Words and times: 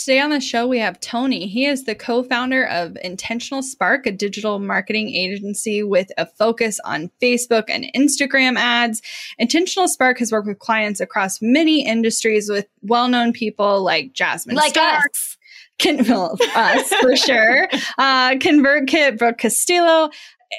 Today 0.00 0.18
on 0.18 0.30
the 0.30 0.40
show, 0.40 0.66
we 0.66 0.78
have 0.78 0.98
Tony. 1.00 1.46
He 1.46 1.66
is 1.66 1.84
the 1.84 1.94
co 1.94 2.22
founder 2.22 2.66
of 2.66 2.96
Intentional 3.04 3.62
Spark, 3.62 4.06
a 4.06 4.10
digital 4.10 4.58
marketing 4.58 5.14
agency 5.14 5.82
with 5.82 6.10
a 6.16 6.24
focus 6.24 6.80
on 6.86 7.10
Facebook 7.20 7.64
and 7.68 7.84
Instagram 7.94 8.56
ads. 8.56 9.02
Intentional 9.38 9.88
Spark 9.88 10.18
has 10.18 10.32
worked 10.32 10.48
with 10.48 10.58
clients 10.58 11.00
across 11.00 11.42
many 11.42 11.86
industries 11.86 12.48
with 12.48 12.66
well 12.80 13.08
known 13.08 13.34
people 13.34 13.82
like 13.82 14.14
Jasmine 14.14 14.56
like 14.56 14.70
Star, 14.70 15.00
us. 15.00 15.36
Can, 15.78 16.08
well, 16.08 16.38
us 16.54 16.94
for 16.94 17.14
sure. 17.14 17.68
Uh, 17.98 18.30
ConvertKit, 18.36 19.18
Brooke 19.18 19.36
Castillo. 19.36 20.08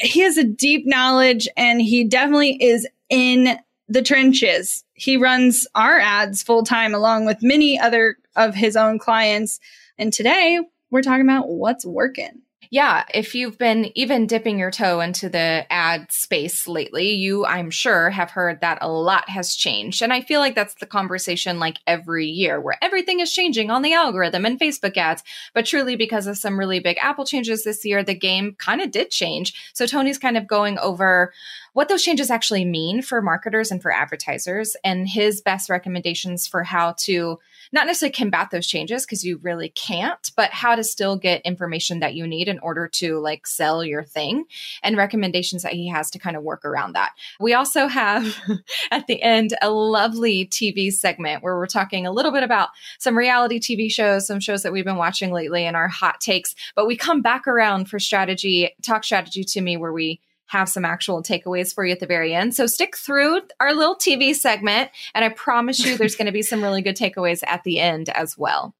He 0.01 0.19
has 0.19 0.37
a 0.37 0.43
deep 0.43 0.83
knowledge 0.85 1.47
and 1.57 1.81
he 1.81 2.03
definitely 2.03 2.61
is 2.61 2.87
in 3.09 3.57
the 3.87 4.03
trenches. 4.03 4.83
He 4.93 5.17
runs 5.17 5.67
our 5.73 5.99
ads 5.99 6.43
full 6.43 6.63
time 6.63 6.93
along 6.93 7.25
with 7.25 7.39
many 7.41 7.79
other 7.79 8.17
of 8.35 8.55
his 8.55 8.75
own 8.75 8.99
clients. 8.99 9.59
And 9.97 10.11
today 10.11 10.59
we're 10.89 11.01
talking 11.01 11.25
about 11.25 11.49
what's 11.49 11.85
working. 11.85 12.41
Yeah, 12.73 13.03
if 13.13 13.35
you've 13.35 13.57
been 13.57 13.91
even 13.95 14.27
dipping 14.27 14.57
your 14.57 14.71
toe 14.71 15.01
into 15.01 15.27
the 15.27 15.65
ad 15.69 16.09
space 16.09 16.69
lately, 16.69 17.11
you, 17.11 17.45
I'm 17.45 17.69
sure, 17.69 18.09
have 18.09 18.31
heard 18.31 18.61
that 18.61 18.77
a 18.79 18.89
lot 18.89 19.27
has 19.27 19.55
changed. 19.55 20.01
And 20.01 20.13
I 20.13 20.21
feel 20.21 20.39
like 20.39 20.55
that's 20.55 20.75
the 20.75 20.85
conversation 20.85 21.59
like 21.59 21.79
every 21.85 22.27
year 22.27 22.61
where 22.61 22.77
everything 22.81 23.19
is 23.19 23.33
changing 23.33 23.71
on 23.71 23.81
the 23.81 23.91
algorithm 23.91 24.45
and 24.45 24.57
Facebook 24.57 24.95
ads. 24.95 25.21
But 25.53 25.65
truly, 25.65 25.97
because 25.97 26.27
of 26.27 26.37
some 26.37 26.57
really 26.57 26.79
big 26.79 26.97
Apple 27.01 27.25
changes 27.25 27.65
this 27.65 27.83
year, 27.83 28.05
the 28.05 28.15
game 28.15 28.55
kind 28.57 28.79
of 28.79 28.91
did 28.91 29.11
change. 29.11 29.53
So 29.73 29.85
Tony's 29.85 30.17
kind 30.17 30.37
of 30.37 30.47
going 30.47 30.79
over 30.79 31.33
what 31.73 31.89
those 31.89 32.03
changes 32.03 32.31
actually 32.31 32.63
mean 32.63 33.01
for 33.01 33.21
marketers 33.21 33.71
and 33.71 33.81
for 33.81 33.91
advertisers 33.91 34.77
and 34.81 35.09
his 35.09 35.41
best 35.41 35.69
recommendations 35.69 36.47
for 36.47 36.63
how 36.63 36.95
to 36.99 37.37
not 37.71 37.87
necessarily 37.87 38.13
combat 38.13 38.49
those 38.51 38.67
changes 38.67 39.05
because 39.05 39.23
you 39.23 39.37
really 39.41 39.69
can't, 39.69 40.31
but 40.35 40.51
how 40.51 40.75
to 40.75 40.83
still 40.83 41.15
get 41.15 41.41
information 41.43 41.99
that 41.99 42.15
you 42.15 42.27
need 42.27 42.47
in 42.47 42.59
order 42.59 42.87
to 42.87 43.19
like 43.19 43.47
sell 43.47 43.83
your 43.83 44.03
thing 44.03 44.45
and 44.83 44.97
recommendations 44.97 45.63
that 45.63 45.73
he 45.73 45.87
has 45.87 46.11
to 46.11 46.19
kind 46.19 46.35
of 46.35 46.43
work 46.43 46.65
around 46.65 46.93
that. 46.93 47.11
We 47.39 47.53
also 47.53 47.87
have 47.87 48.35
at 48.91 49.07
the 49.07 49.21
end 49.21 49.53
a 49.61 49.69
lovely 49.69 50.45
TV 50.45 50.91
segment 50.91 51.43
where 51.43 51.55
we're 51.55 51.67
talking 51.67 52.05
a 52.05 52.11
little 52.11 52.31
bit 52.31 52.43
about 52.43 52.69
some 52.99 53.17
reality 53.17 53.59
TV 53.59 53.91
shows, 53.91 54.27
some 54.27 54.39
shows 54.39 54.63
that 54.63 54.73
we've 54.73 54.85
been 54.85 54.97
watching 54.97 55.31
lately 55.31 55.65
and 55.65 55.75
our 55.75 55.87
hot 55.87 56.19
takes, 56.19 56.55
but 56.75 56.87
we 56.87 56.95
come 56.95 57.21
back 57.21 57.47
around 57.47 57.89
for 57.89 57.99
strategy, 57.99 58.69
talk 58.81 59.03
strategy 59.03 59.43
to 59.43 59.61
me 59.61 59.77
where 59.77 59.93
we 59.93 60.19
have 60.51 60.67
some 60.67 60.83
actual 60.83 61.23
takeaways 61.23 61.73
for 61.73 61.85
you 61.85 61.93
at 61.93 62.01
the 62.01 62.05
very 62.05 62.35
end. 62.35 62.53
So 62.53 62.67
stick 62.67 62.97
through 62.97 63.39
our 63.61 63.73
little 63.73 63.95
TV 63.95 64.35
segment, 64.35 64.91
and 65.15 65.23
I 65.23 65.29
promise 65.29 65.79
you 65.79 65.97
there's 65.97 66.17
going 66.17 66.25
to 66.25 66.33
be 66.33 66.41
some 66.41 66.61
really 66.61 66.81
good 66.81 66.97
takeaways 66.97 67.41
at 67.47 67.63
the 67.63 67.79
end 67.79 68.09
as 68.09 68.37
well. 68.37 68.75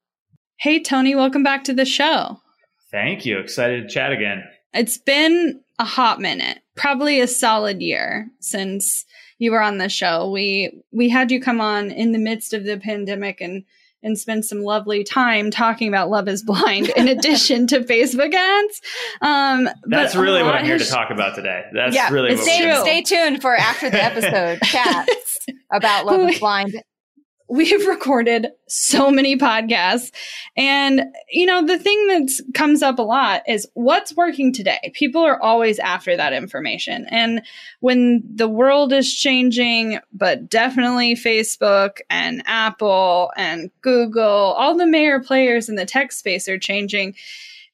Hey, 0.58 0.82
Tony, 0.82 1.16
welcome 1.16 1.44
back 1.44 1.64
to 1.64 1.74
the 1.74 1.86
show. 1.86 2.42
Thank 2.92 3.26
you. 3.26 3.40
Excited 3.40 3.84
to 3.84 3.90
chat 3.90 4.12
again. 4.12 4.44
It's 4.74 4.98
been 4.98 5.62
a 5.80 5.86
hot 5.86 6.20
minute, 6.20 6.60
probably 6.76 7.22
a 7.22 7.28
solid 7.28 7.82
year 7.82 8.30
since 8.42 9.06
you 9.38 9.52
were 9.52 9.62
on 9.62 9.78
the 9.78 9.88
show. 9.88 10.30
We 10.30 10.84
we 10.92 11.08
had 11.08 11.32
you 11.32 11.40
come 11.40 11.62
on 11.62 11.90
in 11.90 12.12
the 12.12 12.20
midst 12.20 12.54
of 12.54 12.66
the 12.66 12.80
pandemic 12.80 13.40
and 13.40 13.64
and 14.04 14.18
spend 14.18 14.46
some 14.46 14.62
lovely 14.62 15.04
time 15.04 15.52
talking 15.52 15.88
about 15.88 16.10
Love 16.10 16.28
is 16.28 16.44
Blind 16.44 16.90
in 16.90 17.08
addition 17.08 17.68
to 17.68 17.82
Facebook 17.82 18.34
ads. 18.34 18.82
Um, 19.22 19.70
That's 19.86 20.16
really 20.16 20.44
what 20.44 20.56
I'm 20.56 20.66
here 20.66 20.78
to 20.78 20.86
talk 20.86 21.12
about 21.12 21.36
today. 21.36 21.64
That's 21.74 21.96
yeah, 21.96 22.10
really 22.10 22.36
what 22.36 22.44
stay, 22.44 22.66
we're 22.66 22.82
stay 22.82 23.02
tuned 23.02 23.42
for 23.42 23.56
after 23.56 23.90
the 23.90 24.04
episode 24.04 24.60
chats 24.64 25.46
about 25.72 26.06
Love 26.06 26.30
is 26.30 26.40
Blind. 26.40 26.82
We've 27.52 27.86
recorded 27.88 28.48
so 28.68 29.12
many 29.12 29.38
podcasts. 29.38 30.12
And, 30.56 31.04
you 31.30 31.46
know, 31.46 31.66
the 31.66 31.78
thing 31.78 32.08
that 32.08 32.30
comes 32.54 32.82
up 32.82 32.98
a 32.98 33.04
lot 33.04 33.44
is 33.48 33.68
what's 33.74 34.16
working 34.16 34.54
today? 34.54 34.92
People 34.94 35.22
are 35.22 35.42
always 35.42 35.78
after 35.80 36.16
that 36.16 36.34
information. 36.34 37.06
And 37.10 37.42
when 37.82 38.24
the 38.34 38.48
world 38.48 38.94
is 38.94 39.14
changing, 39.14 40.00
but 40.14 40.50
definitely 40.50 41.16
Facebook 41.16 41.98
and 42.10 42.42
Apple 42.46 43.32
and 43.36 43.70
Google, 43.82 44.24
all 44.24 44.78
the 44.78 44.88
major 44.88 45.20
players 45.20 45.68
in 45.68 45.76
the 45.76 45.86
tech 45.86 46.14
space 46.14 46.48
are 46.48 46.58
changing 46.58 47.16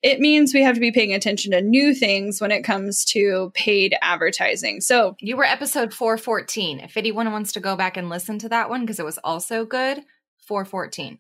it 0.04 0.20
means 0.20 0.54
we 0.54 0.64
have 0.64 0.76
to 0.76 0.82
be 0.82 0.92
paying 0.92 1.14
attention 1.14 1.52
to 1.52 1.62
new 1.62 1.94
things 1.94 2.40
when 2.40 2.52
it 2.52 2.64
comes 2.64 3.04
to 3.06 3.52
paid 3.54 3.96
advertising. 4.02 4.82
So 4.82 5.16
you 5.20 5.36
were 5.36 5.44
episode 5.44 5.94
414. 5.94 6.80
If 6.80 6.98
anyone 6.98 7.32
wants 7.32 7.52
to 7.54 7.60
go 7.60 7.76
back 7.76 7.98
and 7.98 8.10
listen 8.10 8.38
to 8.40 8.50
that 8.50 8.70
one, 8.70 8.82
because 8.82 9.00
it 9.00 9.06
was 9.06 9.18
also 9.20 9.66
good, 9.66 10.04
414. 10.46 11.20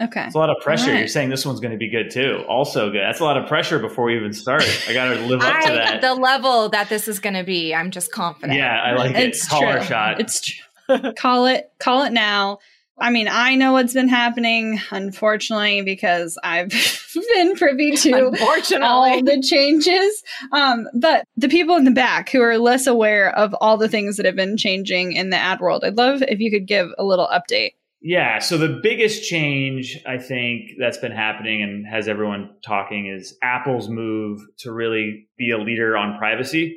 Okay. 0.00 0.24
It's 0.24 0.34
a 0.34 0.38
lot 0.38 0.50
of 0.50 0.56
pressure. 0.62 0.90
Right. 0.90 1.00
You're 1.00 1.08
saying 1.08 1.30
this 1.30 1.46
one's 1.46 1.60
going 1.60 1.72
to 1.72 1.78
be 1.78 1.88
good 1.88 2.10
too. 2.10 2.44
Also 2.48 2.90
good. 2.90 3.02
That's 3.02 3.20
a 3.20 3.24
lot 3.24 3.36
of 3.36 3.46
pressure 3.48 3.78
before 3.78 4.06
we 4.06 4.16
even 4.16 4.32
start. 4.32 4.64
I 4.88 4.92
got 4.92 5.14
to 5.14 5.20
live 5.20 5.40
up 5.40 5.54
I, 5.54 5.66
to 5.66 5.72
that. 5.72 6.00
The 6.00 6.14
level 6.14 6.68
that 6.70 6.88
this 6.88 7.06
is 7.06 7.20
going 7.20 7.34
to 7.34 7.44
be, 7.44 7.74
I'm 7.74 7.90
just 7.90 8.10
confident. 8.10 8.58
Yeah, 8.58 8.80
I 8.80 8.94
like 8.94 9.14
it's 9.14 9.44
it. 9.44 9.50
Call 9.50 9.60
true. 9.60 9.68
our 9.68 9.82
shot. 9.82 10.20
It's 10.20 10.40
true. 10.40 11.12
call 11.16 11.46
it. 11.46 11.70
Call 11.78 12.02
it 12.02 12.12
now. 12.12 12.58
I 13.02 13.10
mean, 13.10 13.26
I 13.28 13.56
know 13.56 13.72
what's 13.72 13.94
been 13.94 14.08
happening, 14.08 14.80
unfortunately, 14.92 15.82
because 15.82 16.38
I've 16.44 16.68
been 17.34 17.56
privy 17.56 17.96
to 17.96 18.28
unfortunately. 18.28 18.86
all 18.86 19.22
the 19.24 19.42
changes. 19.42 20.22
Um, 20.52 20.86
but 20.94 21.24
the 21.36 21.48
people 21.48 21.74
in 21.74 21.82
the 21.84 21.90
back 21.90 22.30
who 22.30 22.40
are 22.40 22.58
less 22.58 22.86
aware 22.86 23.36
of 23.36 23.56
all 23.60 23.76
the 23.76 23.88
things 23.88 24.16
that 24.18 24.26
have 24.26 24.36
been 24.36 24.56
changing 24.56 25.14
in 25.14 25.30
the 25.30 25.36
ad 25.36 25.58
world, 25.58 25.82
I'd 25.84 25.96
love 25.96 26.22
if 26.22 26.38
you 26.38 26.48
could 26.48 26.68
give 26.68 26.90
a 26.96 27.02
little 27.02 27.26
update. 27.26 27.72
Yeah. 28.00 28.38
So 28.38 28.56
the 28.56 28.78
biggest 28.80 29.28
change 29.28 29.98
I 30.06 30.18
think 30.18 30.70
that's 30.78 30.98
been 30.98 31.10
happening 31.10 31.60
and 31.60 31.84
has 31.88 32.06
everyone 32.06 32.50
talking 32.64 33.06
is 33.06 33.36
Apple's 33.42 33.88
move 33.88 34.40
to 34.60 34.72
really 34.72 35.26
be 35.36 35.50
a 35.50 35.58
leader 35.58 35.96
on 35.96 36.18
privacy. 36.18 36.76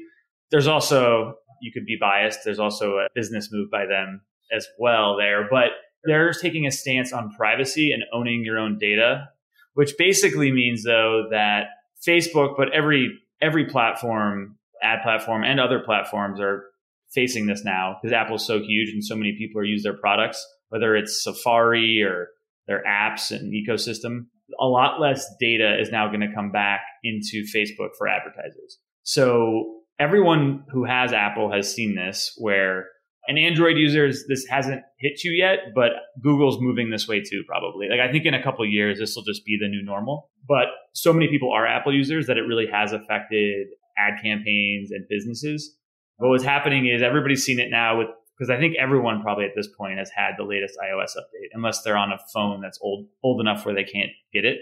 There's 0.49 0.67
also, 0.67 1.35
you 1.61 1.71
could 1.71 1.85
be 1.85 1.97
biased, 2.01 2.39
there's 2.43 2.59
also 2.59 2.97
a 2.97 3.09
business 3.13 3.49
move 3.51 3.69
by 3.69 3.85
them 3.85 4.21
as 4.51 4.67
well 4.79 5.17
there. 5.17 5.47
But 5.49 5.69
they're 6.05 6.31
taking 6.33 6.65
a 6.65 6.71
stance 6.71 7.13
on 7.13 7.31
privacy 7.31 7.91
and 7.91 8.03
owning 8.13 8.43
your 8.43 8.57
own 8.57 8.77
data, 8.77 9.29
which 9.73 9.93
basically 9.97 10.51
means 10.51 10.83
though 10.83 11.27
that 11.31 11.67
Facebook, 12.07 12.55
but 12.57 12.71
every 12.73 13.17
every 13.41 13.65
platform 13.65 14.57
ad 14.81 14.99
platform 15.03 15.43
and 15.43 15.59
other 15.59 15.79
platforms 15.79 16.39
are 16.39 16.65
facing 17.13 17.45
this 17.47 17.63
now 17.63 17.97
because 18.01 18.13
Apple's 18.13 18.45
so 18.45 18.59
huge 18.59 18.89
and 18.89 19.03
so 19.03 19.15
many 19.15 19.35
people 19.37 19.59
are 19.61 19.65
use 19.65 19.83
their 19.83 19.97
products, 19.97 20.45
whether 20.69 20.95
it's 20.95 21.23
Safari 21.23 22.01
or 22.03 22.29
their 22.67 22.83
apps 22.87 23.31
and 23.31 23.53
ecosystem. 23.53 24.25
A 24.59 24.65
lot 24.65 24.99
less 24.99 25.25
data 25.39 25.79
is 25.79 25.91
now 25.91 26.07
going 26.07 26.21
to 26.21 26.33
come 26.33 26.51
back 26.51 26.81
into 27.03 27.43
Facebook 27.55 27.89
for 27.97 28.07
advertisers. 28.07 28.79
So 29.03 29.81
everyone 29.99 30.65
who 30.71 30.83
has 30.85 31.13
Apple 31.13 31.51
has 31.51 31.73
seen 31.73 31.95
this 31.95 32.33
where 32.37 32.87
and 33.27 33.39
Android 33.39 33.77
users, 33.77 34.25
this 34.27 34.45
hasn't 34.47 34.81
hit 34.99 35.23
you 35.23 35.31
yet, 35.31 35.73
but 35.73 35.91
Google's 36.21 36.59
moving 36.59 36.89
this 36.89 37.07
way 37.07 37.21
too, 37.21 37.43
probably. 37.47 37.87
Like 37.89 37.99
I 37.99 38.11
think 38.11 38.25
in 38.25 38.33
a 38.33 38.43
couple 38.43 38.65
years, 38.65 38.99
this 38.99 39.15
will 39.15 39.23
just 39.23 39.45
be 39.45 39.57
the 39.59 39.67
new 39.67 39.83
normal. 39.83 40.29
But 40.47 40.67
so 40.93 41.11
many 41.11 41.27
people 41.27 41.51
are 41.51 41.65
Apple 41.65 41.93
users 41.93 42.27
that 42.27 42.37
it 42.37 42.41
really 42.41 42.67
has 42.71 42.93
affected 42.93 43.67
ad 43.97 44.21
campaigns 44.21 44.91
and 44.91 45.05
businesses. 45.09 45.75
But 46.19 46.29
what's 46.29 46.43
happening 46.43 46.87
is 46.87 47.01
everybody's 47.01 47.43
seen 47.43 47.59
it 47.59 47.69
now 47.69 47.97
with 47.97 48.07
because 48.37 48.49
I 48.49 48.59
think 48.59 48.75
everyone 48.77 49.21
probably 49.21 49.45
at 49.45 49.51
this 49.55 49.69
point 49.77 49.97
has 49.97 50.11
had 50.13 50.31
the 50.37 50.43
latest 50.43 50.75
iOS 50.77 51.15
update, 51.17 51.49
unless 51.53 51.83
they're 51.83 51.97
on 51.97 52.11
a 52.11 52.19
phone 52.33 52.61
that's 52.61 52.79
old 52.81 53.07
old 53.23 53.41
enough 53.41 53.65
where 53.65 53.73
they 53.73 53.83
can't 53.83 54.11
get 54.33 54.45
it. 54.45 54.59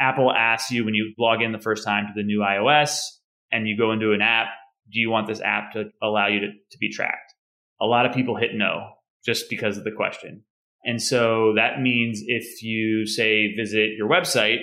Apple 0.00 0.32
asks 0.32 0.70
you 0.70 0.84
when 0.84 0.94
you 0.94 1.12
log 1.18 1.42
in 1.42 1.52
the 1.52 1.58
first 1.58 1.84
time 1.84 2.06
to 2.06 2.12
the 2.14 2.22
new 2.22 2.40
iOS 2.40 3.00
and 3.52 3.68
you 3.68 3.76
go 3.76 3.92
into 3.92 4.12
an 4.12 4.22
app, 4.22 4.46
do 4.90 4.98
you 4.98 5.10
want 5.10 5.26
this 5.26 5.40
app 5.40 5.72
to 5.72 5.90
allow 6.02 6.26
you 6.26 6.40
to, 6.40 6.46
to 6.46 6.78
be 6.78 6.90
tracked? 6.90 7.29
A 7.80 7.86
lot 7.86 8.06
of 8.06 8.12
people 8.12 8.36
hit 8.36 8.50
no 8.54 8.92
just 9.24 9.50
because 9.50 9.76
of 9.76 9.84
the 9.84 9.92
question. 9.92 10.42
And 10.84 11.02
so 11.02 11.52
that 11.56 11.80
means 11.80 12.22
if 12.26 12.62
you 12.62 13.06
say 13.06 13.54
visit 13.54 13.90
your 13.96 14.08
website, 14.08 14.58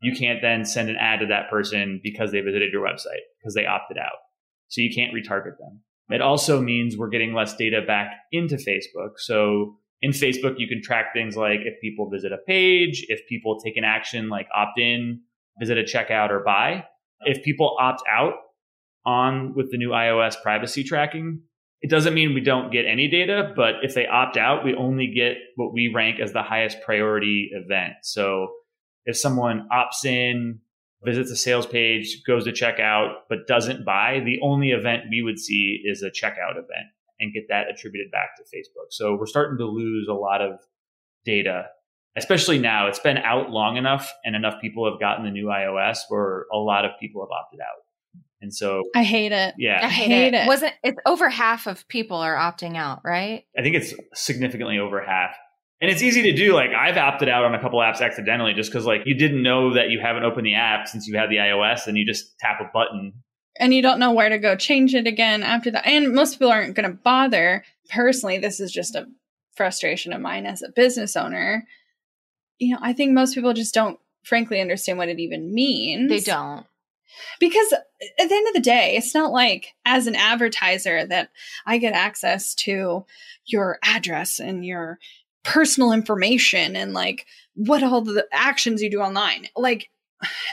you 0.00 0.14
can't 0.14 0.40
then 0.40 0.64
send 0.64 0.88
an 0.88 0.96
ad 0.96 1.20
to 1.20 1.26
that 1.26 1.50
person 1.50 2.00
because 2.02 2.30
they 2.30 2.40
visited 2.40 2.72
your 2.72 2.84
website 2.84 3.24
because 3.40 3.54
they 3.54 3.66
opted 3.66 3.98
out. 3.98 4.18
So 4.68 4.80
you 4.80 4.94
can't 4.94 5.12
retarget 5.12 5.58
them. 5.58 5.82
It 6.10 6.22
also 6.22 6.60
means 6.60 6.96
we're 6.96 7.08
getting 7.08 7.34
less 7.34 7.56
data 7.56 7.82
back 7.86 8.12
into 8.32 8.56
Facebook. 8.56 9.18
So 9.18 9.76
in 10.00 10.12
Facebook, 10.12 10.54
you 10.58 10.68
can 10.68 10.80
track 10.82 11.12
things 11.12 11.36
like 11.36 11.60
if 11.64 11.80
people 11.80 12.08
visit 12.08 12.32
a 12.32 12.38
page, 12.46 13.04
if 13.08 13.26
people 13.28 13.58
take 13.60 13.76
an 13.76 13.84
action 13.84 14.28
like 14.28 14.46
opt 14.54 14.78
in, 14.78 15.20
visit 15.58 15.76
a 15.76 15.82
checkout 15.82 16.30
or 16.30 16.42
buy. 16.44 16.84
If 17.22 17.42
people 17.42 17.76
opt 17.80 18.02
out 18.08 18.34
on 19.04 19.54
with 19.54 19.70
the 19.70 19.78
new 19.78 19.90
iOS 19.90 20.40
privacy 20.40 20.84
tracking, 20.84 21.42
it 21.80 21.90
doesn't 21.90 22.14
mean 22.14 22.34
we 22.34 22.40
don't 22.40 22.72
get 22.72 22.86
any 22.86 23.08
data, 23.08 23.52
but 23.54 23.76
if 23.82 23.94
they 23.94 24.06
opt 24.06 24.36
out, 24.36 24.64
we 24.64 24.74
only 24.74 25.06
get 25.06 25.36
what 25.56 25.72
we 25.72 25.92
rank 25.94 26.18
as 26.20 26.32
the 26.32 26.42
highest 26.42 26.80
priority 26.82 27.50
event. 27.52 27.94
So 28.02 28.48
if 29.04 29.16
someone 29.16 29.68
opts 29.72 30.04
in, 30.04 30.60
visits 31.04 31.30
a 31.30 31.36
sales 31.36 31.66
page, 31.66 32.22
goes 32.26 32.44
to 32.44 32.52
checkout, 32.52 33.14
but 33.28 33.46
doesn't 33.46 33.84
buy, 33.84 34.20
the 34.24 34.40
only 34.42 34.70
event 34.70 35.04
we 35.10 35.22
would 35.22 35.38
see 35.38 35.80
is 35.84 36.02
a 36.02 36.10
checkout 36.10 36.52
event 36.52 36.88
and 37.20 37.32
get 37.32 37.44
that 37.48 37.70
attributed 37.70 38.10
back 38.10 38.30
to 38.36 38.42
Facebook. 38.42 38.90
So 38.90 39.16
we're 39.16 39.26
starting 39.26 39.58
to 39.58 39.64
lose 39.64 40.08
a 40.08 40.14
lot 40.14 40.40
of 40.40 40.58
data, 41.24 41.66
especially 42.16 42.58
now. 42.58 42.88
It's 42.88 42.98
been 42.98 43.18
out 43.18 43.50
long 43.50 43.76
enough 43.76 44.12
and 44.24 44.34
enough 44.34 44.60
people 44.60 44.90
have 44.90 45.00
gotten 45.00 45.24
the 45.24 45.30
new 45.30 45.46
iOS 45.46 45.98
where 46.08 46.46
a 46.52 46.58
lot 46.58 46.84
of 46.84 46.92
people 47.00 47.22
have 47.22 47.30
opted 47.30 47.60
out. 47.60 47.84
And 48.40 48.54
so 48.54 48.84
I 48.94 49.02
hate 49.02 49.32
it. 49.32 49.54
Yeah. 49.58 49.80
I 49.82 49.88
hate, 49.88 50.08
hate 50.08 50.34
it. 50.34 50.44
it. 50.44 50.46
Wasn't 50.46 50.72
it's 50.82 50.98
over 51.06 51.28
half 51.28 51.66
of 51.66 51.86
people 51.88 52.18
are 52.18 52.36
opting 52.36 52.76
out, 52.76 53.00
right? 53.04 53.44
I 53.58 53.62
think 53.62 53.74
it's 53.74 53.94
significantly 54.14 54.78
over 54.78 55.02
half. 55.04 55.34
And 55.80 55.90
it's 55.90 56.02
easy 56.02 56.22
to 56.22 56.32
do. 56.32 56.54
Like 56.54 56.70
I've 56.70 56.96
opted 56.96 57.28
out 57.28 57.44
on 57.44 57.54
a 57.54 57.60
couple 57.60 57.78
apps 57.80 58.00
accidentally 58.00 58.52
just 58.54 58.70
because 58.70 58.84
like 58.84 59.02
you 59.06 59.16
didn't 59.16 59.42
know 59.42 59.74
that 59.74 59.90
you 59.90 60.00
haven't 60.00 60.24
opened 60.24 60.46
the 60.46 60.54
app 60.54 60.88
since 60.88 61.06
you 61.06 61.16
had 61.16 61.30
the 61.30 61.36
iOS 61.36 61.86
and 61.86 61.96
you 61.96 62.06
just 62.06 62.38
tap 62.38 62.60
a 62.60 62.70
button. 62.72 63.12
And 63.60 63.74
you 63.74 63.82
don't 63.82 63.98
know 63.98 64.12
where 64.12 64.28
to 64.28 64.38
go 64.38 64.54
change 64.54 64.94
it 64.94 65.06
again 65.06 65.42
after 65.42 65.70
that. 65.72 65.86
And 65.86 66.12
most 66.12 66.34
people 66.34 66.50
aren't 66.52 66.76
going 66.76 66.88
to 66.88 66.96
bother. 66.96 67.64
Personally, 67.90 68.38
this 68.38 68.60
is 68.60 68.70
just 68.70 68.94
a 68.94 69.06
frustration 69.56 70.12
of 70.12 70.20
mine 70.20 70.46
as 70.46 70.62
a 70.62 70.70
business 70.70 71.16
owner. 71.16 71.66
You 72.58 72.74
know, 72.74 72.78
I 72.80 72.92
think 72.92 73.12
most 73.12 73.34
people 73.34 73.52
just 73.52 73.74
don't 73.74 73.98
frankly 74.22 74.60
understand 74.60 74.98
what 74.98 75.08
it 75.08 75.18
even 75.18 75.52
means. 75.52 76.08
They 76.08 76.20
don't. 76.20 76.66
Because 77.40 77.72
at 77.72 78.28
the 78.28 78.34
end 78.34 78.48
of 78.48 78.54
the 78.54 78.60
day, 78.60 78.96
it's 78.96 79.14
not 79.14 79.32
like 79.32 79.74
as 79.84 80.06
an 80.06 80.14
advertiser 80.14 81.06
that 81.06 81.30
I 81.66 81.78
get 81.78 81.94
access 81.94 82.54
to 82.56 83.04
your 83.46 83.78
address 83.82 84.38
and 84.40 84.64
your 84.64 84.98
personal 85.44 85.92
information 85.92 86.76
and 86.76 86.92
like 86.92 87.26
what 87.54 87.82
all 87.82 88.02
the 88.02 88.26
actions 88.32 88.82
you 88.82 88.90
do 88.90 89.00
online. 89.00 89.48
Like, 89.56 89.90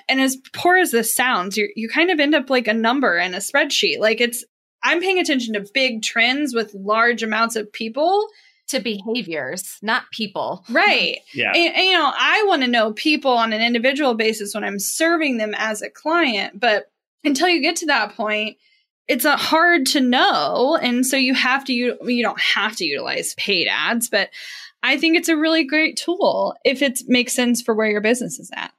and 0.07 0.21
as 0.21 0.37
poor 0.53 0.77
as 0.77 0.91
this 0.91 1.13
sounds, 1.13 1.57
you 1.57 1.69
you 1.75 1.89
kind 1.89 2.11
of 2.11 2.19
end 2.19 2.35
up 2.35 2.49
like 2.49 2.67
a 2.67 2.73
number 2.73 3.17
in 3.17 3.33
a 3.33 3.37
spreadsheet. 3.37 3.99
Like 3.99 4.21
it's 4.21 4.43
I'm 4.83 5.01
paying 5.01 5.19
attention 5.19 5.55
to 5.55 5.65
big 5.73 6.03
trends 6.03 6.53
with 6.53 6.75
large 6.75 7.23
amounts 7.23 7.55
of 7.55 7.71
people. 7.71 8.27
To 8.69 8.79
behaviors, 8.79 9.77
not 9.81 10.09
people. 10.11 10.65
Right. 10.69 11.19
Yeah. 11.33 11.51
And, 11.53 11.75
and, 11.75 11.85
you 11.85 11.93
know, 11.93 12.11
I 12.17 12.43
want 12.47 12.63
to 12.63 12.67
know 12.67 12.93
people 12.93 13.31
on 13.31 13.53
an 13.53 13.61
individual 13.61 14.15
basis 14.15 14.55
when 14.55 14.63
I'm 14.63 14.79
serving 14.79 15.37
them 15.37 15.53
as 15.55 15.83
a 15.83 15.89
client, 15.89 16.59
but 16.59 16.91
until 17.23 17.47
you 17.47 17.61
get 17.61 17.75
to 17.77 17.85
that 17.85 18.15
point, 18.15 18.57
it's 19.07 19.23
uh, 19.23 19.37
hard 19.37 19.85
to 19.87 20.01
know, 20.01 20.79
and 20.81 21.05
so 21.05 21.15
you 21.15 21.35
have 21.35 21.63
to 21.65 21.73
you 21.73 21.95
you 22.03 22.23
don't 22.23 22.41
have 22.41 22.75
to 22.77 22.85
utilize 22.85 23.35
paid 23.35 23.67
ads, 23.67 24.09
but 24.09 24.29
I 24.81 24.97
think 24.97 25.15
it's 25.15 25.29
a 25.29 25.37
really 25.37 25.63
great 25.63 25.95
tool 25.95 26.55
if 26.65 26.81
it 26.81 27.01
makes 27.07 27.33
sense 27.33 27.61
for 27.61 27.75
where 27.75 27.89
your 27.89 28.01
business 28.01 28.39
is 28.39 28.49
at. 28.55 28.73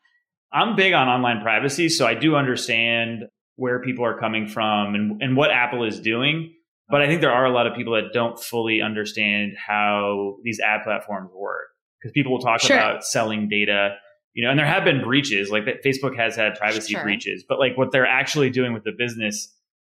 I'm 0.52 0.74
big 0.74 0.94
on 0.94 1.06
online 1.06 1.42
privacy, 1.42 1.88
so 1.88 2.06
I 2.06 2.14
do 2.14 2.34
understand 2.34 3.28
where 3.54 3.80
people 3.80 4.04
are 4.04 4.18
coming 4.18 4.48
from 4.48 4.96
and, 4.96 5.22
and 5.22 5.36
what 5.36 5.52
Apple 5.52 5.84
is 5.84 6.00
doing. 6.00 6.54
But 6.88 7.02
I 7.02 7.06
think 7.08 7.20
there 7.20 7.32
are 7.32 7.44
a 7.46 7.50
lot 7.52 7.66
of 7.66 7.74
people 7.74 7.94
that 7.94 8.12
don't 8.12 8.38
fully 8.38 8.80
understand 8.80 9.52
how 9.56 10.36
these 10.44 10.60
ad 10.60 10.82
platforms 10.84 11.30
work 11.34 11.68
because 12.00 12.12
people 12.12 12.32
will 12.32 12.40
talk 12.40 12.60
Sure. 12.60 12.76
about 12.76 13.04
selling 13.04 13.48
data, 13.48 13.96
you 14.34 14.44
know, 14.44 14.50
and 14.50 14.58
there 14.58 14.66
have 14.66 14.84
been 14.84 15.02
breaches 15.02 15.50
like 15.50 15.64
that. 15.64 15.82
Facebook 15.84 16.16
has 16.16 16.36
had 16.36 16.54
privacy 16.54 16.92
Sure. 16.94 17.02
breaches, 17.02 17.44
but 17.48 17.58
like 17.58 17.76
what 17.76 17.90
they're 17.90 18.06
actually 18.06 18.50
doing 18.50 18.72
with 18.72 18.84
the 18.84 18.92
business 18.96 19.52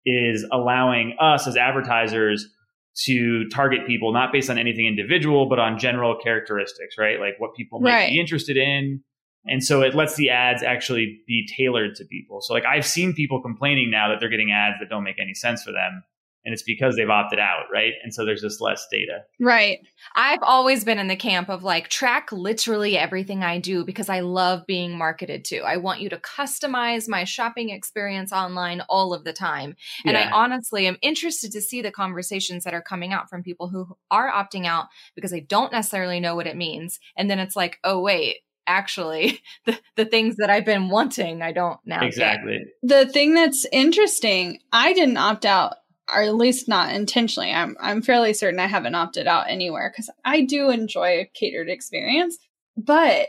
is 0.05 0.47
allowing 0.53 1.17
us 1.19 1.49
as 1.49 1.57
advertisers 1.57 2.49
to 3.05 3.49
target 3.49 3.87
people 3.87 4.13
not 4.13 4.33
based 4.33 4.49
on 4.49 4.57
anything 4.57 4.87
individual, 4.87 5.49
but 5.49 5.59
on 5.59 5.79
general 5.79 6.17
characteristics, 6.17 6.97
right? 6.97 7.19
Like 7.21 7.35
what 7.39 7.55
people 7.57 7.81
might 7.81 7.91
Right. 7.93 8.11
be 8.11 8.21
interested 8.21 8.57
in. 8.57 9.03
And 9.49 9.63
so 9.63 9.83
it 9.83 9.95
lets 9.95 10.15
the 10.17 10.31
ads 10.31 10.63
actually 10.63 11.21
be 11.27 11.47
tailored 11.57 11.95
to 11.97 12.05
people. 12.05 12.41
So 12.41 12.55
like 12.55 12.65
I've 12.65 12.87
seen 12.87 13.13
people 13.13 13.43
complaining 13.43 13.91
now 13.91 14.09
that 14.09 14.21
they're 14.21 14.29
getting 14.29 14.53
ads 14.53 14.77
that 14.81 14.89
don't 14.89 15.05
make 15.05 15.19
any 15.21 15.35
sense 15.35 15.63
for 15.65 15.73
them. 15.73 16.05
And 16.47 16.53
it's 16.53 16.63
because 16.63 16.95
they've 16.95 17.11
opted 17.11 17.41
out, 17.41 17.65
right? 17.73 17.93
And 18.05 18.15
so 18.15 18.25
there's 18.25 18.41
just 18.41 18.61
less 18.61 18.87
data. 18.91 19.25
Right. 19.41 19.81
I've 20.15 20.43
always 20.43 20.85
been 20.85 20.99
in 20.99 21.09
the 21.09 21.17
camp 21.17 21.49
of 21.49 21.65
like 21.65 21.89
track 21.89 22.31
literally 22.31 22.97
everything 22.97 23.43
I 23.43 23.59
do 23.59 23.85
because 23.85 24.09
I 24.09 24.21
love 24.21 24.65
being 24.65 24.97
marketed 24.97 25.45
to. 25.47 25.59
I 25.63 25.77
want 25.79 26.01
you 26.01 26.09
to 26.11 26.19
customize 26.19 27.09
my 27.09 27.25
shopping 27.25 27.71
experience 27.71 28.33
online 28.33 28.81
all 28.89 29.13
of 29.13 29.25
the 29.25 29.33
time. 29.33 29.75
And 30.05 30.17
I 30.17 30.31
honestly 30.31 30.87
am 30.87 30.99
interested 31.03 31.51
to 31.51 31.61
see 31.61 31.83
the 31.83 31.91
conversations 31.91 32.63
that 32.63 32.75
are 32.75 32.83
coming 32.83 33.13
out 33.13 33.29
from 33.29 33.43
people 33.43 33.69
who 33.69 33.97
are 34.13 34.31
opting 34.31 34.67
out 34.67 34.87
because 35.17 35.33
they 35.33 35.41
don't 35.41 35.73
necessarily 35.73 36.21
know 36.21 36.37
what 36.37 36.47
it 36.47 36.57
means. 36.57 37.01
And 37.17 37.29
then 37.29 37.41
it's 37.41 37.57
like, 37.57 37.79
oh, 37.83 38.01
wait, 38.01 38.37
actually, 38.67 39.41
the, 39.65 39.79
the 39.97 40.05
things 40.05 40.37
that 40.37 40.51
I've 40.51 40.65
been 40.65 40.89
wanting, 40.89 41.43
I 41.43 41.53
don't 41.53 41.79
now 41.85 42.01
get. 42.01 42.09
Exactly. 42.09 42.65
The 42.83 43.07
thing 43.07 43.35
that's 43.35 43.67
interesting, 43.73 44.61
I 44.73 44.93
didn't 44.93 45.17
opt 45.17 45.45
out, 45.45 45.75
or 46.13 46.23
at 46.23 46.35
least 46.35 46.69
not 46.69 46.95
intentionally. 46.95 47.53
I'm 47.53 47.77
I'm 47.81 48.03
fairly 48.03 48.33
certain 48.33 48.61
I 48.61 48.67
haven't 48.67 48.95
opted 48.95 49.27
out 49.27 49.49
anywhere 49.49 49.91
because 49.91 50.11
I 50.25 50.43
do 50.43 50.71
enjoy 50.71 51.21
a 51.21 51.31
catered 51.35 51.69
experience. 51.69 52.39
But 52.77 53.29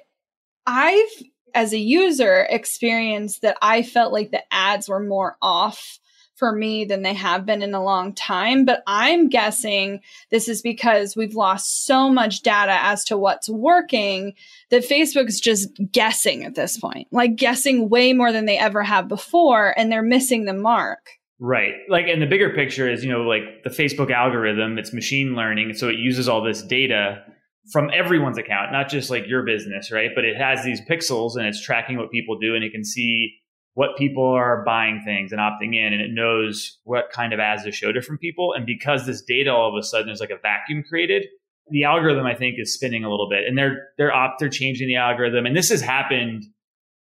I've, 0.66 1.24
as 1.56 1.74
a 1.74 1.80
user, 1.80 2.46
experienced 2.50 3.42
that 3.42 3.58
I 3.62 3.82
felt 3.84 4.14
like 4.14 4.32
the 4.32 4.44
ads 4.52 4.90
were 4.90 5.00
more 5.00 5.38
off 5.42 6.00
for 6.38 6.52
me 6.52 6.86
than 6.86 7.02
they 7.02 7.16
have 7.16 7.46
been 7.48 7.64
in 7.64 7.74
a 7.74 7.84
long 7.84 8.14
time. 8.14 8.64
But 8.64 8.84
I'm 8.86 9.28
guessing 9.28 10.02
this 10.30 10.48
is 10.48 10.62
because 10.62 11.16
we've 11.16 11.34
lost 11.34 11.86
so 11.86 12.10
much 12.10 12.44
data 12.44 12.78
as 12.80 13.04
to 13.06 13.18
what's 13.18 13.50
working 13.50 14.36
that 14.70 14.88
Facebook's 14.88 15.40
just 15.40 15.70
guessing 15.92 16.44
at 16.44 16.54
this 16.54 16.78
point, 16.78 17.08
like 17.12 17.38
guessing 17.38 17.90
way 17.90 18.14
more 18.14 18.32
than 18.32 18.46
they 18.46 18.58
ever 18.58 18.84
have 18.84 19.08
before, 19.08 19.74
and 19.78 19.92
they're 19.92 20.04
missing 20.04 20.46
the 20.46 20.54
mark. 20.54 21.17
Right. 21.40 21.74
Like, 21.88 22.08
and 22.08 22.22
the 22.22 22.26
bigger 22.26 22.50
picture 22.50 22.90
is, 22.90 23.04
you 23.04 23.12
know, 23.12 23.22
like 23.22 23.64
the 23.64 23.70
Facebook 23.70 24.12
algorithm, 24.12 24.78
it's 24.78 24.92
machine 24.92 25.36
learning. 25.36 25.74
So 25.76 25.88
it 25.88 25.98
uses 25.98 26.28
all 26.28 26.44
this 26.44 26.64
data 26.64 27.24
from 27.72 27.92
everyone's 27.94 28.38
account, 28.38 28.72
not 28.72 28.90
just 28.90 29.10
like 29.10 29.28
your 29.28 29.44
business, 29.44 29.92
right? 29.92 30.12
But 30.16 30.26
it 30.26 30.36
has 30.38 30.64
these 30.64 30.82
pixels 30.90 31.36
and 31.36 31.46
it's 31.46 31.62
tracking 31.62 31.98
what 31.98 32.12
people 32.12 32.40
do 32.40 32.56
and 32.56 32.64
it 32.64 32.72
can 32.72 32.84
see 32.84 33.36
what 33.74 33.96
people 33.98 34.26
are 34.26 34.64
buying 34.66 35.02
things 35.06 35.32
and 35.32 35.40
opting 35.40 35.76
in 35.76 35.94
and 35.94 36.02
it 36.02 36.10
knows 36.12 36.80
what 36.84 37.12
kind 37.12 37.34
of 37.34 37.40
ads 37.40 37.64
to 37.64 37.72
show 37.72 37.92
different 37.92 38.20
people. 38.20 38.54
And 38.54 38.66
because 38.66 39.06
this 39.06 39.22
data 39.22 39.52
all 39.52 39.70
of 39.70 39.80
a 39.80 39.86
sudden 39.86 40.10
is 40.10 40.20
like 40.20 40.32
a 40.32 40.40
vacuum 40.42 40.84
created, 40.90 41.26
the 41.70 41.84
algorithm 41.84 42.26
I 42.26 42.34
think 42.34 42.56
is 42.58 42.74
spinning 42.74 43.04
a 43.04 43.12
little 43.12 43.30
bit 43.30 43.46
and 43.46 43.56
they're 43.56 43.90
they're 43.98 44.14
op 44.14 44.40
they're 44.40 44.50
changing 44.50 44.88
the 44.88 44.96
algorithm. 44.96 45.46
And 45.46 45.56
this 45.56 45.70
has 45.70 45.82
happened 45.82 46.46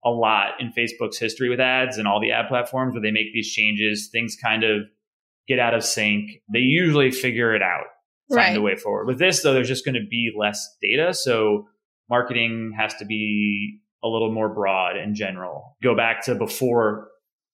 a 0.06 0.10
lot 0.10 0.52
in 0.60 0.72
Facebook's 0.72 1.18
history 1.18 1.48
with 1.50 1.58
ads 1.60 1.98
and 1.98 2.06
all 2.06 2.20
the 2.20 2.30
ad 2.32 2.46
platforms 2.48 2.94
where 2.94 3.02
they 3.02 3.10
make 3.10 3.32
these 3.34 3.50
changes, 3.52 4.08
things 4.12 4.36
kind 4.40 4.62
of 4.62 4.82
get 5.48 5.58
out 5.58 5.74
of 5.74 5.84
sync. 5.84 6.30
They 6.52 6.60
usually 6.60 7.10
figure 7.10 7.54
it 7.54 7.60
out, 7.62 7.86
find 8.30 8.36
Right. 8.38 8.56
a 8.56 8.60
way 8.62 8.76
forward. 8.76 9.06
With 9.06 9.18
this, 9.18 9.42
though, 9.42 9.52
there's 9.52 9.68
just 9.68 9.84
going 9.84 9.96
to 9.96 10.06
be 10.08 10.32
less 10.38 10.64
data. 10.80 11.12
So 11.12 11.66
marketing 12.08 12.72
has 12.78 12.94
to 12.94 13.04
be 13.04 13.80
a 14.04 14.08
little 14.08 14.32
more 14.32 14.48
broad 14.48 14.96
and 14.96 15.14
general. 15.16 15.76
Go 15.82 15.96
back 15.96 16.24
to 16.26 16.34
before 16.36 17.08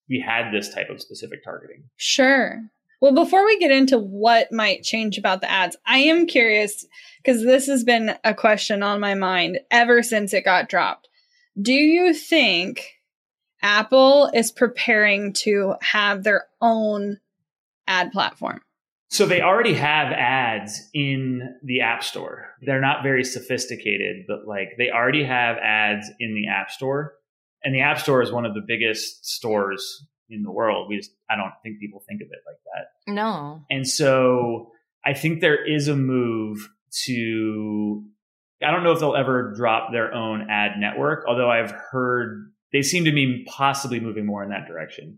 we 0.07 0.19
had 0.25 0.51
this 0.51 0.71
type 0.73 0.89
of 0.89 1.01
specific 1.01 1.43
targeting. 1.43 1.83
Sure. 1.95 2.61
Well, 3.01 3.13
before 3.13 3.45
we 3.45 3.57
get 3.59 3.71
into 3.71 3.97
what 3.97 4.51
might 4.51 4.83
change 4.83 5.17
about 5.17 5.41
the 5.41 5.49
ads, 5.51 5.75
I 5.85 5.97
am 5.99 6.27
curious 6.27 6.85
because 7.17 7.43
this 7.43 7.65
has 7.67 7.83
been 7.83 8.15
a 8.23 8.33
question 8.33 8.83
on 8.83 8.99
my 8.99 9.13
mind 9.15 9.59
ever 9.71 10.03
since 10.03 10.33
it 10.33 10.45
got 10.45 10.69
dropped. 10.69 11.09
Do 11.61 11.73
you 11.73 12.13
think 12.13 12.93
Apple 13.61 14.29
is 14.33 14.51
preparing 14.51 15.33
to 15.33 15.75
have 15.81 16.23
their 16.23 16.45
own 16.61 17.19
ad 17.87 18.11
platform? 18.11 18.61
So 19.09 19.27
they 19.27 19.41
already 19.41 19.75
have 19.75 20.11
ads 20.11 20.89
in 20.93 21.55
the 21.63 21.81
App 21.81 22.03
Store. 22.03 22.47
They're 22.61 22.81
not 22.81 23.03
very 23.03 23.23
sophisticated, 23.23 24.25
but 24.27 24.47
like 24.47 24.69
they 24.79 24.89
already 24.89 25.23
have 25.23 25.57
ads 25.57 26.09
in 26.19 26.33
the 26.33 26.47
App 26.47 26.71
Store. 26.71 27.13
And 27.63 27.75
the 27.75 27.81
App 27.81 27.99
Store 27.99 28.23
is 28.23 28.31
one 28.31 28.45
of 28.45 28.55
the 28.55 28.63
biggest 28.65 29.23
stores 29.25 30.03
in 30.29 30.41
the 30.41 30.51
world. 30.51 30.89
We 30.89 30.97
just 30.97 31.11
I 31.29 31.35
don't 31.35 31.53
think 31.61 31.79
people 31.79 32.03
think 32.07 32.21
of 32.21 32.27
it 32.31 32.39
like 32.47 32.57
that. 32.73 33.13
No. 33.13 33.61
And 33.69 33.87
so 33.87 34.71
I 35.05 35.13
think 35.13 35.41
there 35.41 35.63
is 35.63 35.87
a 35.87 35.95
move 35.95 36.67
to 37.05 38.03
I 38.63 38.71
don't 38.71 38.83
know 38.83 38.91
if 38.91 38.99
they'll 38.99 39.15
ever 39.15 39.53
drop 39.55 39.91
their 39.91 40.13
own 40.13 40.49
ad 40.49 40.79
network, 40.79 41.25
although 41.27 41.49
I've 41.49 41.71
heard 41.71 42.51
they 42.71 42.81
seem 42.81 43.05
to 43.05 43.11
be 43.11 43.45
possibly 43.47 43.99
moving 43.99 44.25
more 44.25 44.43
in 44.43 44.49
that 44.49 44.67
direction. 44.67 45.17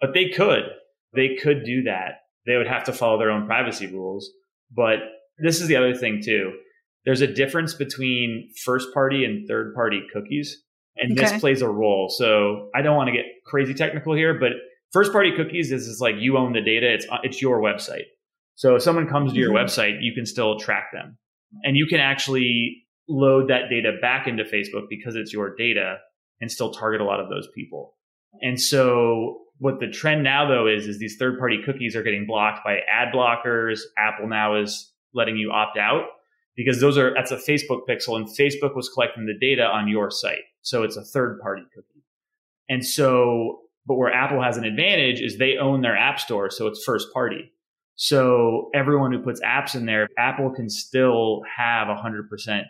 But 0.00 0.14
they 0.14 0.28
could. 0.28 0.64
They 1.14 1.36
could 1.36 1.64
do 1.64 1.82
that. 1.84 2.20
They 2.46 2.56
would 2.56 2.66
have 2.68 2.84
to 2.84 2.92
follow 2.92 3.18
their 3.18 3.30
own 3.30 3.46
privacy 3.46 3.86
rules. 3.86 4.30
But 4.74 4.98
this 5.38 5.60
is 5.60 5.68
the 5.68 5.76
other 5.76 5.94
thing 5.94 6.22
too. 6.22 6.52
There's 7.04 7.20
a 7.22 7.26
difference 7.26 7.74
between 7.74 8.50
first 8.64 8.92
party 8.92 9.24
and 9.24 9.46
third 9.48 9.74
party 9.74 10.02
cookies. 10.12 10.62
And 10.96 11.12
Okay. 11.12 11.30
this 11.30 11.40
plays 11.40 11.62
a 11.62 11.68
role. 11.68 12.08
So 12.10 12.68
I 12.74 12.82
don't 12.82 12.96
want 12.96 13.08
to 13.08 13.12
get 13.12 13.24
crazy 13.46 13.72
technical 13.74 14.14
here, 14.14 14.34
but 14.38 14.52
first 14.92 15.12
party 15.12 15.32
cookies 15.34 15.72
is, 15.72 15.86
is 15.86 16.00
like 16.00 16.16
you 16.18 16.36
own 16.36 16.52
the 16.52 16.60
data. 16.60 16.92
It's, 16.92 17.06
it's 17.22 17.40
your 17.40 17.60
website. 17.60 18.04
So 18.56 18.76
if 18.76 18.82
someone 18.82 19.08
comes 19.08 19.32
to 19.32 19.38
your 19.38 19.50
Mhm. 19.52 19.64
website, 19.64 20.02
you 20.02 20.12
can 20.12 20.26
still 20.26 20.58
track 20.58 20.92
them 20.92 21.16
and 21.64 21.76
you 21.76 21.86
can 21.86 22.00
actually 22.00 22.84
load 23.08 23.48
that 23.48 23.68
data 23.68 23.92
back 24.00 24.26
into 24.26 24.44
Facebook 24.44 24.86
because 24.88 25.16
it's 25.16 25.32
your 25.32 25.54
data 25.56 25.96
and 26.40 26.50
still 26.50 26.70
target 26.70 27.00
a 27.00 27.04
lot 27.04 27.20
of 27.20 27.28
those 27.28 27.48
people. 27.54 27.94
And 28.40 28.60
so 28.60 29.42
what 29.58 29.80
the 29.80 29.88
trend 29.88 30.22
now 30.22 30.48
though 30.48 30.66
is 30.66 30.86
is 30.86 30.98
these 30.98 31.16
third 31.18 31.38
party 31.38 31.58
cookies 31.64 31.94
are 31.96 32.02
getting 32.02 32.26
blocked 32.26 32.64
by 32.64 32.78
ad 32.90 33.12
blockers. 33.14 33.80
Apple 33.98 34.28
now 34.28 34.60
is 34.60 34.92
letting 35.12 35.36
you 35.36 35.50
opt 35.50 35.76
out 35.76 36.04
because 36.56 36.80
those 36.80 36.96
are 36.96 37.12
that's 37.14 37.30
a 37.30 37.36
Facebook 37.36 37.80
pixel 37.88 38.16
and 38.16 38.26
Facebook 38.26 38.74
was 38.74 38.88
collecting 38.88 39.26
the 39.26 39.38
data 39.38 39.64
on 39.64 39.88
your 39.88 40.10
site. 40.10 40.44
So 40.62 40.82
it's 40.82 40.96
a 40.96 41.04
third 41.04 41.40
party 41.40 41.62
cookie. 41.74 42.04
And 42.68 42.84
so 42.84 43.60
but 43.86 43.96
where 43.96 44.12
Apple 44.12 44.42
has 44.42 44.56
an 44.56 44.64
advantage 44.64 45.20
is 45.20 45.38
they 45.38 45.56
own 45.56 45.80
their 45.80 45.96
app 45.96 46.20
store 46.20 46.50
so 46.50 46.66
it's 46.66 46.82
first 46.84 47.12
party. 47.12 47.52
So 48.02 48.70
everyone 48.74 49.12
who 49.12 49.18
puts 49.18 49.42
apps 49.42 49.74
in 49.74 49.84
there, 49.84 50.08
Apple 50.16 50.50
can 50.50 50.70
still 50.70 51.42
have 51.54 51.86
100% 51.88 52.62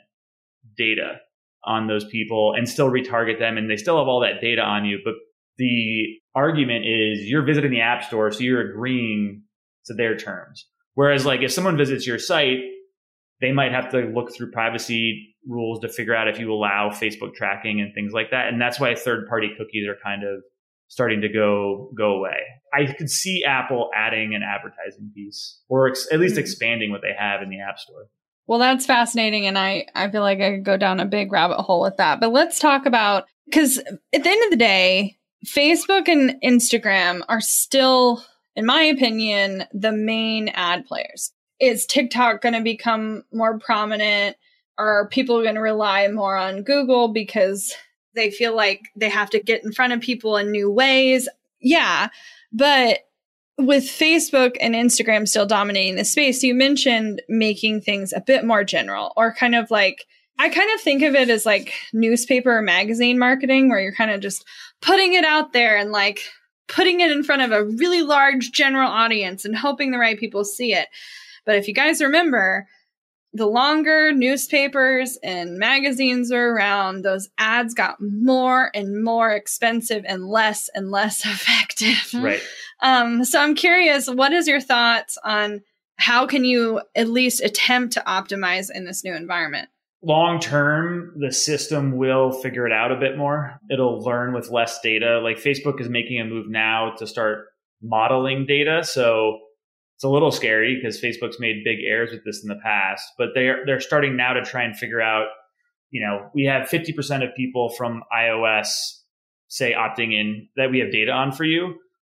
data 0.77 1.21
on 1.63 1.87
those 1.87 2.05
people 2.05 2.53
and 2.57 2.69
still 2.69 2.91
retarget 2.91 3.39
them 3.39 3.57
and 3.57 3.71
they 3.71 3.77
still 3.77 3.99
have 3.99 4.09
all 4.09 4.19
that 4.23 4.41
data 4.41 4.61
on 4.61 4.85
you. 4.85 4.99
But 5.05 5.15
the 5.57 6.17
argument 6.35 6.85
is 6.85 7.29
you're 7.29 7.45
visiting 7.45 7.71
the 7.71 7.81
app 7.81 8.03
store 8.03 8.33
so 8.33 8.41
you're 8.41 8.73
agreeing 8.73 9.45
to 9.87 9.95
their 9.95 10.17
terms. 10.17 10.67
Whereas 10.95 11.25
like 11.25 11.43
if 11.43 11.53
someone 11.53 11.77
visits 11.77 12.09
your 12.09 12.19
site 12.19 12.59
they 13.41 13.53
might 13.53 13.71
have 13.71 13.89
to 13.93 13.99
look 14.13 14.35
through 14.35 14.51
privacy 14.51 15.37
rules 15.47 15.79
to 15.81 15.89
figure 15.89 16.15
out 16.15 16.27
if 16.27 16.41
you 16.41 16.53
allow 16.53 16.91
facebook 16.91 17.35
tracking 17.35 17.81
and 17.81 17.95
things 17.95 18.13
like 18.13 18.33
that. 18.33 18.49
And 18.49 18.61
that's 18.61 18.81
why 18.81 18.97
third 18.97 19.29
party 19.29 19.51
cookies 19.57 19.87
are 19.87 19.97
kind 20.03 20.25
of 20.25 20.43
starting 20.91 21.23
to 21.23 21.29
go 21.29 21.91
go 21.97 22.17
away 22.19 22.37
i 22.75 22.85
could 22.93 23.09
see 23.09 23.43
apple 23.45 23.89
adding 23.97 24.35
an 24.35 24.43
advertising 24.43 25.11
piece 25.15 25.61
or 25.71 25.89
ex- 25.89 26.07
at 26.13 26.21
least 26.21 26.35
Hmm. 26.35 26.41
expanding 26.41 26.91
what 26.91 27.01
they 27.01 27.15
have 27.19 27.41
in 27.43 27.49
the 27.49 27.61
app 27.61 27.79
store 27.79 28.09
Well, 28.47 28.59
that's 28.59 28.85
fascinating. 28.85 29.47
And 29.47 29.57
I, 29.57 29.87
I 29.95 30.11
feel 30.11 30.23
like 30.23 30.41
I 30.41 30.51
could 30.51 30.65
go 30.65 30.77
down 30.77 30.99
a 30.99 31.07
big 31.07 31.31
rabbit 31.31 31.63
hole 31.63 31.83
with 31.83 31.97
that. 31.99 32.19
But 32.19 32.33
let's 32.33 32.59
talk 32.59 32.85
about 32.85 33.27
because 33.47 33.79
at 33.79 33.95
the 34.25 34.29
end 34.29 34.45
of 34.45 34.51
the 34.51 34.57
day, 34.57 35.19
Facebook 35.47 36.09
and 36.09 36.35
Instagram 36.43 37.23
are 37.29 37.41
still, 37.41 38.25
in 38.57 38.67
my 38.67 38.83
opinion, 38.83 39.65
the 39.73 39.93
main 39.93 40.49
ad 40.49 40.85
players. 40.87 41.31
Is 41.61 41.87
TikTok 41.87 42.41
going 42.43 42.55
to 42.55 42.63
become 42.63 43.23
more 43.33 43.57
prominent? 43.61 44.37
Are 44.79 45.09
people 45.09 45.43
going 45.43 45.55
to 45.55 45.61
rely 45.61 46.09
more 46.09 46.37
on 46.37 46.65
Google 46.65 47.13
because 47.13 47.73
they 48.15 48.31
feel 48.31 48.55
like 48.55 48.89
they 48.97 49.09
have 49.09 49.31
to 49.31 49.41
get 49.41 49.65
in 49.65 49.73
front 49.73 49.93
of 49.93 50.01
people 50.01 50.37
in 50.37 50.51
new 50.51 50.71
ways? 50.71 51.29
Yeah. 51.61 52.09
But 52.53 53.01
with 53.59 53.85
Facebook 53.85 54.57
and 54.61 54.75
Instagram 54.75 55.29
still 55.29 55.47
dominating 55.47 55.97
the 55.97 56.05
space, 56.05 56.43
you 56.43 56.55
mentioned 56.55 57.23
making 57.29 57.83
things 57.83 58.13
a 58.13 58.23
bit 58.23 58.45
more 58.45 58.65
general 58.65 59.13
or 59.17 59.35
kind 59.35 59.55
of 59.55 59.71
like, 59.71 60.07
I 60.39 60.49
kind 60.49 60.73
of 60.75 60.81
think 60.81 61.03
of 61.03 61.15
it 61.15 61.29
as 61.29 61.45
like 61.45 61.75
newspaper 61.93 62.57
or 62.57 62.63
magazine 62.63 63.19
marketing, 63.19 63.69
where 63.69 63.81
you're 63.81 63.95
kind 63.95 64.11
of 64.11 64.21
just 64.21 64.45
putting 64.81 65.13
it 65.13 65.25
out 65.25 65.53
there 65.53 65.77
and 65.77 65.93
like 65.93 66.23
putting 66.67 67.01
it 67.01 67.11
in 67.11 67.23
front 67.23 67.43
of 67.43 67.53
a 67.53 67.65
really 67.65 68.01
large 68.01 68.51
general 68.53 68.89
audience 68.89 69.45
and 69.45 69.55
hoping 69.55 69.91
the 69.91 69.99
right 69.99 70.19
people 70.19 70.45
see 70.45 70.73
it. 70.73 70.89
But 71.45 71.57
if 71.57 71.69
you 71.69 71.75
guys 71.75 72.01
remember, 72.01 72.67
the 73.33 73.47
longer 73.47 74.13
newspapers 74.13 75.19
and 75.23 75.57
magazines 75.59 76.33
were 76.33 76.53
around, 76.53 77.03
those 77.03 77.29
ads 77.39 77.75
got 77.75 77.97
more 78.01 78.71
and 78.75 79.05
more 79.05 79.31
expensive 79.31 80.05
and 80.07 80.27
less 80.27 80.69
and 80.75 80.91
less 80.91 81.21
effective. 81.25 82.15
right 82.15 82.43
Um, 82.81 83.25
so 83.25 83.41
I'm 83.41 83.55
curious, 83.55 84.09
what 84.09 84.33
is 84.33 84.49
your 84.49 84.61
thoughts 84.61 85.19
on 85.25 85.63
how 85.97 86.27
can 86.27 86.45
you 86.45 86.81
at 86.95 87.09
least 87.09 87.43
attempt 87.43 87.93
to 87.95 88.01
optimize 88.07 88.69
in 88.75 88.85
this 88.85 89.05
new 89.05 89.15
environment? 89.15 89.69
long 90.03 90.41
term, 90.41 91.13
the 91.19 91.33
system 91.33 91.97
will 91.97 92.33
figure 92.33 92.67
it 92.67 92.73
out 92.73 92.93
a 92.93 92.97
bit 92.97 93.17
more. 93.17 93.59
It'll 93.71 94.01
learn 94.01 94.33
with 94.33 94.51
less 94.51 94.81
data. 94.81 95.21
Like 95.21 95.37
Facebook 95.37 95.81
is 95.81 95.89
making 95.89 96.21
a 96.21 96.25
move 96.25 96.49
now 96.49 96.95
to 96.99 97.07
start 97.07 97.47
modeling 97.83 98.47
data. 98.47 98.83
So 98.85 99.39
it's 100.01 100.05
a 100.07 100.09
little 100.09 100.31
scary 100.31 100.81
because 100.81 100.99
Facebook's 100.99 101.39
made 101.39 101.63
big 101.63 101.81
errors 101.87 102.11
with 102.11 102.25
this 102.25 102.43
in 102.43 102.49
the 102.49 102.59
past, 102.63 103.05
but 103.19 103.29
they're 103.35 103.67
they're 103.67 103.81
starting 103.81 104.17
now 104.17 104.33
to 104.33 104.41
try 104.41 104.63
and 104.63 104.75
figure 104.75 105.03
out, 105.03 105.27
you 105.91 106.01
know, 106.01 106.31
we 106.35 106.45
have 106.45 106.71
50% 106.71 107.23
of 107.23 107.37
people 107.37 107.69
from 107.69 108.03
iOS 108.11 108.69
say 109.49 109.75
opting 109.75 110.19
in 110.19 110.49
that 110.57 110.71
we 110.71 110.79
have 110.79 110.91
data 110.91 111.13
on 111.13 111.33
for 111.33 111.45
you. 111.45 111.75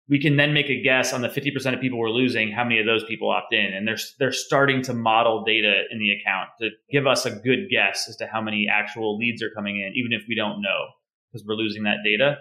We 0.07 0.21
can 0.21 0.35
then 0.35 0.53
make 0.53 0.69
a 0.69 0.79
guess 0.79 1.11
on 1.11 1.23
the 1.23 1.27
50% 1.27 1.73
of 1.73 1.81
people 1.81 1.97
we're 1.97 2.11
losing, 2.11 2.51
how 2.51 2.63
many 2.63 2.79
of 2.79 2.85
those 2.85 3.03
people 3.05 3.31
opt 3.31 3.51
in. 3.51 3.73
And 3.73 3.88
they're, 3.88 3.97
they're 4.19 4.31
starting 4.31 4.83
to 4.83 4.93
model 4.93 5.43
data 5.43 5.81
in 5.89 5.97
the 5.97 6.11
account 6.11 6.50
to 6.61 6.69
give 6.91 7.07
us 7.07 7.25
a 7.25 7.31
good 7.31 7.67
guess 7.71 8.07
as 8.07 8.15
to 8.17 8.27
how 8.27 8.41
many 8.41 8.67
actual 8.71 9.17
leads 9.17 9.41
are 9.41 9.50
coming 9.55 9.77
in, 9.77 9.93
even 9.95 10.13
if 10.13 10.21
we 10.29 10.35
don't 10.35 10.61
know 10.61 10.85
because 11.31 11.47
we're 11.47 11.55
losing 11.55 11.81
that 11.83 12.03
data. 12.05 12.35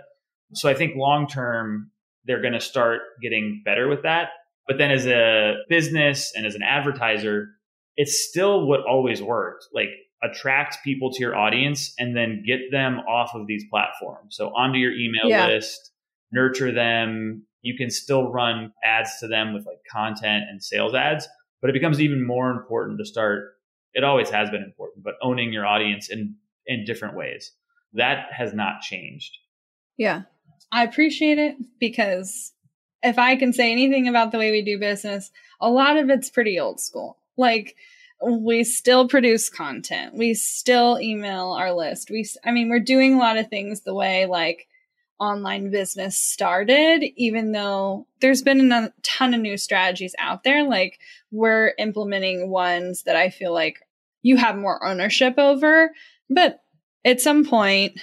So 0.52 0.68
I 0.68 0.74
think 0.74 0.96
long 0.96 1.28
term, 1.28 1.92
they're 2.26 2.42
going 2.42 2.52
to 2.52 2.60
start 2.60 3.00
getting 3.22 3.62
better 3.64 3.88
with 3.88 4.02
that. 4.02 4.28
But 4.70 4.78
then 4.78 4.92
as 4.92 5.04
a 5.04 5.56
business 5.68 6.32
and 6.36 6.46
as 6.46 6.54
an 6.54 6.62
advertiser, 6.62 7.48
it's 7.96 8.24
still 8.28 8.68
what 8.68 8.86
always 8.88 9.20
worked. 9.20 9.64
Like 9.74 9.88
attract 10.22 10.78
people 10.84 11.12
to 11.12 11.18
your 11.18 11.34
audience 11.34 11.92
and 11.98 12.16
then 12.16 12.44
get 12.46 12.60
them 12.70 13.00
off 13.00 13.34
of 13.34 13.48
these 13.48 13.64
platforms. 13.68 14.36
So 14.36 14.50
onto 14.50 14.78
your 14.78 14.92
email 14.92 15.28
Yeah. 15.28 15.48
list, 15.48 15.90
nurture 16.30 16.70
them. 16.70 17.44
You 17.62 17.76
can 17.76 17.90
still 17.90 18.30
run 18.30 18.72
ads 18.84 19.18
to 19.18 19.26
them 19.26 19.54
with 19.54 19.66
like 19.66 19.80
content 19.90 20.44
and 20.48 20.62
sales 20.62 20.94
ads, 20.94 21.26
but 21.60 21.68
it 21.68 21.72
becomes 21.72 22.00
even 22.00 22.24
more 22.24 22.52
important 22.52 23.00
to 23.00 23.04
start. 23.04 23.56
It 23.92 24.04
always 24.04 24.30
has 24.30 24.50
been 24.50 24.62
important, 24.62 25.02
but 25.02 25.14
owning 25.20 25.52
your 25.52 25.66
audience 25.66 26.08
in, 26.08 26.36
in 26.66 26.84
different 26.84 27.16
ways. 27.16 27.50
That 27.94 28.32
has 28.32 28.54
not 28.54 28.82
changed. 28.82 29.36
Yeah, 29.96 30.22
I 30.70 30.84
appreciate 30.84 31.38
it 31.38 31.56
because 31.80 32.52
if 33.02 33.18
I 33.18 33.36
can 33.36 33.52
say 33.52 33.72
anything 33.72 34.08
about 34.08 34.32
the 34.32 34.38
way 34.38 34.50
we 34.50 34.62
do 34.62 34.78
business, 34.78 35.30
a 35.60 35.70
lot 35.70 35.96
of 35.96 36.10
it's 36.10 36.30
pretty 36.30 36.58
old 36.58 36.80
school. 36.80 37.16
Like, 37.36 37.76
we 38.22 38.64
still 38.64 39.08
produce 39.08 39.48
content, 39.48 40.14
we 40.14 40.34
still 40.34 40.98
email 41.00 41.52
our 41.52 41.72
list. 41.72 42.10
We, 42.10 42.26
I 42.44 42.50
mean, 42.50 42.68
we're 42.68 42.80
doing 42.80 43.14
a 43.14 43.18
lot 43.18 43.38
of 43.38 43.48
things 43.48 43.80
the 43.80 43.94
way 43.94 44.26
like 44.26 44.66
online 45.18 45.70
business 45.70 46.16
started, 46.16 47.04
even 47.16 47.52
though 47.52 48.06
there's 48.20 48.42
been 48.42 48.72
a 48.72 48.92
ton 49.02 49.34
of 49.34 49.40
new 49.40 49.56
strategies 49.56 50.14
out 50.18 50.44
there. 50.44 50.64
Like, 50.64 50.98
we're 51.30 51.72
implementing 51.78 52.50
ones 52.50 53.04
that 53.04 53.16
I 53.16 53.30
feel 53.30 53.54
like 53.54 53.78
you 54.22 54.36
have 54.36 54.56
more 54.56 54.84
ownership 54.84 55.34
over. 55.38 55.92
But 56.28 56.62
at 57.04 57.20
some 57.20 57.44
point, 57.46 57.98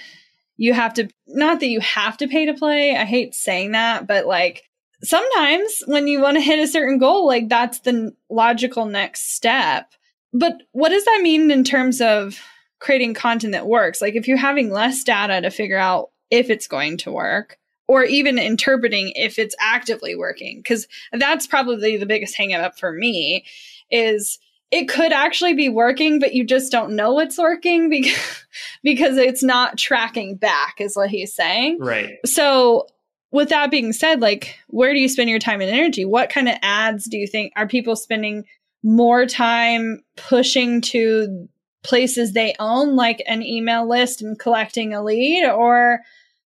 you 0.56 0.72
have 0.72 0.94
to, 0.94 1.08
not 1.26 1.60
that 1.60 1.68
you 1.68 1.80
have 1.80 2.16
to 2.18 2.28
pay 2.28 2.46
to 2.46 2.54
play. 2.54 2.96
I 2.96 3.04
hate 3.04 3.34
saying 3.34 3.72
that, 3.72 4.06
but 4.06 4.26
like 4.26 4.67
sometimes 5.02 5.82
when 5.86 6.06
you 6.06 6.20
want 6.20 6.36
to 6.36 6.40
hit 6.42 6.58
a 6.58 6.66
certain 6.66 6.98
goal, 6.98 7.26
like 7.26 7.48
that's 7.48 7.80
the 7.80 8.14
logical 8.28 8.86
next 8.86 9.34
step. 9.34 9.92
But 10.32 10.62
what 10.72 10.90
does 10.90 11.04
that 11.04 11.20
mean 11.22 11.50
in 11.50 11.64
terms 11.64 12.00
of 12.00 12.38
creating 12.78 13.14
content 13.14 13.52
that 13.52 13.66
works? 13.66 14.00
Like 14.00 14.14
if 14.14 14.28
you're 14.28 14.36
having 14.36 14.70
less 14.70 15.02
data 15.04 15.40
to 15.40 15.50
figure 15.50 15.78
out 15.78 16.10
if 16.30 16.50
it's 16.50 16.66
going 16.66 16.98
to 16.98 17.12
work, 17.12 17.58
or 17.88 18.04
even 18.04 18.38
interpreting 18.38 19.12
if 19.16 19.38
it's 19.38 19.56
actively 19.58 20.14
working 20.14 20.58
because 20.58 20.86
that's 21.12 21.46
probably 21.46 21.96
the 21.96 22.06
biggest 22.06 22.36
hang 22.36 22.52
up 22.52 22.78
for 22.78 22.92
me 22.92 23.44
is 23.90 24.38
it 24.70 24.86
could 24.86 25.12
actually 25.12 25.54
be 25.54 25.70
working 25.70 26.20
but 26.20 26.34
you 26.34 26.44
just 26.44 26.70
don't 26.70 26.94
know 26.94 27.18
it's 27.18 27.38
working 27.38 27.88
because 27.88 28.44
because 28.84 29.16
it's 29.16 29.42
not 29.42 29.78
tracking 29.78 30.36
back 30.36 30.80
is 30.80 30.94
what 30.94 31.10
he's 31.10 31.34
saying 31.34 31.78
right 31.80 32.18
so 32.24 32.86
with 33.30 33.48
that 33.48 33.70
being 33.70 33.92
said 33.92 34.20
like 34.20 34.56
where 34.68 34.92
do 34.92 34.98
you 34.98 35.08
spend 35.08 35.30
your 35.30 35.38
time 35.38 35.60
and 35.60 35.70
energy 35.70 36.04
what 36.04 36.30
kind 36.30 36.48
of 36.48 36.56
ads 36.62 37.04
do 37.04 37.16
you 37.16 37.26
think 37.26 37.52
are 37.56 37.68
people 37.68 37.96
spending 37.96 38.44
more 38.82 39.26
time 39.26 40.02
pushing 40.16 40.80
to 40.80 41.48
places 41.82 42.32
they 42.32 42.54
own 42.58 42.96
like 42.96 43.22
an 43.26 43.42
email 43.42 43.88
list 43.88 44.22
and 44.22 44.38
collecting 44.38 44.94
a 44.94 45.02
lead 45.02 45.48
or 45.48 46.00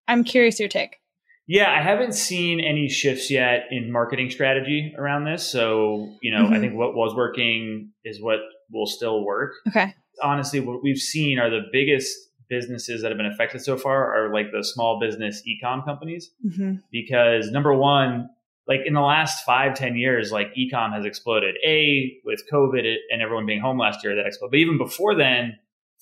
i'm 0.08 0.24
curious 0.24 0.60
your 0.60 0.70
take 0.70 1.00
yeah, 1.46 1.70
I 1.70 1.82
haven't 1.82 2.14
seen 2.14 2.62
any 2.62 2.88
shifts 2.88 3.30
yet 3.30 3.66
in 3.70 3.92
marketing 3.92 4.30
strategy 4.30 4.94
around 4.98 5.26
this. 5.26 5.46
So, 5.46 6.16
you 6.22 6.32
know, 6.32 6.46
mm-hmm. 6.46 6.54
I 6.54 6.60
think 6.60 6.76
what 6.76 6.96
was 6.96 7.14
working 7.16 7.92
is 8.06 8.22
what 8.22 8.40
will 8.72 8.86
still 8.86 9.26
work. 9.26 9.52
Okay. 9.68 9.94
Honestly, 10.22 10.62
what 10.62 10.82
we've 10.82 10.98
seen 10.98 11.40
are 11.40 11.50
the 11.50 11.64
biggest 11.72 12.16
businesses 12.50 13.02
that 13.02 13.10
have 13.10 13.18
been 13.18 13.26
affected 13.26 13.62
so 13.62 13.78
far 13.78 14.14
are 14.16 14.34
like 14.34 14.52
the 14.52 14.64
small 14.64 15.00
business 15.00 15.42
ecom 15.48 15.84
companies. 15.86 16.32
Mm-hmm. 16.46 16.76
Because 16.92 17.52
number 17.52 17.74
one, 17.74 18.30
like 18.68 18.82
in 18.86 18.94
the 18.94 19.02
last 19.02 19.44
five, 19.46 19.76
ten 19.76 19.96
years, 19.96 20.32
like 20.32 20.54
ecom 20.56 20.94
has 20.94 21.06
exploded. 21.06 21.56
A, 21.66 22.14
with 22.26 22.44
COVID 22.52 22.96
and 23.12 23.22
everyone 23.22 23.46
being 23.46 23.62
home 23.62 23.78
last 23.78 24.04
year, 24.04 24.16
that 24.16 24.26
exploded. 24.26 24.52
But 24.52 24.60
even 24.60 24.78
before 24.78 25.16
then, 25.16 25.58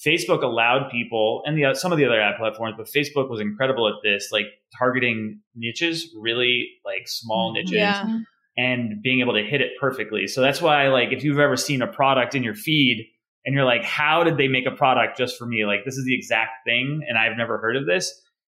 Facebook 0.06 0.42
allowed 0.44 0.90
people 0.92 1.44
and 1.46 1.58
the 1.58 1.74
some 1.76 1.92
of 1.92 1.98
the 1.98 2.06
other 2.06 2.20
ad 2.20 2.36
platforms, 2.38 2.76
but 2.78 2.88
Facebook 2.88 3.30
was 3.30 3.40
incredible 3.40 3.88
at 3.88 3.96
this, 4.04 4.30
like 4.32 4.46
targeting 4.78 5.42
niches, 5.56 6.14
really 6.20 6.68
like 6.86 7.08
small 7.08 7.54
niches. 7.54 7.74
Yeah. 7.74 8.20
And 8.58 9.02
being 9.02 9.22
able 9.22 9.34
to 9.34 9.44
hit 9.44 9.62
it 9.62 9.72
perfectly. 9.80 10.28
So 10.28 10.42
that's 10.42 10.62
why, 10.62 10.90
like, 10.90 11.14
if 11.14 11.24
you've 11.24 11.40
ever 11.40 11.56
seen 11.56 11.82
a 11.82 11.88
product 11.88 12.36
in 12.36 12.44
your 12.44 12.54
feed 12.54 13.08
and 13.46 13.56
you're 13.56 13.66
like, 13.66 13.84
how 13.84 14.24
did 14.24 14.38
they 14.38 14.48
make 14.48 14.66
a 14.66 14.72
product 14.72 15.18
just 15.18 15.38
for 15.38 15.46
me? 15.46 15.66
Like, 15.66 15.86
this 15.86 15.96
is 15.98 16.06
the 16.06 16.16
exact 16.16 16.66
thing, 16.66 17.02
and 17.08 17.18
I've 17.18 17.38
never 17.38 17.58
heard 17.58 17.76
of 17.76 17.86
this. 17.86 18.14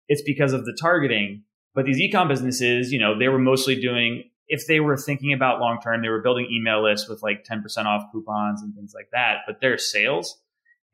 It's 0.08 0.22
because 0.22 0.52
of 0.52 0.64
the 0.64 0.76
targeting. 0.78 1.42
But 1.74 1.86
these 1.86 1.98
ecom 1.98 2.28
businesses, 2.28 2.92
you 2.92 2.98
know, 2.98 3.18
they 3.18 3.28
were 3.28 3.38
mostly 3.38 3.80
doing, 3.80 4.24
if 4.46 4.66
they 4.66 4.80
were 4.80 4.96
thinking 4.96 5.32
about 5.32 5.60
long 5.60 5.78
term, 5.82 6.02
they 6.02 6.08
were 6.08 6.22
building 6.22 6.46
email 6.50 6.84
lists 6.84 7.08
with 7.08 7.22
like 7.22 7.44
10% 7.44 7.86
off 7.86 8.04
coupons 8.12 8.62
and 8.62 8.74
things 8.74 8.92
like 8.94 9.08
that. 9.12 9.38
But 9.46 9.60
their 9.60 9.78
sales 9.78 10.38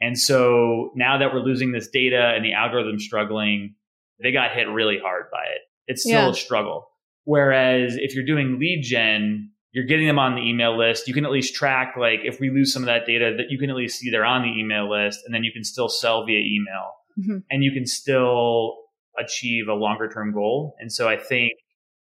and 0.01 0.19
so 0.19 0.91
now 0.95 1.19
that 1.19 1.33
we're 1.33 1.41
losing 1.41 1.73
this 1.73 1.89
data 1.89 2.33
and 2.35 2.45
the 2.45 2.55
algorithm 2.55 2.99
struggling, 2.99 3.75
they 4.23 4.33
got 4.33 4.53
hit 4.53 4.69
really 4.69 4.99
hard 4.99 5.27
by 5.31 5.45
it. 5.55 5.61
It's 5.87 6.03
still 6.03 6.25
yeah. 6.25 6.31
a 6.31 6.35
struggle. 6.35 6.89
Whereas 7.25 7.97
if 7.97 8.15
you're 8.15 8.25
doing 8.25 8.59
lead 8.59 8.83
gen, 8.83 9.50
you're 9.73 9.85
getting 9.85 10.07
them 10.07 10.19
on 10.19 10.35
the 10.35 10.43
email 10.43 10.77
list. 10.77 11.07
You 11.07 11.15
can 11.15 11.25
at 11.25 11.31
least 11.31 11.55
track, 11.55 11.95
like, 11.99 12.21
if 12.25 12.41
we 12.41 12.51
lose 12.51 12.73
some 12.73 12.83
of 12.83 12.87
that 12.87 13.07
data, 13.07 13.35
that 13.37 13.51
you 13.51 13.59
can 13.59 13.71
at 13.71 13.77
least 13.77 13.99
see 13.99 14.11
they're 14.11 14.25
on 14.25 14.43
the 14.43 14.61
email 14.61 14.91
list, 14.91 15.21
and 15.25 15.35
then 15.35 15.45
you 15.45 15.53
can 15.53 15.65
still 15.65 15.89
sell 15.89 16.25
via 16.27 16.39
email, 16.39 16.93
mm-hmm. 17.19 17.39
and 17.51 17.63
you 17.63 17.73
can 17.73 17.87
still 17.87 18.77
achieve 19.19 19.69
a 19.69 19.75
longer 19.75 20.09
term 20.09 20.33
goal. 20.33 20.75
And 20.81 20.93
so 20.93 21.09
I 21.09 21.17
think 21.17 21.53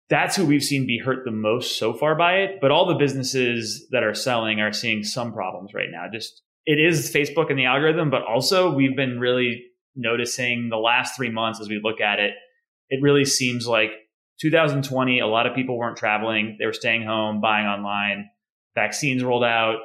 that's 0.10 0.36
who 0.36 0.46
we've 0.46 0.64
seen 0.64 0.86
be 0.86 1.00
hurt 1.00 1.26
the 1.26 1.32
most 1.32 1.78
so 1.78 1.94
far 1.94 2.16
by 2.16 2.38
it. 2.38 2.60
But 2.62 2.72
all 2.72 2.86
the 2.86 2.96
businesses 2.96 3.88
that 3.92 4.04
are 4.04 4.14
selling 4.14 4.62
are 4.62 4.72
seeing 4.72 5.04
some 5.04 5.34
problems 5.34 5.74
right 5.74 5.90
now, 5.92 6.06
just 6.12 6.42
it 6.66 6.80
is 6.80 7.14
Facebook 7.14 7.50
and 7.50 7.58
the 7.58 7.66
algorithm, 7.66 8.10
but 8.10 8.24
also 8.24 8.72
we've 8.72 8.96
been 8.96 9.20
really 9.20 9.64
noticing 9.96 10.70
the 10.70 10.78
last 10.78 11.16
three 11.16 11.32
months 11.32 11.60
as 11.60 11.68
we 11.68 11.82
look 11.84 12.00
at 12.00 12.20
it, 12.20 12.34
it 12.90 13.02
really 13.02 13.26
seems 13.26 13.68
like 13.68 13.92
2020, 14.40 15.20
a 15.20 15.28
lot 15.28 15.48
of 15.48 15.56
people 15.56 15.78
weren't 15.78 15.98
traveling. 15.98 16.58
They 16.60 16.66
were 16.66 16.74
staying 16.74 17.04
home, 17.04 17.42
buying 17.42 17.66
online. 17.66 18.30
Vaccines 18.76 19.24
rolled 19.24 19.44
out. 19.44 19.78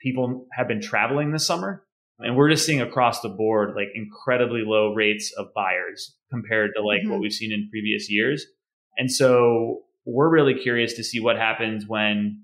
People 0.00 0.46
have 0.52 0.68
been 0.68 0.80
traveling 0.80 1.32
this 1.32 1.46
summer. 1.46 1.84
And 2.18 2.36
we're 2.36 2.50
just 2.50 2.66
seeing 2.66 2.80
across 2.80 3.20
the 3.20 3.28
board 3.28 3.74
like 3.74 3.88
incredibly 3.94 4.62
low 4.64 4.92
rates 4.92 5.32
of 5.38 5.54
buyers 5.54 6.14
compared 6.30 6.72
to 6.76 6.82
like 6.82 7.00
mm-hmm. 7.00 7.12
what 7.12 7.20
we've 7.20 7.32
seen 7.32 7.52
in 7.52 7.68
previous 7.70 8.10
years. 8.10 8.44
And 8.98 9.10
so 9.10 9.82
we're 10.04 10.30
really 10.30 10.54
curious 10.54 10.94
to 10.94 11.04
see 11.04 11.20
what 11.20 11.36
happens 11.36 11.86
when 11.86 12.42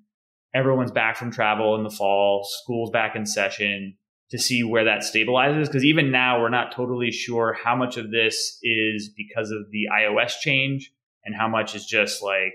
everyone's 0.55 0.93
back 0.93 1.17
from 1.17 1.31
travel 1.31 1.75
in 1.77 1.83
the 1.83 1.91
fall, 1.91 2.47
school's 2.49 2.91
back 2.91 3.17
in 3.17 3.27
session 3.27 3.97
to 4.31 4.39
see 4.39 4.63
where 4.63 4.85
that 4.85 5.01
stabilizes. 5.01 5.67
Because 5.67 5.85
even 5.85 6.11
now, 6.11 6.41
we're 6.41 6.49
not 6.49 6.73
totally 6.75 7.11
sure 7.11 7.57
how 7.63 7.77
much 7.77 7.97
of 7.97 8.11
this 8.11 8.59
is 8.63 9.11
because 9.15 9.51
of 9.51 9.71
the 9.71 9.87
iOS 9.93 10.39
change 10.41 10.91
and 11.27 11.35
how 11.35 11.49
much 11.49 11.75
is 11.75 11.85
just 11.85 12.23
like 12.23 12.55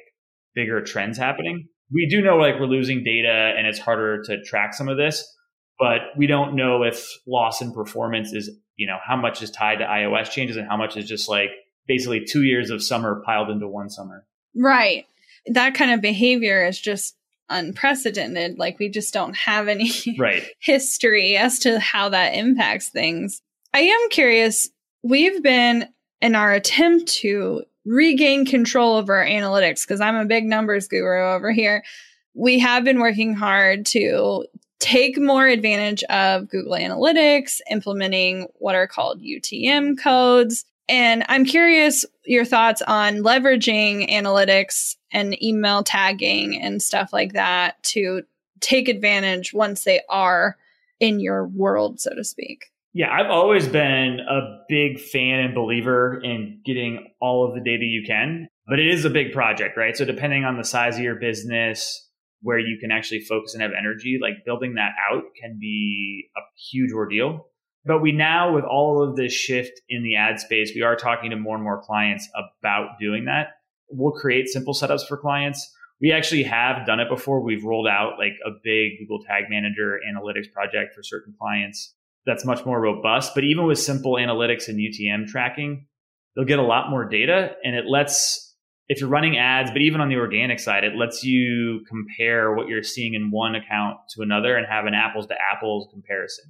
bigger 0.56 0.82
trends 0.82 1.18
happening. 1.18 1.68
We 1.94 2.08
do 2.10 2.22
know 2.22 2.38
like 2.38 2.56
we're 2.60 2.68
losing 2.68 3.04
data 3.04 3.54
and 3.58 3.68
it's 3.68 3.78
harder 3.78 4.24
to 4.24 4.42
track 4.44 4.74
some 4.74 4.88
of 4.88 4.98
this, 4.98 5.24
but 5.78 6.00
we 6.18 6.26
don't 6.26 6.56
know 6.56 6.84
if 6.84 7.06
loss 7.28 7.62
in 7.62 7.74
performance 7.74 8.34
is, 8.34 8.50
you 8.78 8.88
know, 8.88 8.98
how 9.06 9.18
much 9.18 9.42
is 9.42 9.52
tied 9.52 9.80
to 9.80 9.86
iOS 9.86 10.32
changes 10.32 10.56
and 10.56 10.68
how 10.68 10.78
much 10.78 10.96
is 10.96 11.08
just 11.08 11.30
like 11.30 11.50
basically 11.88 12.26
two 12.26 12.44
years 12.44 12.70
of 12.70 12.82
summer 12.82 13.22
piled 13.26 13.50
into 13.50 13.68
one 13.68 13.90
summer. 13.90 14.26
Right. 14.56 15.06
That 15.48 15.74
kind 15.76 15.92
of 15.92 16.02
behavior 16.02 16.66
is 16.66 16.80
just 16.80 17.16
unprecedented. 17.50 18.58
Like 18.58 18.80
we 18.80 18.90
just 18.90 19.14
don't 19.14 19.36
have 19.36 19.68
any 19.68 19.92
right. 20.18 20.44
history 20.60 21.36
as 21.36 21.60
to 21.60 21.80
how 21.80 22.10
that 22.10 22.36
impacts 22.36 22.90
things. 22.90 23.42
I 23.74 23.82
am 23.82 24.10
curious. 24.10 24.70
We've 25.04 25.44
been 25.44 25.90
in 26.22 26.36
our 26.36 26.54
attempt 26.54 27.08
to 27.16 27.64
regain 27.86 28.46
control 28.46 28.98
of 28.98 29.10
our 29.10 29.26
analytics 29.26 29.82
because 29.82 30.02
I'm 30.02 30.16
a 30.16 30.26
big 30.26 30.46
numbers 30.46 30.88
guru 30.88 31.34
over 31.34 31.52
here. 31.52 31.84
We 32.34 32.60
have 32.60 32.84
been 32.84 33.00
working 33.00 33.34
hard 33.34 33.86
to 33.88 34.46
take 34.80 35.20
more 35.20 35.48
advantage 35.48 36.04
of 36.04 36.50
Google 36.50 36.74
Analytics, 36.74 37.62
implementing 37.70 38.48
what 38.56 38.76
are 38.76 38.88
called 38.88 39.22
UTM 39.22 39.98
codes. 40.02 40.66
And 40.90 41.24
I'm 41.30 41.46
curious 41.46 42.06
your 42.26 42.46
thoughts 42.46 42.82
on 42.82 43.18
leveraging 43.18 44.10
analytics 44.10 44.96
and 45.12 45.42
email 45.42 45.84
tagging 45.84 46.60
and 46.60 46.82
stuff 46.82 47.14
like 47.14 47.34
that 47.34 47.82
to 47.84 48.24
take 48.60 48.90
advantage 48.90 49.54
once 49.54 49.84
they 49.84 50.02
are 50.10 50.58
in 51.00 51.20
your 51.20 51.48
world, 51.48 52.00
so 52.00 52.14
to 52.16 52.24
speak. 52.24 52.71
Yeah, 52.94 53.12
I've 53.12 53.32
always 53.32 53.68
been 53.68 54.20
a 54.20 54.64
big 54.68 55.00
fan 55.00 55.40
and 55.40 55.56
believer 55.56 56.20
in 56.22 56.62
getting 56.66 57.14
all 57.22 57.48
of 57.48 57.56
the 57.56 57.62
data 57.62 57.86
you 57.86 58.04
can, 58.06 58.48
but 58.68 58.80
it 58.80 58.88
is 58.88 59.06
a 59.06 59.10
big 59.10 59.32
project, 59.32 59.78
right? 59.78 59.96
So 59.96 60.04
depending 60.04 60.44
on 60.44 60.58
the 60.58 60.64
size 60.64 60.98
of 60.98 61.04
your 61.04 61.16
business, 61.16 62.10
where 62.42 62.60
you 62.60 62.78
can 62.82 62.92
actually 62.92 63.22
focus 63.22 63.54
and 63.54 63.62
have 63.62 63.72
energy, 63.78 64.18
like 64.22 64.44
building 64.46 64.74
that 64.76 64.92
out 65.12 65.24
can 65.40 65.58
be 65.60 66.30
a 66.36 66.42
huge 66.72 66.92
ordeal. 66.92 67.48
But 67.86 68.02
we 68.02 68.12
now, 68.12 68.54
with 68.54 68.66
all 68.66 69.08
of 69.08 69.16
this 69.16 69.32
shift 69.32 69.80
in 69.90 70.04
the 70.04 70.16
ad 70.16 70.40
space, 70.40 70.72
we 70.76 70.82
are 70.82 70.96
talking 70.96 71.30
to 71.30 71.36
more 71.36 71.56
and 71.56 71.64
more 71.64 71.82
clients 71.82 72.28
about 72.60 73.00
doing 73.00 73.26
that 73.26 73.50
we'll 73.92 74.14
create 74.14 74.48
simple 74.48 74.74
setups 74.74 75.08
for 75.08 75.18
clients. 75.18 75.74
We 76.00 76.12
actually 76.12 76.44
have 76.44 76.86
done 76.86 77.00
it 77.00 77.10
before. 77.10 77.42
We've 77.42 77.64
rolled 77.64 77.88
out 77.88 78.14
like 78.18 78.34
a 78.46 78.52
big 78.64 78.94
Google 79.00 79.24
Tag 79.24 79.46
Manager 79.50 80.00
analytics 80.10 80.52
project 80.52 80.96
for 80.96 81.04
certain 81.04 81.34
clients 81.40 81.94
that's 82.26 82.46
much 82.46 82.66
more 82.66 82.80
robust. 82.80 83.34
But 83.36 83.44
even 83.44 83.66
with 83.66 83.80
simple 83.80 84.14
analytics 84.14 84.68
and 84.68 84.78
UTM 84.78 85.28
tracking, 85.28 85.88
they'll 86.36 86.46
get 86.46 86.60
a 86.60 86.64
lot 86.64 86.90
more 86.90 87.06
data 87.06 87.52
and 87.64 87.76
it 87.76 87.86
lets, 87.88 88.56
if 88.88 89.00
you're 89.00 89.10
running 89.10 89.38
ads, 89.38 89.72
but 89.72 89.82
even 89.82 90.02
on 90.02 90.10
the 90.10 90.18
organic 90.18 90.60
side, 90.60 90.84
it 90.84 90.96
lets 90.96 91.24
you 91.24 91.84
compare 91.88 92.54
what 92.54 92.68
you're 92.68 92.84
seeing 92.84 93.14
in 93.14 93.32
one 93.32 93.56
account 93.56 93.98
to 94.16 94.22
another 94.22 94.56
and 94.56 94.68
have 94.68 94.86
an 94.86 94.94
apples 94.94 95.28
to 95.28 95.36
apples 95.52 95.88
comparison. 95.92 96.46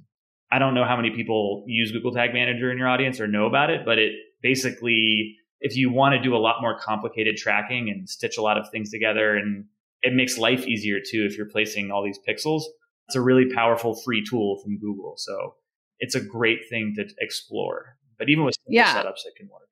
I 0.50 0.58
don't 0.58 0.74
know 0.74 0.84
how 0.84 0.96
many 0.96 1.10
people 1.10 1.64
use 1.66 1.92
Google 1.92 2.12
Tag 2.12 2.34
Manager 2.34 2.70
in 2.70 2.76
your 2.76 2.88
audience 2.88 3.20
or 3.20 3.26
know 3.26 3.46
about 3.46 3.70
it, 3.70 3.86
but 3.86 3.98
it 3.98 4.12
basically 4.42 5.36
if 5.62 5.76
you 5.76 5.90
want 5.90 6.12
to 6.14 6.20
do 6.20 6.34
a 6.34 6.38
lot 6.38 6.56
more 6.60 6.76
complicated 6.76 7.36
tracking 7.36 7.88
and 7.88 8.10
stitch 8.10 8.36
a 8.36 8.42
lot 8.42 8.58
of 8.58 8.68
things 8.70 8.90
together 8.90 9.36
and 9.36 9.64
it 10.02 10.12
makes 10.12 10.36
life 10.36 10.66
easier 10.66 10.98
too 10.98 11.24
if 11.24 11.36
you're 11.36 11.48
placing 11.48 11.90
all 11.90 12.04
these 12.04 12.18
pixels 12.28 12.62
it's 13.08 13.16
a 13.16 13.20
really 13.20 13.46
powerful 13.54 13.94
free 13.94 14.22
tool 14.28 14.60
from 14.62 14.78
google 14.78 15.14
so 15.16 15.54
it's 16.02 16.16
a 16.16 16.20
great 16.20 16.68
thing 16.68 16.92
to 16.96 17.08
explore. 17.20 17.96
But 18.18 18.28
even 18.28 18.44
with 18.44 18.56
yeah. 18.68 18.94
setups 18.94 19.24
it 19.24 19.36
can 19.36 19.48
work. 19.48 19.62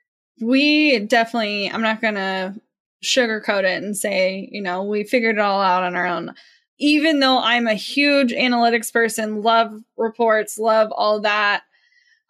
We 0.40 1.01
definitely 1.01 1.71
i'm 1.71 1.83
not 1.83 2.01
gonna 2.01 2.57
sugarcoat 3.05 3.64
it 3.64 3.83
and 3.83 3.97
say 3.97 4.49
you 4.51 4.62
know 4.62 4.85
we 4.85 5.05
figured 5.05 5.37
it 5.37 5.40
all 5.40 5.61
out 5.61 5.83
on 5.83 5.95
our 5.95 6.07
own. 6.07 6.35
Even 6.79 7.21
though 7.21 7.38
i'm 7.38 7.66
a 7.66 7.75
huge 7.75 8.33
analytics 8.33 8.90
person 8.90 9.43
love 9.43 9.75
reports 9.99 10.57
love 10.57 10.90
all 10.93 11.21
that 11.21 11.62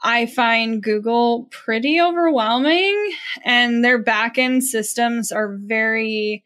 I 0.03 0.25
find 0.25 0.83
Google 0.83 1.47
pretty 1.51 2.01
overwhelming 2.01 3.13
and 3.45 3.85
their 3.85 4.03
backend 4.03 4.63
systems 4.63 5.31
are 5.31 5.59
very 5.61 6.43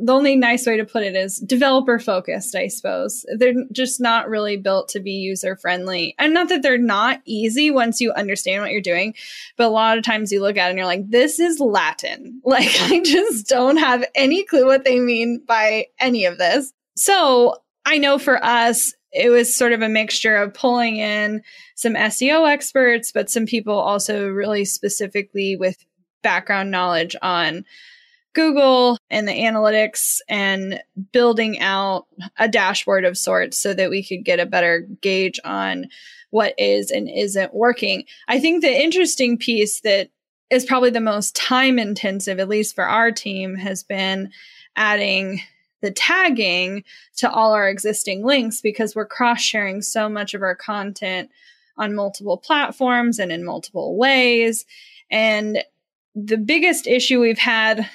the 0.00 0.12
only 0.12 0.36
nice 0.36 0.66
way 0.66 0.76
to 0.76 0.84
put 0.84 1.02
it 1.02 1.14
is 1.14 1.38
developer 1.38 1.98
focused, 1.98 2.54
I 2.54 2.68
suppose. 2.68 3.24
They're 3.36 3.54
just 3.72 4.00
not 4.00 4.28
really 4.28 4.56
built 4.56 4.88
to 4.90 5.00
be 5.00 5.12
user 5.12 5.56
friendly. 5.56 6.14
And 6.18 6.34
not 6.34 6.48
that 6.48 6.62
they're 6.62 6.78
not 6.78 7.20
easy 7.24 7.70
once 7.70 8.00
you 8.00 8.12
understand 8.12 8.62
what 8.62 8.70
you're 8.70 8.80
doing, 8.80 9.14
but 9.56 9.66
a 9.66 9.68
lot 9.68 9.98
of 9.98 10.04
times 10.04 10.32
you 10.32 10.40
look 10.40 10.56
at 10.56 10.66
it 10.66 10.70
and 10.70 10.78
you're 10.78 10.86
like, 10.86 11.08
this 11.08 11.38
is 11.38 11.60
Latin. 11.60 12.40
Like, 12.54 12.70
I 12.82 13.00
just 13.00 13.48
don't 13.48 13.78
have 13.78 14.04
any 14.14 14.44
clue 14.44 14.66
what 14.66 14.84
they 14.84 15.00
mean 15.00 15.42
by 15.44 15.86
any 15.98 16.24
of 16.24 16.38
this. 16.38 16.72
So 16.94 17.56
I 17.84 17.98
know 17.98 18.18
for 18.18 18.42
us, 18.44 18.92
it 19.10 19.30
was 19.30 19.56
sort 19.56 19.72
of 19.72 19.82
a 19.82 19.88
mixture 19.88 20.36
of 20.36 20.54
pulling 20.54 20.98
in 20.98 21.42
some 21.74 21.94
SEO 21.94 22.48
experts, 22.48 23.10
but 23.12 23.30
some 23.30 23.46
people 23.46 23.74
also 23.74 24.28
really 24.28 24.64
specifically 24.64 25.56
with 25.56 25.84
background 26.22 26.70
knowledge 26.70 27.16
on 27.22 27.64
Google 28.34 28.98
and 29.10 29.26
the 29.26 29.32
analytics 29.32 30.18
and 30.28 30.82
building 31.12 31.60
out 31.60 32.06
a 32.38 32.48
dashboard 32.48 33.04
of 33.04 33.16
sorts 33.16 33.58
so 33.58 33.72
that 33.74 33.90
we 33.90 34.04
could 34.04 34.24
get 34.24 34.40
a 34.40 34.46
better 34.46 34.86
gauge 35.00 35.40
on 35.44 35.86
what 36.30 36.54
is 36.58 36.90
and 36.90 37.08
isn't 37.08 37.54
working. 37.54 38.04
I 38.28 38.40
think 38.40 38.60
the 38.60 38.82
interesting 38.82 39.38
piece 39.38 39.80
that 39.80 40.10
is 40.50 40.64
probably 40.64 40.90
the 40.90 41.00
most 41.00 41.34
time 41.36 41.78
intensive, 41.78 42.38
at 42.38 42.48
least 42.48 42.74
for 42.74 42.84
our 42.84 43.10
team, 43.10 43.56
has 43.56 43.82
been 43.82 44.30
adding 44.76 45.40
the 45.80 45.90
tagging 45.90 46.82
to 47.16 47.30
all 47.30 47.52
our 47.52 47.68
existing 47.68 48.24
links 48.24 48.60
because 48.60 48.94
we're 48.96 49.06
cross 49.06 49.40
sharing 49.40 49.82
so 49.82 50.08
much 50.08 50.34
of 50.34 50.42
our 50.42 50.54
content 50.54 51.30
on 51.76 51.94
multiple 51.94 52.38
platforms 52.38 53.18
and 53.18 53.30
in 53.30 53.44
multiple 53.44 53.96
ways. 53.96 54.64
And 55.10 55.62
the 56.14 56.38
biggest 56.38 56.86
issue 56.86 57.20
we've 57.20 57.38
had, 57.38 57.88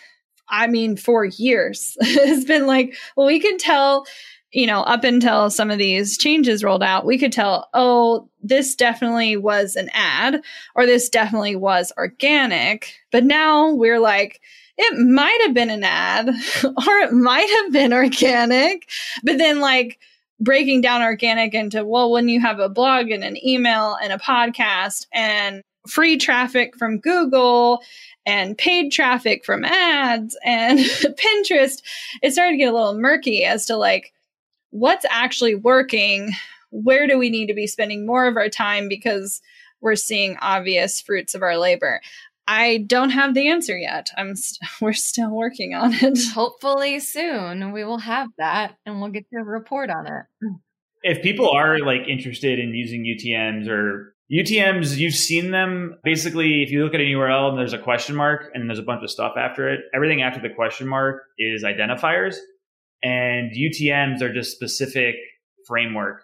I 0.50 0.68
mean, 0.68 0.96
for 0.96 1.26
years 1.26 1.98
has 2.02 2.46
been 2.46 2.68
like, 2.68 2.96
well, 3.16 3.28
we 3.28 3.40
can 3.40 3.58
tell, 3.58 4.06
you 4.52 4.66
know, 4.68 4.82
up 4.82 5.04
until 5.04 5.50
some 5.50 5.72
of 5.72 5.78
these 5.78 6.18
changes 6.18 6.64
rolled 6.64 6.84
out, 6.84 7.06
we 7.06 7.18
could 7.18 7.32
tell, 7.32 7.70
oh, 7.74 8.30
this 8.42 8.76
definitely 8.76 9.38
was 9.38 9.76
an 9.76 9.90
ad 9.94 10.42
or 10.76 10.86
this 10.86 11.10
definitely 11.10 11.56
was 11.56 11.92
organic. 11.98 12.94
But 13.12 13.26
now 13.26 13.72
we're 13.74 14.00
like, 14.00 14.42
it 14.78 14.98
might 14.98 15.40
have 15.46 15.54
been 15.54 15.70
an 15.70 15.84
ad 15.84 16.30
or 16.64 16.98
it 17.00 17.12
might 17.12 17.50
have 17.64 17.74
been 17.74 17.94
organic. 17.94 18.90
But 19.24 19.38
then, 19.38 19.60
like, 19.60 20.00
breaking 20.40 20.82
down 20.82 21.02
organic 21.02 21.54
into, 21.54 21.86
well, 21.86 22.12
when 22.12 22.30
you 22.30 22.40
have 22.40 22.60
a 22.60 22.70
blog 22.70 23.10
and 23.10 23.24
an 23.24 23.38
email 23.46 23.98
and 24.02 24.14
a 24.14 24.18
podcast 24.18 25.06
and 25.12 25.64
free 25.88 26.18
traffic 26.18 26.78
from 26.78 27.00
Google 27.00 27.82
and 28.30 28.56
paid 28.56 28.92
traffic 28.92 29.44
from 29.44 29.66
ads 29.66 30.38
and 30.46 30.78
Pinterest, 30.80 31.82
it 32.22 32.32
started 32.32 32.52
to 32.52 32.58
get 32.58 32.72
a 32.72 32.76
little 32.76 32.94
murky 32.94 33.44
as 33.44 33.66
to 33.66 33.76
like 33.76 34.14
what's 34.70 35.06
actually 35.10 35.56
working. 35.56 36.32
Where 36.70 37.08
do 37.08 37.18
we 37.18 37.32
need 37.32 37.48
to 37.48 37.56
be 37.56 37.66
spending 37.66 38.06
more 38.06 38.28
of 38.28 38.38
our 38.38 38.48
time 38.48 38.88
because 38.88 39.42
we're 39.82 39.96
seeing 39.96 40.38
obvious 40.42 41.02
fruits 41.02 41.34
of 41.34 41.42
our 41.42 41.58
labor? 41.58 42.02
I 42.48 42.86
don't 42.86 43.10
have 43.10 43.34
the 43.34 43.50
answer 43.50 43.76
yet. 43.76 44.12
I'm 44.16 44.30
we 44.30 44.36
st- 44.36 44.70
we're 44.82 44.94
still 44.94 45.32
working 45.32 45.74
on 45.74 45.96
it. 45.96 46.20
Hopefully 46.32 47.00
soon 47.00 47.72
we 47.72 47.84
will 47.84 47.98
have 47.98 48.30
that 48.38 48.76
and 48.86 49.02
we'll 49.02 49.10
get 49.10 49.26
to 49.34 49.40
report 49.40 49.90
on 49.90 50.06
it. 50.06 50.24
If 51.02 51.24
people 51.24 51.50
are 51.50 51.80
like 51.80 52.08
interested 52.08 52.60
in 52.60 52.76
using 52.76 53.06
UTMs 53.06 53.68
or 53.68 54.14
UTMs, 54.32 54.98
you've 54.98 55.16
seen 55.16 55.50
them 55.50 55.96
basically 56.04 56.62
if 56.62 56.70
you 56.70 56.84
look 56.84 56.94
at 56.94 57.02
an 57.02 57.08
URL 57.08 57.50
and 57.50 57.58
there's 57.58 57.74
a 57.74 57.80
question 57.80 58.16
mark 58.16 58.52
and 58.54 58.70
there's 58.70 58.80
a 58.80 58.84
bunch 58.84 59.04
of 59.04 59.10
stuff 59.10 59.34
after 59.38 59.68
it, 59.70 59.82
everything 59.94 60.22
after 60.22 60.40
the 60.40 60.54
question 60.54 60.88
mark 60.88 61.24
is 61.40 61.64
identifiers 61.64 62.36
and 63.02 63.52
UTMs 63.52 64.22
are 64.22 64.32
just 64.32 64.52
specific 64.52 65.16
framework 65.66 66.24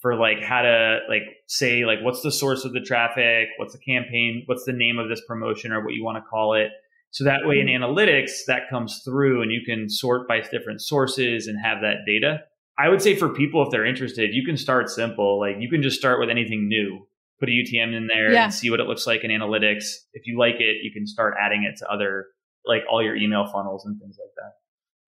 for 0.00 0.16
like 0.16 0.42
how 0.42 0.62
to 0.62 1.00
like 1.08 1.22
say 1.46 1.84
like 1.84 1.98
what's 2.02 2.22
the 2.22 2.32
source 2.32 2.64
of 2.64 2.72
the 2.72 2.80
traffic, 2.80 3.48
what's 3.58 3.74
the 3.74 3.78
campaign, 3.78 4.44
what's 4.46 4.64
the 4.64 4.72
name 4.72 4.98
of 4.98 5.08
this 5.10 5.22
promotion 5.28 5.72
or 5.72 5.84
what 5.84 5.94
you 5.94 6.02
want 6.02 6.16
to 6.16 6.28
call 6.28 6.54
it. 6.54 6.70
So 7.10 7.24
that 7.24 7.40
way 7.44 7.60
in 7.60 7.66
mm-hmm. 7.66 7.84
analytics 7.84 8.46
that 8.46 8.70
comes 8.70 9.02
through 9.04 9.42
and 9.42 9.52
you 9.52 9.60
can 9.64 9.90
sort 9.90 10.26
by 10.26 10.40
different 10.40 10.80
sources 10.80 11.46
and 11.46 11.58
have 11.62 11.82
that 11.82 12.06
data. 12.06 12.40
I 12.78 12.88
would 12.88 13.02
say 13.02 13.14
for 13.14 13.28
people 13.28 13.62
if 13.62 13.70
they're 13.70 13.84
interested, 13.84 14.30
you 14.32 14.44
can 14.44 14.56
start 14.56 14.88
simple. 14.88 15.38
Like 15.38 15.56
you 15.58 15.68
can 15.68 15.82
just 15.82 15.98
start 15.98 16.18
with 16.18 16.30
anything 16.30 16.66
new. 16.66 17.06
Put 17.42 17.48
a 17.48 17.52
UTM 17.52 17.92
in 17.96 18.06
there 18.06 18.32
yeah. 18.32 18.44
and 18.44 18.54
see 18.54 18.70
what 18.70 18.78
it 18.78 18.86
looks 18.86 19.04
like 19.04 19.24
in 19.24 19.32
analytics. 19.32 19.84
If 20.12 20.26
you 20.26 20.38
like 20.38 20.60
it, 20.60 20.76
you 20.84 20.92
can 20.92 21.08
start 21.08 21.34
adding 21.40 21.64
it 21.64 21.76
to 21.78 21.88
other 21.88 22.26
like 22.64 22.82
all 22.88 23.02
your 23.02 23.16
email 23.16 23.50
funnels 23.52 23.84
and 23.84 23.98
things 23.98 24.16
like 24.16 24.30
that. 24.36 24.52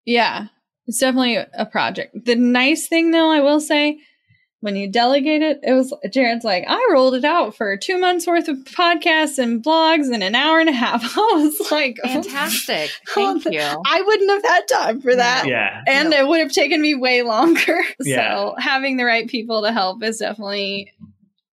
Yeah. 0.05 0.47
It's 0.87 0.99
definitely 0.99 1.37
a 1.37 1.67
project. 1.67 2.25
The 2.25 2.35
nice 2.35 2.89
thing 2.89 3.13
though, 3.13 3.31
I 3.31 3.41
will 3.41 3.61
say, 3.61 4.01
when 4.65 4.77
you 4.77 4.91
delegate 4.91 5.43
it, 5.43 5.61
it 5.63 5.75
was 5.75 5.93
Jared's 6.11 6.43
like, 6.43 6.65
I 6.67 6.89
rolled 6.91 7.15
it 7.15 7.25
out 7.27 7.55
for 7.55 7.77
two 7.77 7.99
months 7.99 8.27
worth 8.27 8.49
of 8.49 8.57
podcasts 8.65 9.37
and 9.37 9.63
blogs 9.63 10.11
in 10.11 10.23
an 10.23 10.35
hour 10.35 10.59
and 10.59 10.71
a 10.71 10.73
half. 10.73 11.05
I 11.19 11.33
was 11.35 11.71
like, 11.71 11.99
fantastic. 12.03 12.91
Thank 13.09 13.45
you. 13.45 13.61
I 13.61 14.01
wouldn't 14.01 14.31
have 14.31 14.43
had 14.43 14.67
time 14.67 15.03
for 15.03 15.15
that. 15.15 15.47
Yeah. 15.47 15.83
And 15.87 16.09
no. 16.09 16.17
it 16.17 16.29
would 16.29 16.41
have 16.41 16.51
taken 16.51 16.81
me 16.81 16.95
way 16.95 17.21
longer. 17.21 17.79
Yeah. 18.01 18.17
So 18.17 18.55
having 18.59 18.97
the 18.97 19.05
right 19.05 19.29
people 19.29 19.61
to 19.65 19.71
help 19.71 20.03
is 20.03 20.17
definitely 20.17 20.91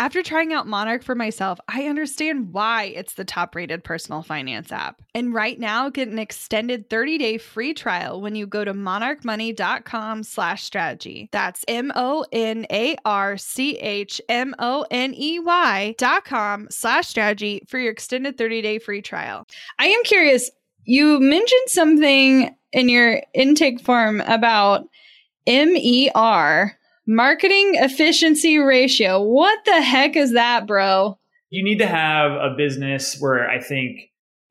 After 0.00 0.22
trying 0.22 0.54
out 0.54 0.66
Monarch 0.66 1.02
for 1.02 1.14
myself, 1.14 1.60
I 1.68 1.84
understand 1.84 2.54
why 2.54 2.84
it's 2.84 3.12
the 3.12 3.24
top 3.24 3.54
rated 3.54 3.84
personal 3.84 4.22
finance 4.22 4.72
app. 4.72 5.02
And 5.14 5.34
right 5.34 5.60
now, 5.60 5.90
get 5.90 6.08
an 6.08 6.18
extended 6.18 6.88
30 6.88 7.18
day 7.18 7.36
free 7.36 7.74
trial 7.74 8.22
when 8.22 8.34
you 8.34 8.46
go 8.46 8.64
to 8.64 8.72
monarchmoney.com 8.72 10.22
slash 10.22 10.64
strategy. 10.64 11.28
That's 11.32 11.66
M 11.68 11.92
O 11.94 12.24
N 12.32 12.64
A 12.72 12.96
R 13.04 13.36
C 13.36 13.76
H 13.76 14.22
M 14.30 14.54
O 14.58 14.86
N 14.90 15.12
E 15.14 15.38
Y 15.38 15.94
dot 15.98 16.24
com 16.24 16.66
slash 16.70 17.06
strategy 17.06 17.60
for 17.68 17.78
your 17.78 17.92
extended 17.92 18.38
30 18.38 18.62
day 18.62 18.78
free 18.78 19.02
trial. 19.02 19.46
I 19.78 19.88
am 19.88 20.02
curious, 20.04 20.50
you 20.84 21.20
mentioned 21.20 21.60
something 21.66 22.56
in 22.72 22.88
your 22.88 23.20
intake 23.34 23.82
form 23.82 24.22
about 24.22 24.88
MER 25.46 26.79
Marketing 27.12 27.72
efficiency 27.74 28.58
ratio. 28.58 29.20
What 29.20 29.58
the 29.64 29.82
heck 29.82 30.14
is 30.14 30.34
that, 30.34 30.68
bro? 30.68 31.18
You 31.50 31.64
need 31.64 31.78
to 31.78 31.86
have 31.88 32.30
a 32.30 32.54
business 32.56 33.16
where 33.18 33.50
I 33.50 33.60
think 33.60 33.98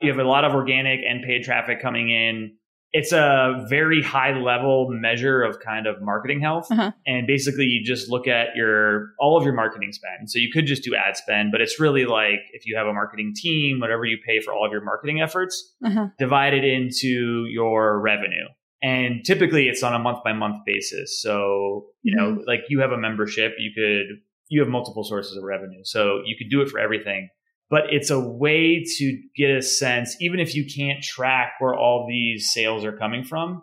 you 0.02 0.12
have 0.12 0.20
a 0.20 0.28
lot 0.28 0.44
of 0.44 0.54
organic 0.54 1.00
and 1.10 1.24
paid 1.24 1.44
traffic 1.44 1.82
coming 1.82 2.12
in. 2.12 2.58
It's 2.92 3.14
a 3.14 3.66
very 3.70 4.02
high 4.02 4.38
level 4.38 4.90
measure 4.90 5.42
of 5.42 5.62
kind 5.62 5.88
of 5.88 6.02
marketing 6.02 6.42
health. 6.42 6.70
Uh-huh. 6.70 6.92
And 7.08 7.28
basically 7.28 7.64
you 7.64 7.82
just 7.86 8.10
look 8.10 8.28
at 8.28 8.48
your 8.58 9.12
all 9.22 9.38
of 9.38 9.46
your 9.46 9.54
marketing 9.54 9.94
spend. 9.94 10.30
So 10.30 10.38
you 10.38 10.52
could 10.52 10.66
just 10.66 10.84
do 10.84 10.94
ad 10.96 11.16
spend, 11.16 11.54
but 11.54 11.62
it's 11.62 11.80
really 11.80 12.06
like 12.06 12.42
if 12.52 12.66
you 12.66 12.76
have 12.76 12.88
a 12.88 12.94
marketing 12.94 13.32
team, 13.38 13.80
whatever 13.80 14.04
you 14.04 14.18
pay 14.28 14.42
for 14.42 14.54
all 14.54 14.66
of 14.66 14.74
your 14.74 14.84
marketing 14.84 15.22
efforts, 15.22 15.76
uh-huh. 15.86 16.08
divided 16.18 16.66
into 16.66 17.46
your 17.50 18.02
revenue. 18.02 18.48
And 18.82 19.26
typically 19.26 19.68
it's 19.68 19.84
on 19.84 19.94
a 19.94 20.00
month 20.00 20.20
by 20.24 20.34
month 20.34 20.64
basis. 20.66 21.22
So, 21.22 21.88
you 22.02 22.16
know, 22.16 22.32
mm-hmm. 22.32 22.48
like 22.48 22.62
you 22.70 22.80
have 22.80 22.92
a 22.92 22.98
membership, 22.98 23.54
you 23.60 23.72
could, 23.76 24.20
you 24.48 24.62
have 24.62 24.70
multiple 24.70 25.04
sources 25.04 25.36
of 25.38 25.44
revenue. 25.44 25.82
So 25.84 26.22
you 26.26 26.36
could 26.38 26.50
do 26.50 26.62
it 26.62 26.70
for 26.70 26.80
everything. 26.80 27.30
But 27.70 27.84
it's 27.92 28.10
a 28.10 28.20
way 28.20 28.84
to 28.98 29.22
get 29.36 29.52
a 29.52 29.62
sense, 29.62 30.16
even 30.20 30.40
if 30.40 30.56
you 30.56 30.66
can't 30.66 31.04
track 31.04 31.54
where 31.60 31.76
all 31.76 32.08
these 32.10 32.52
sales 32.52 32.84
are 32.84 32.98
coming 32.98 33.24
from, 33.24 33.62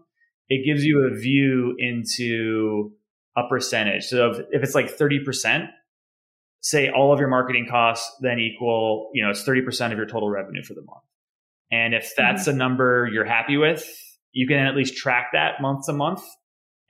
it 0.49 0.65
gives 0.65 0.85
you 0.85 1.11
a 1.11 1.19
view 1.19 1.75
into 1.79 2.93
a 3.37 3.49
percentage. 3.49 4.05
So 4.05 4.31
if, 4.31 4.39
if 4.53 4.63
it's 4.63 4.75
like 4.77 4.97
30%, 4.97 5.69
say 6.61 6.89
all 6.89 7.13
of 7.13 7.19
your 7.19 7.29
marketing 7.29 7.67
costs 7.69 8.17
then 8.21 8.39
equal, 8.39 9.11
you 9.13 9.25
know, 9.25 9.31
it's 9.31 9.43
30% 9.43 9.93
of 9.93 9.99
your 9.99 10.07
total 10.07 10.29
revenue 10.29 10.63
for 10.63 10.75
the 10.75 10.83
month. 10.83 11.03
And 11.73 11.95
if 11.95 12.13
that's 12.17 12.43
mm-hmm. 12.43 12.51
a 12.51 12.55
number 12.55 13.09
you're 13.13 13.25
happy 13.25 13.57
with, 13.57 13.85
you 14.33 14.47
can 14.47 14.59
at 14.59 14.77
least 14.77 14.97
track 14.97 15.29
that 15.33 15.61
month 15.61 15.87
to 15.87 15.93
month. 15.93 16.23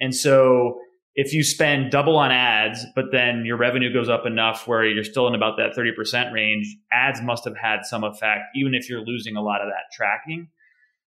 And 0.01 0.15
so 0.15 0.79
if 1.15 1.33
you 1.33 1.43
spend 1.43 1.91
double 1.91 2.17
on 2.17 2.31
ads, 2.31 2.85
but 2.95 3.07
then 3.11 3.45
your 3.47 3.57
revenue 3.57 3.93
goes 3.93 4.09
up 4.09 4.27
enough 4.27 4.69
where 4.69 4.85
you're 4.85 5.05
still 5.05 5.27
in 5.27 5.35
about 5.35 5.57
that 5.57 5.75
30% 5.75 6.33
range, 6.33 6.67
ads 6.93 7.23
must 7.23 7.45
have 7.45 7.57
had 7.57 7.85
some 7.85 8.05
effect, 8.05 8.43
even 8.55 8.75
if 8.75 8.91
you're 8.91 9.01
losing 9.01 9.35
a 9.35 9.43
lot 9.43 9.63
of 9.63 9.69
that 9.69 9.95
tracking. 9.95 10.49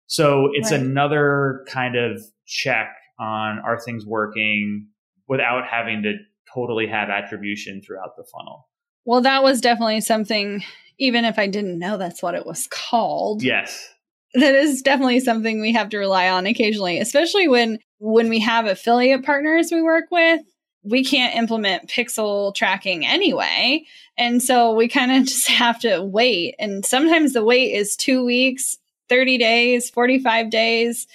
So 0.07 0.49
it's 0.55 0.71
right. 0.71 0.81
another 0.81 1.67
kind 1.69 1.95
of 1.95 2.23
check 2.47 2.97
on 3.21 3.59
are 3.59 3.79
things 3.79 4.07
working 4.07 4.87
without 5.29 5.67
having 5.71 6.03
to 6.05 6.15
totally 6.55 6.87
have 6.87 7.11
attribution 7.11 7.83
throughout 7.83 8.17
the 8.17 8.25
funnel. 8.33 8.67
Well, 9.05 9.21
that 9.21 9.43
was 9.43 9.61
definitely 9.61 10.01
something, 10.01 10.65
even 10.99 11.27
if 11.27 11.39
I 11.39 11.49
didn't 11.49 11.79
know 11.79 11.99
that's 11.99 12.23
what 12.23 12.35
it 12.35 12.47
was 12.47 12.67
called. 12.71 13.43
Yes 13.43 13.91
that 14.35 14.55
is 14.55 14.83
definitely 14.83 15.21
something 15.21 15.61
we 15.61 15.73
have 15.73 15.89
to 15.91 15.99
rely 15.99 16.29
on 16.29 16.47
occasionally, 16.47 16.99
especially 16.99 17.49
when 17.49 17.79
when 17.99 18.29
we 18.29 18.41
have 18.41 18.67
affiliate 18.67 19.25
partners 19.25 19.71
we 19.73 19.83
work 19.83 20.07
with. 20.11 20.43
We 20.85 21.05
can't 21.05 21.35
implement 21.35 21.91
pixel 21.91 22.55
tracking 22.55 23.05
anyway. 23.05 23.85
And 24.17 24.43
so 24.43 24.73
we 24.75 24.89
kind 24.89 25.13
of 25.13 25.25
just 25.27 25.49
have 25.49 25.81
to 25.81 26.03
wait. 26.03 26.55
And 26.59 26.85
sometimes 26.87 27.33
the 27.33 27.45
wait 27.45 27.73
is 27.75 27.97
two 27.97 28.25
weeks, 28.25 28.79
30 29.09 29.39
days, 29.39 29.91
45 29.91 30.51
days. 30.51 31.07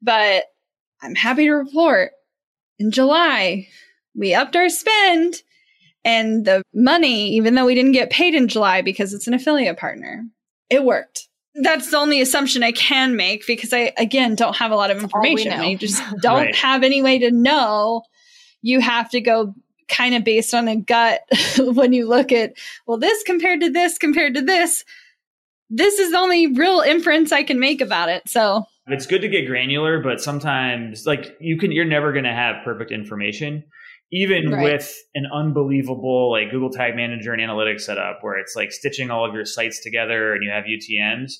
But 0.00 0.44
I'm 1.02 1.14
happy 1.14 1.44
to 1.44 1.52
report 1.52 2.12
in 2.78 2.90
July, 2.90 3.68
we 4.16 4.34
upped 4.34 4.56
our 4.56 4.70
spend 4.70 5.42
and 6.02 6.46
the 6.46 6.62
money, 6.72 7.28
even 7.34 7.54
though 7.54 7.66
we 7.66 7.74
didn't 7.74 7.92
get 7.92 8.10
paid 8.10 8.34
in 8.34 8.48
July 8.48 8.80
because 8.80 9.12
it's 9.12 9.26
an 9.26 9.34
affiliate 9.34 9.76
partner, 9.76 10.24
it 10.70 10.82
worked 10.82 11.28
that's 11.62 11.90
the 11.90 11.96
only 11.96 12.20
assumption 12.20 12.62
I 12.62 12.72
can 12.72 13.16
make 13.16 13.46
because 13.46 13.72
I 13.72 13.92
again 13.98 14.34
don't 14.34 14.56
have 14.56 14.70
a 14.70 14.76
lot 14.76 14.90
of 14.90 15.02
information. 15.02 15.52
I 15.52 15.74
just 15.74 16.02
don't 16.20 16.46
right. 16.46 16.54
have 16.54 16.82
any 16.82 17.02
way 17.02 17.18
to 17.18 17.30
know. 17.30 18.02
You 18.62 18.80
have 18.80 19.10
to 19.10 19.20
go 19.20 19.54
kind 19.88 20.14
of 20.14 20.24
based 20.24 20.54
on 20.54 20.68
a 20.68 20.76
gut 20.76 21.22
when 21.58 21.92
you 21.92 22.08
look 22.08 22.32
at 22.32 22.52
well 22.86 22.98
this 22.98 23.22
compared 23.24 23.60
to 23.60 23.70
this 23.70 23.98
compared 23.98 24.34
to 24.34 24.42
this. 24.42 24.84
This 25.68 25.98
is 25.98 26.10
the 26.10 26.18
only 26.18 26.48
real 26.48 26.80
inference 26.80 27.30
I 27.30 27.44
can 27.44 27.60
make 27.60 27.80
about 27.80 28.08
it. 28.08 28.28
So 28.28 28.64
it's 28.86 29.06
good 29.06 29.20
to 29.22 29.28
get 29.28 29.46
granular, 29.46 30.02
but 30.02 30.20
sometimes 30.20 31.06
like 31.06 31.36
you 31.40 31.58
can 31.58 31.72
you're 31.72 31.84
never 31.84 32.12
going 32.12 32.24
to 32.24 32.32
have 32.32 32.64
perfect 32.64 32.90
information 32.90 33.64
even 34.12 34.50
right. 34.50 34.64
with 34.64 34.96
an 35.14 35.26
unbelievable 35.32 36.30
like 36.30 36.50
Google 36.50 36.70
Tag 36.70 36.96
Manager 36.96 37.32
and 37.32 37.40
analytics 37.40 37.82
setup 37.82 38.18
where 38.22 38.38
it's 38.38 38.56
like 38.56 38.72
stitching 38.72 39.10
all 39.10 39.28
of 39.28 39.34
your 39.34 39.44
sites 39.44 39.80
together 39.80 40.32
and 40.34 40.42
you 40.42 40.50
have 40.50 40.64
UTMs, 40.64 41.32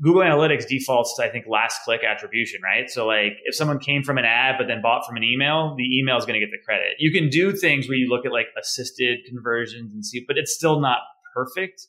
Google 0.00 0.22
Analytics 0.22 0.66
defaults 0.68 1.16
to 1.16 1.24
I 1.24 1.30
think 1.30 1.46
last 1.48 1.80
click 1.84 2.02
attribution, 2.04 2.60
right? 2.62 2.88
So 2.88 3.06
like 3.06 3.38
if 3.44 3.54
someone 3.54 3.78
came 3.78 4.02
from 4.02 4.18
an 4.18 4.24
ad 4.24 4.56
but 4.58 4.66
then 4.66 4.80
bought 4.82 5.06
from 5.06 5.16
an 5.16 5.24
email, 5.24 5.74
the 5.76 5.98
email 5.98 6.16
is 6.16 6.24
going 6.24 6.40
to 6.40 6.44
get 6.44 6.52
the 6.52 6.62
credit. 6.64 6.94
You 6.98 7.10
can 7.12 7.28
do 7.28 7.52
things 7.52 7.88
where 7.88 7.96
you 7.96 8.08
look 8.08 8.24
at 8.24 8.32
like 8.32 8.46
assisted 8.58 9.20
conversions 9.28 9.92
and 9.92 10.04
see, 10.04 10.24
but 10.26 10.38
it's 10.38 10.54
still 10.54 10.80
not 10.80 10.98
perfect. 11.34 11.86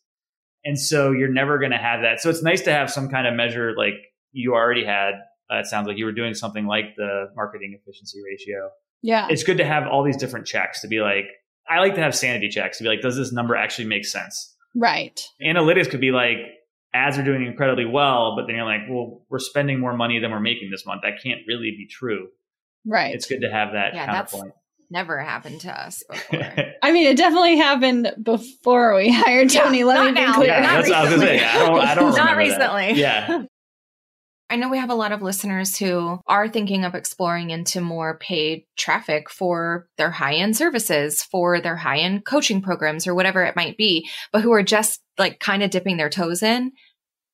And 0.65 0.77
so 0.79 1.11
you're 1.11 1.31
never 1.31 1.57
going 1.57 1.71
to 1.71 1.77
have 1.77 2.01
that. 2.01 2.19
So 2.19 2.29
it's 2.29 2.43
nice 2.43 2.61
to 2.63 2.71
have 2.71 2.91
some 2.91 3.09
kind 3.09 3.27
of 3.27 3.33
measure 3.33 3.73
like 3.77 3.93
you 4.31 4.53
already 4.53 4.85
had. 4.85 5.13
Uh, 5.51 5.59
it 5.59 5.65
sounds 5.65 5.87
like 5.87 5.97
you 5.97 6.05
were 6.05 6.11
doing 6.11 6.33
something 6.33 6.67
like 6.67 6.95
the 6.95 7.31
marketing 7.35 7.77
efficiency 7.79 8.19
ratio 8.23 8.69
yeah. 9.01 9.27
It's 9.29 9.43
good 9.43 9.57
to 9.57 9.65
have 9.65 9.87
all 9.87 10.03
these 10.03 10.17
different 10.17 10.45
checks 10.45 10.81
to 10.81 10.87
be 10.87 10.99
like, 10.99 11.25
I 11.67 11.79
like 11.79 11.95
to 11.95 12.01
have 12.01 12.15
sanity 12.15 12.49
checks 12.49 12.77
to 12.79 12.83
be 12.83 12.89
like, 12.89 13.01
does 13.01 13.15
this 13.15 13.31
number 13.31 13.55
actually 13.55 13.85
make 13.85 14.05
sense? 14.05 14.55
Right. 14.75 15.21
Analytics 15.41 15.89
could 15.89 16.01
be 16.01 16.11
like, 16.11 16.37
ads 16.93 17.17
are 17.17 17.23
doing 17.23 17.45
incredibly 17.45 17.85
well, 17.85 18.35
but 18.35 18.47
then 18.47 18.55
you're 18.55 18.65
like, 18.65 18.81
well, 18.89 19.21
we're 19.29 19.39
spending 19.39 19.79
more 19.79 19.95
money 19.95 20.19
than 20.19 20.31
we're 20.31 20.39
making 20.39 20.71
this 20.71 20.85
month. 20.85 21.01
That 21.03 21.21
can't 21.23 21.41
really 21.47 21.71
be 21.77 21.87
true. 21.89 22.29
Right. 22.85 23.13
It's 23.13 23.25
good 23.27 23.41
to 23.41 23.51
have 23.51 23.73
that 23.73 23.93
yeah, 23.93 24.05
counterpoint. 24.05 24.53
never 24.89 25.19
happened 25.19 25.61
to 25.61 25.71
us 25.71 26.03
before. 26.09 26.39
I 26.81 26.91
mean, 26.91 27.07
it 27.07 27.17
definitely 27.17 27.57
happened 27.57 28.11
before 28.23 28.95
we 28.95 29.11
hired 29.13 29.49
Tony. 29.49 29.79
Yeah, 29.79 29.85
Let 29.85 30.13
me 30.13 30.21
be 30.21 30.33
clear. 30.33 30.47
Yeah, 30.47 30.61
not 30.61 30.85
that's 30.85 30.89
recently. 30.89 30.95
what 30.95 30.95
I 30.95 31.01
was 31.01 31.09
going 31.09 31.21
to 31.21 31.27
say. 31.27 31.45
I 31.45 31.65
don't, 31.65 31.79
I 31.79 31.95
don't 31.95 32.15
Not 32.15 32.37
recently. 32.37 32.87
That. 32.87 32.95
Yeah. 32.95 33.43
I 34.49 34.55
know 34.55 34.69
we 34.69 34.79
have 34.79 34.89
a 34.89 34.95
lot 34.95 35.11
of 35.11 35.21
listeners 35.21 35.77
who 35.77 36.19
are 36.25 36.49
thinking 36.49 36.83
of 36.83 36.95
exploring 36.95 37.51
into 37.51 37.81
more 37.81 38.17
paid 38.17 38.63
traffic 38.77 39.29
for 39.29 39.87
their 39.97 40.09
high 40.09 40.35
end 40.35 40.57
services, 40.57 41.21
for 41.23 41.61
their 41.61 41.75
high 41.75 41.99
end 41.99 42.25
coaching 42.25 42.61
programs, 42.61 43.05
or 43.05 43.13
whatever 43.13 43.43
it 43.43 43.55
might 43.55 43.77
be, 43.77 44.09
but 44.31 44.41
who 44.41 44.51
are 44.51 44.63
just 44.63 45.01
like 45.17 45.39
kind 45.39 45.61
of 45.61 45.69
dipping 45.69 45.97
their 45.97 46.09
toes 46.09 46.41
in. 46.41 46.71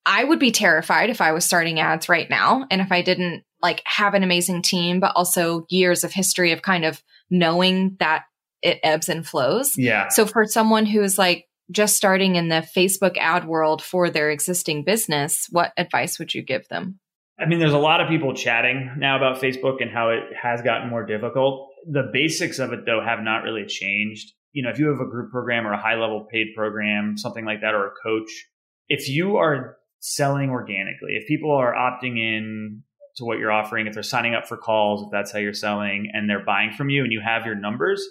I 0.06 0.24
would 0.24 0.40
be 0.40 0.52
terrified 0.52 1.10
if 1.10 1.22
I 1.22 1.32
was 1.32 1.46
starting 1.46 1.80
ads 1.80 2.10
right 2.10 2.30
now 2.30 2.68
and 2.70 2.82
if 2.82 2.92
I 2.92 3.02
didn't 3.02 3.44
like 3.62 3.82
have 3.86 4.14
an 4.14 4.24
amazing 4.24 4.62
team, 4.62 5.00
but 5.00 5.14
also 5.16 5.66
years 5.70 6.04
of 6.04 6.12
history 6.12 6.52
of 6.52 6.62
kind 6.62 6.86
of 6.86 7.02
knowing 7.30 7.96
that 8.00 8.26
it 8.62 8.80
ebbs 8.84 9.10
and 9.10 9.26
flows. 9.26 9.78
Yeah. 9.78 10.10
So 10.10 10.26
for 10.26 10.46
someone 10.46 10.86
who's 10.86 11.18
like 11.18 11.46
just 11.72 11.96
starting 11.96 12.36
in 12.36 12.50
the 12.50 12.68
Facebook 12.76 13.18
ad 13.18 13.48
world 13.48 13.82
for 13.82 14.10
their 14.10 14.30
existing 14.30 14.84
business, 14.84 15.48
what 15.50 15.72
advice 15.78 16.20
would 16.20 16.34
you 16.34 16.44
give 16.44 16.68
them? 16.68 17.00
I 17.40 17.46
mean, 17.46 17.60
there's 17.60 17.74
a 17.74 17.78
lot 17.78 18.02
of 18.02 18.08
people 18.08 18.34
chatting 18.34 18.92
now 18.98 19.18
about 19.18 19.42
Facebook 19.42 19.82
and 19.82 19.92
how 19.92 20.10
it 20.10 20.24
has 20.42 20.62
gotten 20.62 20.90
more 20.90 21.06
difficult. 21.06 21.70
The 21.90 22.10
basics 22.14 22.60
of 22.60 22.72
it, 22.72 22.86
though, 22.86 23.02
have 23.04 23.20
not 23.22 23.44
really 23.44 23.66
changed. 23.66 24.34
You 24.54 24.64
know, 24.64 24.70
if 24.70 24.80
you 24.80 24.88
have 24.88 25.02
a 25.02 25.10
group 25.10 25.32
program 25.32 25.68
or 25.68 25.74
a 25.74 25.82
high 25.82 25.96
level 25.96 26.28
paid 26.32 26.56
program, 26.56 27.18
something 27.18 27.44
like 27.44 27.62
that, 27.62 27.74
or 27.74 27.88
a 27.88 27.92
coach, 28.02 28.30
if 28.88 29.10
you 29.10 29.36
are 29.36 29.78
selling 30.00 30.50
organically, 30.50 31.12
if 31.12 31.28
people 31.28 31.52
are 31.52 31.74
opting 31.74 32.18
in 32.18 32.84
to 33.18 33.26
what 33.26 33.38
you're 33.38 33.52
offering, 33.52 33.88
if 33.88 33.94
they're 33.94 34.04
signing 34.04 34.34
up 34.34 34.48
for 34.48 34.56
calls, 34.56 35.04
if 35.04 35.10
that's 35.12 35.32
how 35.32 35.40
you're 35.40 35.54
selling, 35.54 36.10
and 36.14 36.30
they're 36.30 36.44
buying 36.44 36.72
from 36.72 36.90
you 36.90 37.04
and 37.04 37.12
you 37.12 37.22
have 37.22 37.46
your 37.46 37.56
numbers, 37.56 38.06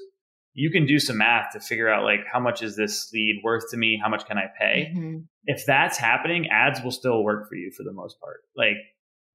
you 0.53 0.71
can 0.71 0.87
do 0.87 0.99
some 0.99 1.19
math 1.19 1.53
to 1.53 1.61
figure 1.61 1.89
out 1.89 2.05
like 2.05 2.21
how 2.31 2.41
much 2.41 2.63
is 2.63 2.77
this 2.77 3.11
lead 3.13 3.41
worth 3.43 3.71
to 3.71 3.77
me? 3.77 3.99
How 4.03 4.09
much 4.09 4.27
can 4.27 4.39
I 4.39 4.47
pay? 4.59 4.93
Mm-hmm. 4.95 5.19
If 5.47 5.65
that's 5.67 5.99
happening, 5.99 6.49
ads 6.51 6.83
will 6.83 6.91
still 6.91 7.23
work 7.23 7.49
for 7.49 7.55
you 7.57 7.71
for 7.77 7.83
the 7.83 7.93
most 7.93 8.21
part. 8.21 8.43
Like 8.57 8.77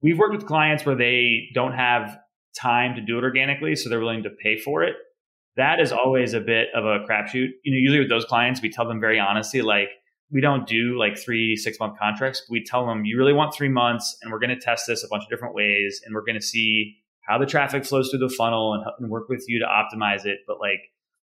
we've 0.02 0.18
worked 0.18 0.36
with 0.36 0.46
clients 0.46 0.86
where 0.86 0.96
they 0.96 1.50
don't 1.54 1.74
have 1.74 2.18
time 2.60 2.96
to 2.96 3.02
do 3.02 3.18
it 3.18 3.24
organically, 3.24 3.76
so 3.76 3.90
they're 3.90 4.00
willing 4.00 4.24
to 4.24 4.30
pay 4.30 4.58
for 4.58 4.84
it. 4.84 4.96
That 5.56 5.80
is 5.80 5.92
always 5.92 6.34
a 6.34 6.40
bit 6.40 6.70
of 6.74 6.86
a 6.86 7.06
crapshoot. 7.06 7.50
You 7.64 7.72
know, 7.72 7.78
usually 7.78 8.00
with 8.00 8.10
those 8.10 8.26
clients, 8.26 8.62
we 8.62 8.70
tell 8.70 8.88
them 8.88 9.00
very 9.00 9.20
honestly, 9.20 9.62
like, 9.62 9.90
we 10.32 10.42
don't 10.42 10.68
do 10.68 10.98
like 10.98 11.18
three, 11.18 11.56
six 11.56 11.80
month 11.80 11.98
contracts. 11.98 12.46
We 12.50 12.64
tell 12.64 12.86
them, 12.86 13.04
you 13.04 13.18
really 13.18 13.34
want 13.34 13.54
three 13.54 13.70
months, 13.70 14.16
and 14.22 14.32
we're 14.32 14.40
going 14.40 14.52
to 14.52 14.60
test 14.60 14.86
this 14.88 15.04
a 15.04 15.08
bunch 15.08 15.24
of 15.24 15.30
different 15.30 15.56
ways, 15.56 16.02
and 16.06 16.14
we're 16.14 16.24
going 16.24 16.40
to 16.40 16.46
see 16.46 16.98
how 17.22 17.38
the 17.38 17.46
traffic 17.46 17.86
flows 17.86 18.10
through 18.10 18.20
the 18.20 18.30
funnel 18.30 18.74
and, 18.74 18.84
and 19.00 19.10
work 19.10 19.28
with 19.28 19.46
you 19.48 19.60
to 19.60 19.66
optimize 19.66 20.26
it. 20.26 20.40
But 20.48 20.60
like, 20.60 20.82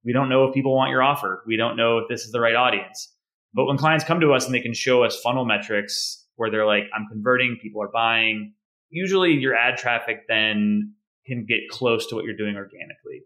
we 0.05 0.13
don't 0.13 0.29
know 0.29 0.45
if 0.47 0.55
people 0.55 0.75
want 0.75 0.91
your 0.91 1.03
offer. 1.03 1.43
We 1.47 1.57
don't 1.57 1.77
know 1.77 1.99
if 1.99 2.09
this 2.09 2.25
is 2.25 2.33
the 2.33 2.41
right 2.41 2.55
audience. 2.55 3.13
But 3.55 3.67
when 3.67 3.77
clients 3.77 4.05
come 4.05 4.21
to 4.21 4.33
us 4.33 4.47
and 4.47 4.55
they 4.55 4.61
can 4.61 4.75
show 4.75 5.03
us 5.03 5.21
funnel 5.21 5.45
metrics 5.45 6.20
where 6.41 6.51
they're 6.51 6.67
like, 6.67 6.85
I'm 6.95 7.07
converting, 7.13 7.59
people 7.61 7.83
are 7.83 7.91
buying, 7.93 8.55
usually 8.89 9.33
your 9.33 9.55
ad 9.55 9.77
traffic 9.77 10.23
then 10.27 10.95
can 11.27 11.45
get 11.45 11.69
close 11.71 12.07
to 12.07 12.15
what 12.15 12.25
you're 12.25 12.37
doing 12.37 12.57
organically. 12.57 13.25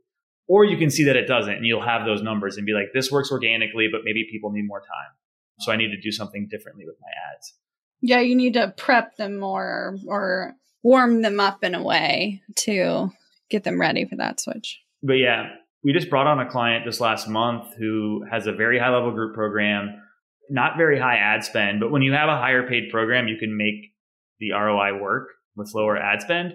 Or 0.48 0.64
you 0.64 0.77
can 0.77 0.90
see 0.90 1.05
that 1.05 1.14
it 1.14 1.29
doesn't 1.29 1.55
and 1.55 1.64
you'll 1.64 1.81
have 1.81 2.05
those 2.05 2.22
numbers 2.22 2.57
and 2.57 2.66
be 2.66 2.72
like, 2.72 2.88
this 2.92 3.12
works 3.12 3.31
organically, 3.31 3.87
but 3.90 4.00
maybe 4.03 4.27
people 4.29 4.50
need 4.50 4.66
more 4.66 4.81
time. 4.81 5.12
So 5.61 5.70
I 5.70 5.77
need 5.77 5.92
to 5.92 6.00
do 6.00 6.11
something 6.11 6.48
differently 6.50 6.85
with 6.85 6.96
my 7.00 7.07
ads. 7.33 7.55
Yeah, 8.00 8.18
you 8.18 8.35
need 8.35 8.55
to 8.55 8.74
prep 8.77 9.16
them 9.16 9.38
more 9.38 9.96
or 10.09 10.55
warm 10.83 11.22
them 11.22 11.38
up 11.38 11.62
in 11.62 11.77
a 11.77 11.83
way 11.85 12.42
to 12.57 13.12
get 13.48 13.62
them 13.62 13.81
ready 13.81 14.07
for 14.07 14.16
that 14.16 14.40
switch. 14.40 14.81
But 15.05 15.14
yeah, 15.14 15.50
we 15.85 15.92
just 15.92 16.11
brought 16.11 16.27
on 16.27 16.40
a 16.40 16.50
client 16.50 16.85
this 16.85 17.00
last 17.00 17.29
month 17.29 17.77
who 17.79 18.24
has 18.29 18.48
a 18.48 18.53
very 18.53 18.81
high 18.81 18.90
level 18.90 19.12
group 19.12 19.37
program, 19.37 20.03
not 20.51 20.77
very 20.77 20.99
high 20.99 21.17
ad 21.17 21.45
spend, 21.45 21.81
but 21.81 21.91
when 21.91 22.03
you 22.03 22.13
have 22.13 22.29
a 22.29 22.37
higher 22.37 22.67
paid 22.67 22.91
program, 22.91 23.29
you 23.29 23.37
can 23.37 23.57
make 23.57 23.93
the 24.39 24.53
ROI 24.53 25.01
work 25.01 25.29
with 25.57 25.73
lower 25.75 25.97
ad 25.97 26.23
spend. 26.23 26.55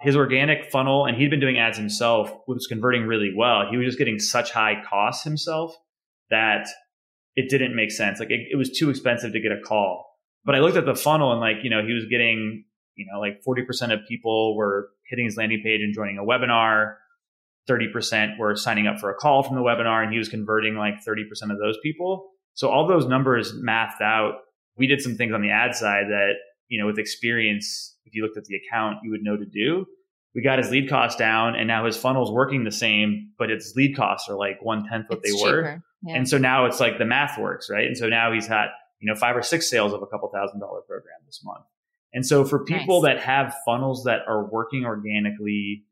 His 0.00 0.16
organic 0.16 0.70
funnel, 0.70 1.06
and 1.06 1.16
he'd 1.16 1.30
been 1.30 1.40
doing 1.40 1.58
ads 1.58 1.78
himself, 1.78 2.32
was 2.48 2.66
converting 2.66 3.02
really 3.02 3.32
well. 3.36 3.68
He 3.70 3.76
was 3.76 3.86
just 3.86 3.98
getting 3.98 4.18
such 4.18 4.50
high 4.50 4.82
costs 4.88 5.22
himself 5.22 5.76
that 6.30 6.66
it 7.36 7.48
didn't 7.48 7.76
make 7.76 7.92
sense. 7.92 8.18
Like 8.18 8.30
it, 8.30 8.40
it 8.50 8.56
was 8.56 8.70
too 8.70 8.90
expensive 8.90 9.32
to 9.32 9.40
get 9.40 9.52
a 9.52 9.60
call. 9.60 10.18
But 10.44 10.56
I 10.56 10.58
looked 10.58 10.76
at 10.76 10.86
the 10.86 10.96
funnel 10.96 11.30
and 11.30 11.40
like, 11.40 11.58
you 11.62 11.70
know, 11.70 11.86
he 11.86 11.92
was 11.92 12.04
getting, 12.06 12.64
you 12.96 13.06
know, 13.10 13.20
like 13.20 13.42
40% 13.46 13.92
of 13.92 14.00
people 14.08 14.56
were 14.56 14.88
hitting 15.08 15.24
his 15.24 15.36
landing 15.36 15.62
page 15.62 15.82
and 15.82 15.94
joining 15.94 16.18
a 16.18 16.24
webinar 16.24 16.94
30% 17.68 18.38
were 18.38 18.56
signing 18.56 18.86
up 18.86 18.98
for 18.98 19.10
a 19.10 19.14
call 19.14 19.42
from 19.42 19.56
the 19.56 19.62
webinar 19.62 20.02
and 20.02 20.12
he 20.12 20.18
was 20.18 20.28
converting 20.28 20.74
like 20.74 20.94
30% 21.06 21.22
of 21.50 21.58
those 21.58 21.78
people. 21.82 22.30
So 22.54 22.68
all 22.68 22.86
those 22.86 23.06
numbers 23.06 23.54
mathed 23.54 24.02
out. 24.02 24.34
We 24.76 24.86
did 24.86 25.00
some 25.00 25.16
things 25.16 25.32
on 25.32 25.42
the 25.42 25.50
ad 25.50 25.74
side 25.74 26.06
that, 26.08 26.34
you 26.68 26.80
know, 26.80 26.86
with 26.86 26.98
experience, 26.98 27.96
if 28.04 28.14
you 28.14 28.22
looked 28.22 28.36
at 28.36 28.44
the 28.44 28.56
account, 28.56 28.98
you 29.02 29.10
would 29.10 29.22
know 29.22 29.36
to 29.36 29.44
do. 29.44 29.86
We 30.34 30.42
got 30.42 30.58
his 30.58 30.70
lead 30.70 30.88
costs 30.88 31.18
down 31.18 31.54
and 31.56 31.68
now 31.68 31.84
his 31.84 31.96
funnel's 31.96 32.30
working 32.30 32.64
the 32.64 32.72
same, 32.72 33.32
but 33.38 33.50
its 33.50 33.74
lead 33.76 33.96
costs 33.96 34.28
are 34.30 34.36
like 34.36 34.62
one 34.62 34.86
tenth 34.88 35.08
what 35.08 35.20
it's 35.22 35.30
they 35.30 35.36
cheaper. 35.36 35.62
were. 35.62 35.82
Yeah. 36.04 36.16
And 36.16 36.28
so 36.28 36.38
now 36.38 36.64
it's 36.64 36.80
like 36.80 36.98
the 36.98 37.04
math 37.04 37.38
works, 37.38 37.68
right? 37.70 37.86
And 37.86 37.96
so 37.96 38.08
now 38.08 38.32
he's 38.32 38.46
had, 38.46 38.68
you 39.00 39.12
know, 39.12 39.18
five 39.18 39.36
or 39.36 39.42
six 39.42 39.68
sales 39.68 39.92
of 39.92 40.02
a 40.02 40.06
couple 40.06 40.28
thousand 40.30 40.60
dollar 40.60 40.80
program 40.80 41.18
this 41.26 41.40
month. 41.44 41.64
And 42.14 42.26
so 42.26 42.44
for 42.44 42.64
people 42.64 43.02
nice. 43.02 43.14
that 43.14 43.22
have 43.22 43.54
funnels 43.64 44.04
that 44.04 44.20
are 44.26 44.44
working 44.44 44.84
organically, 44.84 45.84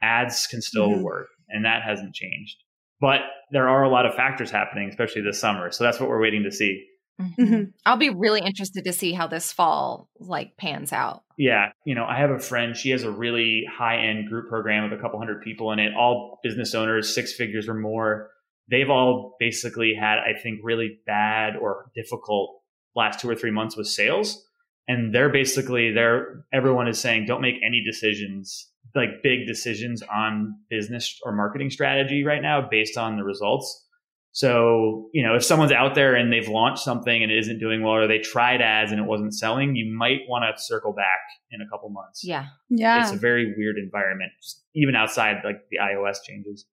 ads 0.00 0.46
can 0.46 0.62
still 0.62 0.90
mm-hmm. 0.90 1.02
work 1.02 1.28
and 1.48 1.64
that 1.64 1.82
hasn't 1.82 2.14
changed. 2.14 2.56
But 3.00 3.20
there 3.50 3.68
are 3.68 3.82
a 3.84 3.88
lot 3.88 4.06
of 4.06 4.14
factors 4.14 4.50
happening, 4.50 4.88
especially 4.88 5.22
this 5.22 5.38
summer. 5.38 5.70
So 5.70 5.84
that's 5.84 6.00
what 6.00 6.08
we're 6.08 6.20
waiting 6.20 6.44
to 6.44 6.52
see. 6.52 6.86
Mm-hmm. 7.20 7.42
mm-hmm. 7.42 7.62
I'll 7.84 7.96
be 7.96 8.10
really 8.10 8.40
interested 8.40 8.84
to 8.84 8.92
see 8.92 9.12
how 9.12 9.26
this 9.26 9.52
fall 9.52 10.08
like 10.18 10.56
pans 10.56 10.92
out. 10.92 11.22
Yeah, 11.36 11.70
you 11.84 11.94
know, 11.94 12.04
I 12.04 12.18
have 12.18 12.30
a 12.30 12.38
friend. 12.38 12.76
She 12.76 12.90
has 12.90 13.02
a 13.02 13.10
really 13.10 13.64
high 13.70 13.98
end 13.98 14.28
group 14.28 14.48
program 14.48 14.88
with 14.88 14.98
a 14.98 15.02
couple 15.02 15.18
hundred 15.18 15.42
people 15.42 15.72
in 15.72 15.78
it, 15.78 15.94
all 15.94 16.38
business 16.42 16.74
owners, 16.74 17.12
six 17.14 17.32
figures 17.32 17.68
or 17.68 17.74
more. 17.74 18.30
They've 18.70 18.90
all 18.90 19.36
basically 19.40 19.94
had, 19.98 20.18
I 20.18 20.38
think, 20.40 20.60
really 20.62 21.00
bad 21.06 21.56
or 21.56 21.90
difficult 21.94 22.60
last 22.94 23.20
two 23.20 23.30
or 23.30 23.34
three 23.34 23.50
months 23.50 23.76
with 23.76 23.86
sales, 23.86 24.44
and 24.86 25.14
they're 25.14 25.30
basically 25.30 25.92
they're 25.92 26.44
everyone 26.52 26.88
is 26.88 27.00
saying 27.00 27.26
don't 27.26 27.42
make 27.42 27.56
any 27.64 27.82
decisions 27.84 28.70
like 28.94 29.22
big 29.22 29.46
decisions 29.46 30.02
on 30.02 30.54
business 30.70 31.18
or 31.24 31.32
marketing 31.32 31.70
strategy 31.70 32.24
right 32.24 32.42
now 32.42 32.66
based 32.70 32.96
on 32.96 33.16
the 33.16 33.24
results. 33.24 33.86
So, 34.32 35.08
you 35.12 35.26
know, 35.26 35.34
if 35.34 35.44
someone's 35.44 35.72
out 35.72 35.94
there 35.94 36.14
and 36.14 36.32
they've 36.32 36.48
launched 36.48 36.84
something 36.84 37.22
and 37.22 37.32
it 37.32 37.38
isn't 37.38 37.58
doing 37.58 37.82
well, 37.82 37.94
or 37.94 38.06
they 38.06 38.18
tried 38.18 38.60
ads 38.60 38.92
and 38.92 39.00
it 39.00 39.04
wasn't 39.04 39.34
selling, 39.34 39.74
you 39.74 39.92
might 39.92 40.20
want 40.28 40.44
to 40.44 40.62
circle 40.62 40.92
back 40.92 41.18
in 41.50 41.60
a 41.60 41.68
couple 41.68 41.88
months. 41.90 42.22
Yeah. 42.22 42.46
Yeah. 42.68 43.02
It's 43.02 43.12
a 43.12 43.16
very 43.16 43.54
weird 43.56 43.76
environment, 43.78 44.30
even 44.74 44.94
outside 44.94 45.38
like 45.44 45.62
the 45.70 45.78
iOS 45.78 46.18
changes. 46.24 46.66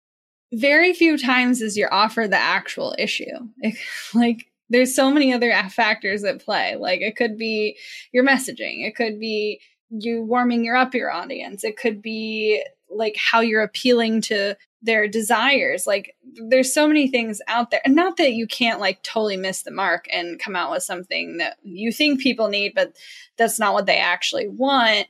Very 0.54 0.94
few 0.94 1.18
times 1.18 1.62
is 1.62 1.76
your 1.76 1.92
offer 1.94 2.28
the 2.28 2.38
actual 2.38 2.96
issue. 3.00 3.26
like, 4.14 4.46
there's 4.70 4.96
so 4.96 5.12
many 5.12 5.34
other 5.34 5.52
factors 5.70 6.24
at 6.24 6.44
play. 6.44 6.76
Like, 6.76 7.02
it 7.02 7.16
could 7.16 7.38
be 7.38 7.78
your 8.12 8.24
messaging, 8.24 8.86
it 8.86 8.96
could 8.96 9.20
be 9.20 9.60
you 9.90 10.24
warming 10.24 10.64
your 10.64 10.76
up 10.76 10.94
your 10.94 11.12
audience. 11.12 11.64
It 11.64 11.78
could 11.78 12.02
be 12.02 12.64
like 12.90 13.16
how 13.18 13.42
you're 13.42 13.64
appealing 13.64 14.22
to 14.22 14.56
their 14.82 15.08
desires. 15.08 15.88
Like 15.88 16.16
there's 16.50 16.74
so 16.74 16.88
many 16.88 17.08
things 17.08 17.42
out 17.48 17.72
there. 17.72 17.82
And 17.84 17.96
not 17.96 18.18
that 18.18 18.34
you 18.34 18.48
can't 18.48 18.80
like 18.80 19.02
totally 19.04 19.38
miss 19.38 19.64
the 19.64 19.72
mark 19.72 20.06
and 20.12 20.40
come 20.40 20.56
out 20.56 20.72
with 20.72 20.84
something 20.84 21.38
that 21.38 21.58
you 21.64 21.92
think 21.92 22.22
people 22.22 22.48
need, 22.48 22.74
but 22.76 22.96
that's 23.38 23.60
not 23.60 23.74
what 23.74 23.86
they 23.86 23.98
actually 23.98 24.48
want. 24.48 25.08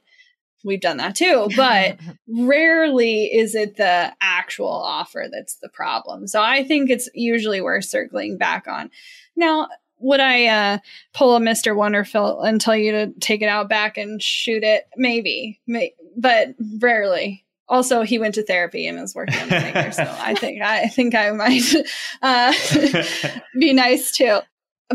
We've 0.64 0.82
done 0.82 0.98
that 0.98 1.16
too, 1.16 1.50
but 1.56 2.00
rarely 2.28 3.26
is 3.26 3.54
it 3.54 3.76
the 3.76 4.14
actual 4.22 4.70
offer 4.70 5.28
that's 5.32 5.58
the 5.58 5.70
problem. 5.70 6.28
So 6.28 6.42
I 6.42 6.64
think 6.64 6.90
it's 6.90 7.10
usually 7.14 7.62
worth 7.62 7.86
circling 7.86 8.38
back 8.38 8.68
on. 8.68 8.90
Now, 9.36 9.68
would 10.06 10.20
I 10.20 10.46
uh, 10.46 10.78
pull 11.16 11.36
a 11.36 11.40
Mr. 11.40 11.76
Wonderful 11.76 12.42
and 12.44 12.62
tell 12.62 12.76
you 12.76 12.92
to 12.92 13.12
take 13.20 13.42
it 13.42 13.50
out 13.50 13.68
back 13.68 13.98
and 13.98 14.22
shoot 14.22 14.64
it? 14.64 14.86
Maybe, 14.96 15.60
may- 15.66 15.96
but 16.16 16.50
rarely. 16.80 17.44
Also, 17.68 18.04
he 18.04 18.20
went 18.20 18.36
to 18.36 18.44
therapy 18.44 18.86
and 18.86 19.00
is 19.00 19.16
working 19.16 19.40
on 19.40 19.50
the 19.50 19.60
finger, 19.60 19.92
so 19.92 20.04
I 20.20 20.36
think 20.40 20.62
I 20.62 20.86
think 20.90 21.16
I 21.16 21.32
might 21.32 21.64
uh, 22.22 22.54
be 23.60 23.74
nice 23.74 24.12
too. 24.12 24.42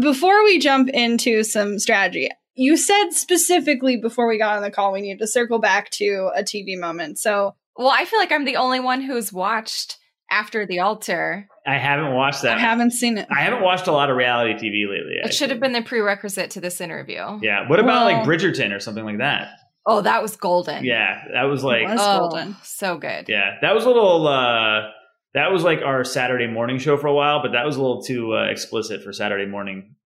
Before 0.01 0.45
we 0.45 0.61
jump 0.61 0.89
into 0.91 1.43
some 1.43 1.81
strategy, 1.81 2.29
you 2.55 2.77
said 2.77 3.11
specifically 3.11 3.97
before 3.97 4.29
we 4.29 4.39
got 4.39 4.57
on 4.57 4.63
the 4.63 4.71
call 4.71 4.93
we 4.93 5.01
need 5.01 5.19
to 5.19 5.27
circle 5.27 5.59
back 5.59 5.91
to 5.91 6.31
a 6.37 6.45
TV 6.45 6.79
moment. 6.79 7.19
So, 7.19 7.57
well, 7.77 7.91
I 7.93 8.05
feel 8.05 8.21
like 8.21 8.31
I'm 8.31 8.45
the 8.45 8.57
only 8.57 8.79
one 8.79 9.01
who's 9.01 9.33
watched 9.33 9.99
after 10.31 10.65
the 10.65 10.79
altar. 10.79 11.49
I 11.67 11.77
haven't 11.77 12.15
watched 12.15 12.43
that. 12.43 12.57
I 12.57 12.61
haven't 12.61 12.93
seen 12.93 13.19
it. 13.19 13.29
I 13.31 13.41
haven't 13.41 13.63
watched 13.63 13.87
a 13.87 13.93
lot 13.93 14.11
of 14.11 14.17
reality 14.17 14.55
TV 14.55 14.89
lately. 14.89 15.17
It 15.23 15.35
should 15.35 15.51
have 15.51 15.61
been 15.61 15.73
the 15.73 15.83
prerequisite 15.83 16.51
to 16.53 16.61
this 16.61 16.81
interview. 16.81 17.39
Yeah. 17.43 17.69
What 17.69 17.81
about 17.81 18.07
well, 18.07 18.19
like 18.19 18.27
Bridgerton 18.27 18.75
or 18.75 18.81
something 18.81 19.05
like 19.05 19.19
that? 19.19 19.49
Oh, 19.87 20.03
that 20.03 20.23
was 20.23 20.37
golden. 20.37 20.85
Yeah, 20.85 21.23
that 21.33 21.45
was 21.45 21.65
like 21.65 21.87
was 21.87 21.99
oh, 22.01 22.19
golden. 22.21 22.57
So 22.63 22.99
good. 22.99 23.29
Yeah, 23.29 23.57
that 23.63 23.75
was 23.75 23.85
a 23.85 23.89
little. 23.89 24.27
uh 24.27 24.91
That 25.35 25.53
was 25.53 25.63
like 25.63 25.81
our 25.83 26.05
Saturday 26.05 26.47
morning 26.47 26.79
show 26.79 26.97
for 26.97 27.07
a 27.07 27.15
while, 27.15 27.43
but 27.43 27.53
that 27.53 27.65
was 27.65 27.77
a 27.77 27.81
little 27.81 28.03
too 28.03 28.35
uh, 28.35 28.45
explicit 28.45 29.03
for 29.03 29.13
Saturday 29.13 29.47
morning 29.47 29.97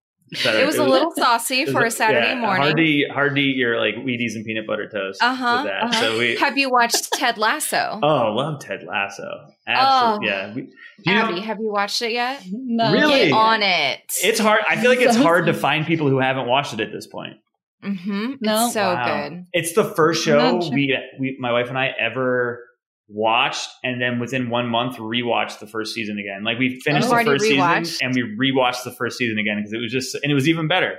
better. 0.42 0.58
It 0.58 0.66
was 0.66 0.76
a 0.78 0.84
little 0.84 1.12
saucy 1.12 1.66
for 1.66 1.84
a 1.84 1.90
Saturday 1.90 2.28
yeah, 2.28 2.40
morning. 2.40 2.62
Hard 2.62 2.76
to 2.76 2.82
eat, 2.82 3.10
hard 3.10 3.34
to 3.36 3.40
eat 3.40 3.56
your 3.56 3.78
like 3.78 3.94
Wheaties 3.96 4.34
and 4.34 4.44
peanut 4.44 4.66
butter 4.66 4.88
toast 4.88 5.22
Uh-huh, 5.22 5.60
with 5.62 5.72
that. 5.72 5.82
uh-huh. 5.84 6.00
So 6.00 6.18
we 6.18 6.36
Have 6.36 6.56
you 6.58 6.70
watched 6.70 7.12
Ted 7.12 7.38
Lasso? 7.38 8.00
oh 8.02 8.06
I 8.08 8.28
love 8.30 8.60
Ted 8.60 8.84
Lasso. 8.84 9.48
Absolutely, 9.66 10.28
Oh. 10.28 10.30
yeah. 10.30 10.54
We, 10.54 10.62
do 10.62 10.72
you 11.06 11.14
know- 11.14 11.40
have 11.40 11.58
you 11.60 11.70
watched 11.72 12.02
it 12.02 12.12
yet? 12.12 12.42
No. 12.50 12.92
Really? 12.92 13.24
Get 13.28 13.32
on 13.32 13.62
it. 13.62 14.00
it's 14.22 14.38
hard. 14.40 14.60
I 14.68 14.76
feel 14.80 14.90
like 14.90 15.00
it's 15.00 15.16
hard 15.16 15.46
to 15.46 15.54
find 15.54 15.86
people 15.86 16.08
who 16.08 16.18
haven't 16.18 16.46
watched 16.46 16.74
it 16.74 16.80
at 16.80 16.92
this 16.92 17.06
point. 17.06 17.36
mm-hmm. 17.82 18.34
No. 18.40 18.64
It's 18.66 18.74
so 18.74 18.94
Wow. 18.94 19.28
good. 19.28 19.44
It's 19.52 19.72
the 19.74 19.84
first 19.84 20.24
show 20.24 20.60
sure. 20.60 20.70
we 20.72 20.96
we 21.18 21.36
my 21.40 21.52
wife 21.52 21.68
and 21.68 21.78
I 21.78 21.88
ever 21.98 22.64
watched, 23.08 23.68
and 23.82 24.00
then 24.00 24.18
within 24.18 24.48
one 24.50 24.68
month 24.68 24.96
rewatched 24.96 25.58
the 25.58 25.66
first 25.66 25.94
season 25.94 26.18
again. 26.18 26.44
Like 26.44 26.58
we 26.58 26.80
finished 26.80 27.06
Oh. 27.06 27.08
the 27.10 27.14
Already 27.14 27.30
first 27.30 27.44
rewatched? 27.44 27.86
season 27.86 28.06
and 28.06 28.14
we 28.38 28.50
rewatched 28.52 28.84
the 28.84 28.92
first 28.92 29.18
season 29.18 29.38
again 29.38 29.56
because 29.58 29.72
it 29.72 29.78
was 29.78 29.92
just 29.92 30.14
and 30.14 30.30
it 30.30 30.34
was 30.34 30.48
even 30.48 30.68
better. 30.68 30.98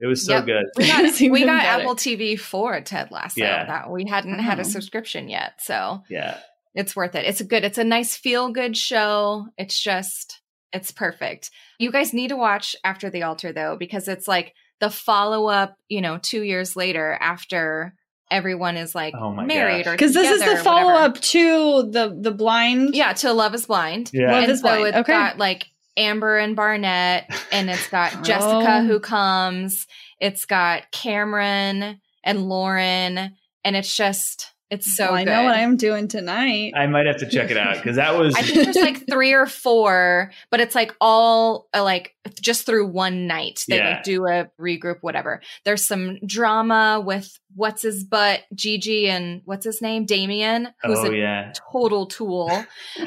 It 0.00 0.06
was 0.06 0.24
so 0.24 0.34
Yep. 0.36 0.46
good. 0.46 0.64
We 0.76 0.86
got, 0.88 1.20
we 1.30 1.44
got. 1.44 1.64
Apple 1.64 1.96
TV 1.96 2.38
for 2.38 2.80
Ted 2.80 3.10
Lasso. 3.10 3.40
Yeah. 3.40 3.64
That 3.64 3.90
we 3.90 4.04
hadn't 4.08 4.38
had 4.40 4.58
a 4.58 4.62
mm-hmm. 4.62 4.70
subscription 4.70 5.28
yet, 5.28 5.54
so 5.60 6.02
Yeah. 6.10 6.38
it's 6.74 6.94
worth 6.94 7.14
it. 7.14 7.24
It's 7.24 7.40
a 7.40 7.44
good. 7.44 7.64
It's 7.64 7.78
a 7.78 7.84
nice 7.84 8.16
feel 8.16 8.50
good 8.50 8.76
show. 8.76 9.46
It's 9.56 9.80
just 9.80 10.40
it's 10.72 10.90
perfect. 10.90 11.50
You 11.78 11.90
guys 11.92 12.12
need 12.12 12.28
to 12.28 12.36
watch 12.36 12.74
After 12.84 13.08
the 13.08 13.22
Altar 13.22 13.52
though 13.52 13.76
because 13.78 14.08
it's 14.08 14.28
like 14.28 14.52
the 14.80 14.90
follow 14.90 15.46
up. 15.46 15.76
You 15.88 16.00
know, 16.02 16.18
two 16.20 16.42
years 16.42 16.76
later 16.76 17.16
after 17.20 17.94
everyone 18.30 18.76
is 18.76 18.94
like 18.94 19.14
Oh 19.14 19.32
my 19.32 19.44
married 19.44 19.84
gosh. 19.84 19.92
or 19.92 19.96
Because 19.96 20.14
this 20.14 20.30
is 20.30 20.44
the 20.44 20.62
follow 20.62 20.92
whatever. 20.92 21.04
up 21.16 21.20
to 21.20 21.90
the 21.90 22.16
the 22.20 22.32
blind. 22.32 22.94
Yeah, 22.94 23.12
to 23.14 23.32
Love 23.32 23.54
Is 23.54 23.66
Blind. 23.66 24.10
Yeah. 24.12 24.32
Love 24.32 24.42
and 24.44 24.52
is 24.52 24.60
so 24.60 24.68
blind. 24.68 24.86
it's 24.88 24.96
Okay. 24.98 25.12
got 25.12 25.38
like 25.38 25.66
Amber 25.96 26.36
and 26.36 26.54
Barnett, 26.56 27.30
and 27.52 27.70
it's 27.70 27.88
got 27.88 28.12
Jessica 28.24 28.80
Oh. 28.82 28.86
who 28.86 29.00
comes. 29.00 29.86
It's 30.20 30.44
got 30.44 30.90
Cameron 30.92 32.00
and 32.24 32.48
Lauren, 32.48 33.36
and 33.64 33.76
it's 33.76 33.96
just 33.96 34.52
it's 34.70 34.96
so 34.96 35.06
Well, 35.06 35.14
I 35.14 35.24
good. 35.24 35.30
know 35.30 35.44
what 35.44 35.56
I'm 35.56 35.76
doing 35.76 36.08
tonight. 36.08 36.72
I 36.76 36.86
might 36.86 37.06
have 37.06 37.18
to 37.18 37.28
check 37.28 37.50
it 37.50 37.56
out 37.56 37.76
because 37.76 37.96
that 37.96 38.16
was 38.18 38.34
I 38.34 38.42
think 38.42 38.64
there's 38.64 38.76
like 38.76 39.06
three 39.10 39.32
or 39.32 39.46
four, 39.46 40.32
but 40.50 40.60
it's 40.60 40.74
like 40.74 40.94
all 41.00 41.68
uh, 41.74 41.82
like 41.84 42.14
just 42.40 42.66
through 42.66 42.88
one 42.88 43.26
night. 43.26 43.64
They 43.68 43.76
Yeah. 43.76 43.90
like 43.90 44.02
do 44.02 44.26
a 44.26 44.50
regroup, 44.60 44.96
whatever. 45.02 45.40
There's 45.64 45.86
some 45.86 46.18
drama 46.26 47.00
with 47.04 47.38
what's 47.54 47.82
his 47.82 48.04
butt, 48.04 48.42
Gigi, 48.54 49.08
and 49.08 49.40
what's 49.44 49.64
his 49.64 49.80
name, 49.80 50.04
Damien, 50.04 50.68
who's 50.82 50.98
oh 50.98 51.12
a 51.12 51.16
yeah. 51.16 51.52
total 51.72 52.06
tool. 52.06 52.64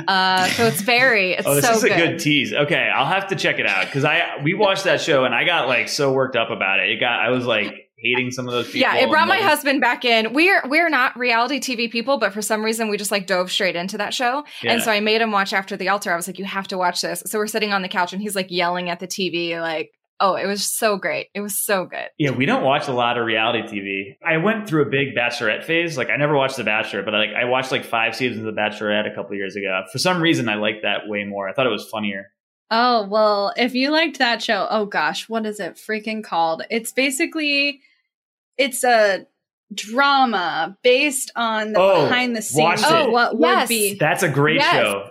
Uh, 0.07 0.47
so 0.47 0.66
it's 0.66 0.82
very, 0.82 1.34
it's 1.34 1.45
Oh, 1.45 1.55
this 1.55 1.66
so 1.66 1.72
is 1.74 1.84
a 1.84 1.89
good. 1.89 1.97
good 1.97 2.20
tease. 2.20 2.53
Okay, 2.53 2.89
I'll 2.93 3.05
have 3.05 3.28
to 3.28 3.36
check 3.36 3.60
it 3.60 3.66
out 3.68 3.86
because 3.86 4.05
I 4.05 4.38
we 4.43 4.53
watched 4.53 4.86
that 4.86 5.01
show 5.01 5.26
and 5.26 5.36
I 5.36 5.43
got 5.43 5.68
like 5.68 5.89
so 5.89 6.14
worked 6.14 6.36
up 6.36 6.49
about 6.51 6.80
it. 6.80 6.89
It 6.89 6.99
got 6.99 7.20
I 7.20 7.30
was 7.30 7.45
like 7.45 7.89
hating 8.02 8.32
some 8.32 8.47
of 8.47 8.54
those 8.54 8.68
people. 8.68 8.82
Yeah, 8.82 8.95
it 8.97 9.10
brought 9.10 9.28
my 9.28 9.38
husband 9.38 9.82
back 9.82 10.06
in. 10.06 10.34
We're 10.34 10.62
we're 10.68 10.89
not 10.89 11.18
reality 11.18 11.60
TV 11.60 11.91
people, 11.91 12.18
but 12.18 12.34
for 12.34 12.41
some 12.41 12.64
reason 12.64 12.89
we 12.89 12.97
just 12.97 13.12
like 13.12 13.28
dove 13.28 13.52
straight 13.52 13.76
into 13.76 13.97
that 13.97 14.14
show. 14.14 14.43
Yeah. 14.64 14.74
And 14.74 14.82
so 14.82 14.91
I 14.91 15.00
made 15.00 15.22
him 15.22 15.32
watch 15.32 15.54
After 15.54 15.78
the 15.78 15.89
Altar. 15.89 16.12
I 16.12 16.16
was 16.16 16.28
like, 16.28 16.39
"You 16.39 16.45
have 16.45 16.68
to 16.70 16.78
watch 16.78 17.02
this." 17.02 17.24
So 17.26 17.39
we're 17.39 17.47
sitting 17.47 17.74
on 17.74 17.82
the 17.82 17.88
couch 17.88 18.14
and 18.14 18.22
he's 18.22 18.36
like 18.36 18.47
yelling 18.50 18.89
at 18.89 19.00
the 19.00 19.08
TV, 19.08 19.60
like, 19.60 19.91
"Oh, 20.20 20.36
it 20.36 20.45
was 20.45 20.66
so 20.66 20.97
great! 20.97 21.28
It 21.34 21.41
was 21.41 21.64
so 21.64 21.86
good." 21.86 22.08
Yeah, 22.18 22.32
we 22.32 22.45
don't 22.45 22.64
watch 22.64 22.88
a 22.88 22.93
lot 22.93 23.18
of 23.18 23.26
reality 23.26 23.62
TV. 23.62 24.16
I 24.26 24.38
went 24.38 24.68
through 24.68 24.84
a 24.84 24.89
big 24.89 25.16
Bachelorette 25.16 25.64
phase. 25.64 25.97
Like 25.97 26.10
I 26.10 26.18
never 26.18 26.36
watched 26.36 26.58
The 26.58 26.64
Bachelor, 26.64 27.04
but 27.04 27.14
I, 27.16 27.20
like 27.20 27.36
I 27.36 27.45
watched 27.45 27.72
like 27.72 27.86
five 27.86 28.16
seasons 28.16 28.45
of 28.45 28.56
The 28.56 28.60
Bachelorette 28.60 29.12
a 29.12 29.16
couple 29.16 29.36
years 29.36 29.56
ago. 29.56 29.84
For 29.91 30.00
some 30.00 30.22
reason, 30.22 30.50
I 30.50 30.56
liked 30.56 30.84
that 30.84 31.08
way 31.08 31.24
more. 31.24 31.50
I 31.50 31.54
thought 31.54 31.66
it 31.66 31.72
was 31.72 31.88
funnier. 31.89 32.28
Oh, 32.72 33.08
well, 33.08 33.52
if 33.58 33.74
you 33.74 33.89
liked 33.89 34.20
that 34.20 34.43
show, 34.43 34.68
oh 34.70 34.86
gosh, 34.86 35.28
what 35.28 35.45
is 35.45 35.60
it 35.60 35.76
freaking 35.76 36.24
called? 36.24 36.64
It's 36.70 36.91
basically 36.91 37.82
it's 38.60 38.84
a 38.84 39.26
drama 39.74 40.78
based 40.84 41.32
on 41.36 41.74
the 41.74 41.80
Oh, 41.80 42.03
behind 42.03 42.36
the 42.36 42.41
scenes 42.41 42.82
it. 42.84 42.91
of 42.91 43.12
what 43.12 43.36
Yes. 43.39 43.62
would 43.62 43.70
be. 43.70 43.97
That's 43.99 44.24
a 44.24 44.30
great 44.30 44.57
Yes. 44.57 44.72
show. 44.74 45.10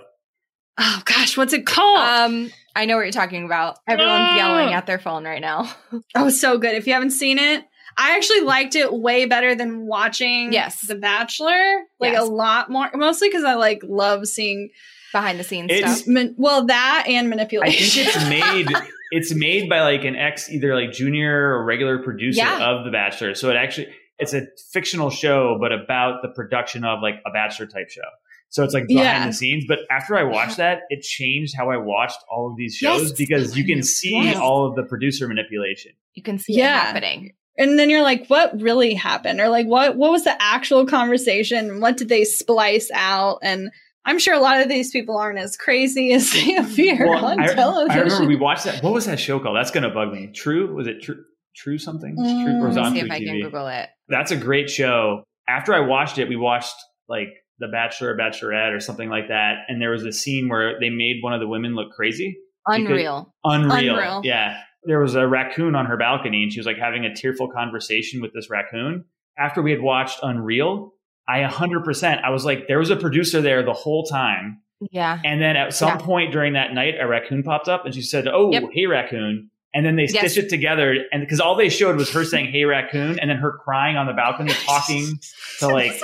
Oh 0.79 1.03
gosh, 1.05 1.37
what's 1.37 1.53
it 1.53 1.67
called? 1.67 1.99
Um, 1.99 2.51
I 2.77 2.85
know 2.85 2.97
what 2.97 3.03
you're 3.03 3.11
talking 3.13 3.45
about. 3.45 3.79
Everyone's 3.89 4.13
Ah. 4.31 4.37
yelling 4.37 4.75
at 4.75 4.87
their 4.87 4.99
phone 5.01 5.25
right 5.25 5.41
now. 5.41 5.69
oh, 6.15 6.29
so 6.31 6.59
good. 6.59 6.75
If 6.77 6.87
you 6.87 6.93
haven't 6.93 7.11
seen 7.11 7.39
it, 7.39 7.65
I 7.97 8.15
actually 8.15 8.43
liked 8.43 8.77
it 8.77 8.93
way 8.93 9.25
better 9.25 9.57
than 9.57 9.87
watching 9.87 10.53
Yes. 10.53 10.83
The 10.87 10.95
Bachelor. 10.95 11.83
Like 11.99 12.13
Yes. 12.13 12.23
a 12.23 12.27
lot 12.27 12.71
more, 12.71 12.91
mostly 12.95 13.29
because 13.29 13.43
I 13.45 13.55
like 13.55 13.81
love 13.83 14.27
seeing 14.29 14.71
Behind 15.11 15.41
the 15.41 15.45
scenes 15.45 15.71
It's- 15.73 16.01
stuff. 16.01 16.07
man- 16.07 16.35
well 16.37 16.67
that 16.67 17.07
and 17.09 17.31
manipulation. 17.31 18.07
I 18.07 18.11
think 18.11 18.67
it's 18.67 18.69
made. 18.77 18.89
It's 19.11 19.35
made 19.35 19.69
by 19.69 19.81
like 19.81 20.05
an 20.05 20.17
ex, 20.17 20.51
either 20.51 20.75
like 20.75 20.93
junior 20.93 21.55
or 21.55 21.65
regular 21.65 21.99
producer 21.99 22.41
Yeah. 22.41 22.71
of 22.71 22.85
The 22.85 22.91
Bachelor. 22.91 23.35
So 23.35 23.51
it 23.51 23.57
actually 23.57 23.89
it's 24.19 24.35
a 24.35 24.43
fictional 24.73 25.11
show, 25.11 25.57
but 25.61 25.71
about 25.73 26.23
the 26.23 26.29
production 26.29 26.85
of 26.85 27.01
like 27.03 27.17
a 27.25 27.31
Bachelor 27.31 27.67
type 27.67 27.89
show. 27.89 28.03
So 28.51 28.65
it's 28.65 28.75
like 28.75 28.87
behind 28.89 29.05
Yeah. 29.07 29.27
the 29.27 29.33
scenes. 29.33 29.65
But 29.69 29.81
after 29.91 30.17
I 30.17 30.25
watched 30.25 30.57
that, 30.57 30.81
it 30.91 31.03
changed 31.03 31.55
how 31.57 31.71
I 31.71 31.77
watched 31.77 32.19
all 32.31 32.51
of 32.51 32.57
these 32.57 32.75
shows 32.75 33.03
Yes. 33.03 33.13
because 33.13 33.57
you 33.57 33.65
can 33.65 33.83
see 33.83 34.15
Yes. 34.23 34.37
all 34.37 34.67
of 34.67 34.75
the 34.75 34.83
producer 34.85 35.29
manipulation. 35.29 35.93
You 36.15 36.23
can 36.23 36.39
see 36.39 36.55
Yeah. 36.55 36.81
it 36.81 36.87
happening. 36.87 37.33
and 37.61 37.77
then 37.79 37.91
you're 37.91 38.03
like 38.03 38.27
what 38.29 38.61
really 38.61 38.95
happened 38.95 39.41
or 39.41 39.49
like 39.49 39.67
what 39.67 39.97
what 39.97 40.13
was 40.13 40.23
the 40.23 40.35
actual 40.41 40.87
conversation 40.87 41.81
what 41.81 41.97
did 41.97 42.09
they 42.09 42.23
splice 42.25 42.89
out 42.95 43.39
and 43.43 43.71
i'm 44.09 44.19
sure 44.19 44.35
a 44.35 44.41
lot 44.41 44.61
of 44.61 44.69
these 44.69 44.91
people 44.91 45.17
aren't 45.17 45.39
as 45.39 45.57
crazy 45.57 46.13
as 46.13 46.33
they 46.33 46.57
appear 46.57 47.07
Well, 47.07 47.25
on 47.25 47.41
I, 47.41 47.55
television 47.55 47.91
I 47.99 48.03
remember 48.03 48.27
we 48.27 48.37
watched 48.37 48.65
that. 48.65 48.83
What 48.83 48.93
was 48.93 49.07
that 49.07 49.21
show 49.21 49.39
called? 49.39 49.57
That's 49.57 49.71
gonna 49.71 49.91
bug 49.91 50.13
me. 50.13 50.33
True? 50.35 50.75
Was 50.75 50.87
it 50.89 51.03
True? 51.03 51.23
True 51.55 51.79
something? 51.79 52.15
True, 52.17 52.25
or 52.25 52.61
mm, 52.63 52.67
was 52.67 52.77
Let 52.77 52.87
on 52.87 52.93
me 52.93 53.01
see 53.01 53.07
if 53.07 53.13
I 53.13 53.19
can 53.19 53.29
TV? 53.29 53.43
Google 53.43 53.67
it. 53.69 53.89
That's 54.09 54.31
a 54.31 54.37
great 54.37 54.71
show. 54.71 55.23
After 55.49 55.75
I 55.75 55.81
watched 55.81 56.19
it, 56.19 56.29
we 56.29 56.37
watched 56.37 56.75
like 57.09 57.29
The 57.59 57.69
Bachelor, 57.69 58.15
or 58.15 58.17
Bachelorette, 58.17 58.75
or 58.75 58.81
something 58.81 59.09
like 59.09 59.29
that. 59.29 59.65
And 59.69 59.81
there 59.83 59.91
was 59.91 60.05
a 60.05 60.13
scene 60.13 60.49
where 60.49 60.79
they 60.79 60.91
made 60.91 61.17
one 61.21 61.33
of 61.33 61.41
the 61.41 61.49
women 61.49 61.75
look 61.75 61.91
crazy. 61.93 62.37
Unreal. 62.67 63.35
Unreal. 63.45 63.95
Unreal. 63.97 64.21
Yeah. 64.25 64.61
There 64.85 65.01
was 65.01 65.17
a 65.17 65.27
raccoon 65.27 65.75
on 65.75 65.87
her 65.87 65.97
balcony, 65.97 66.45
and 66.45 66.53
she 66.53 66.61
was 66.61 66.67
like 66.67 66.79
having 66.79 67.05
a 67.05 67.15
tearful 67.15 67.49
conversation 67.49 68.21
with 68.21 68.33
this 68.35 68.49
raccoon. 68.49 69.05
After 69.37 69.61
we 69.61 69.73
had 69.73 69.81
watched 69.83 70.21
Unreal, 70.23 70.93
I 71.29 71.41
100%, 71.43 72.23
I 72.25 72.31
was 72.31 72.45
like, 72.45 72.67
there 72.69 72.79
was 72.79 72.91
a 72.91 72.97
producer 72.97 73.41
there 73.43 73.63
the 73.63 73.75
whole 73.75 74.05
time. 74.07 74.63
Yeah. 74.91 75.19
And 75.25 75.43
then 75.43 75.57
at 75.57 75.75
some 75.75 75.99
Yeah. 75.99 76.05
point 76.07 76.33
during 76.33 76.55
that 76.55 76.73
night, 76.73 76.95
a 77.01 77.07
raccoon 77.07 77.43
popped 77.43 77.69
up 77.69 77.85
and 77.85 77.95
she 77.95 78.01
said, 78.03 78.27
Oh, 78.29 78.51
Yep. 78.53 78.63
hey, 78.73 78.87
raccoon. 78.87 79.51
And 79.75 79.85
then 79.85 79.97
they 79.97 80.05
Yes. 80.05 80.33
stitched 80.33 80.47
it 80.47 80.49
together. 80.49 80.95
And 81.13 81.21
because 81.21 81.41
all 81.41 81.55
they 81.57 81.69
showed 81.69 81.97
was 81.97 82.11
her 82.15 82.25
saying, 82.25 82.51
Hey, 82.53 82.65
raccoon, 82.65 83.19
and 83.19 83.29
then 83.29 83.37
her 83.37 83.53
crying 83.63 83.97
on 83.97 84.07
the 84.07 84.15
balcony, 84.15 84.53
talking 84.67 85.19
to 85.59 85.69
like. 85.69 86.01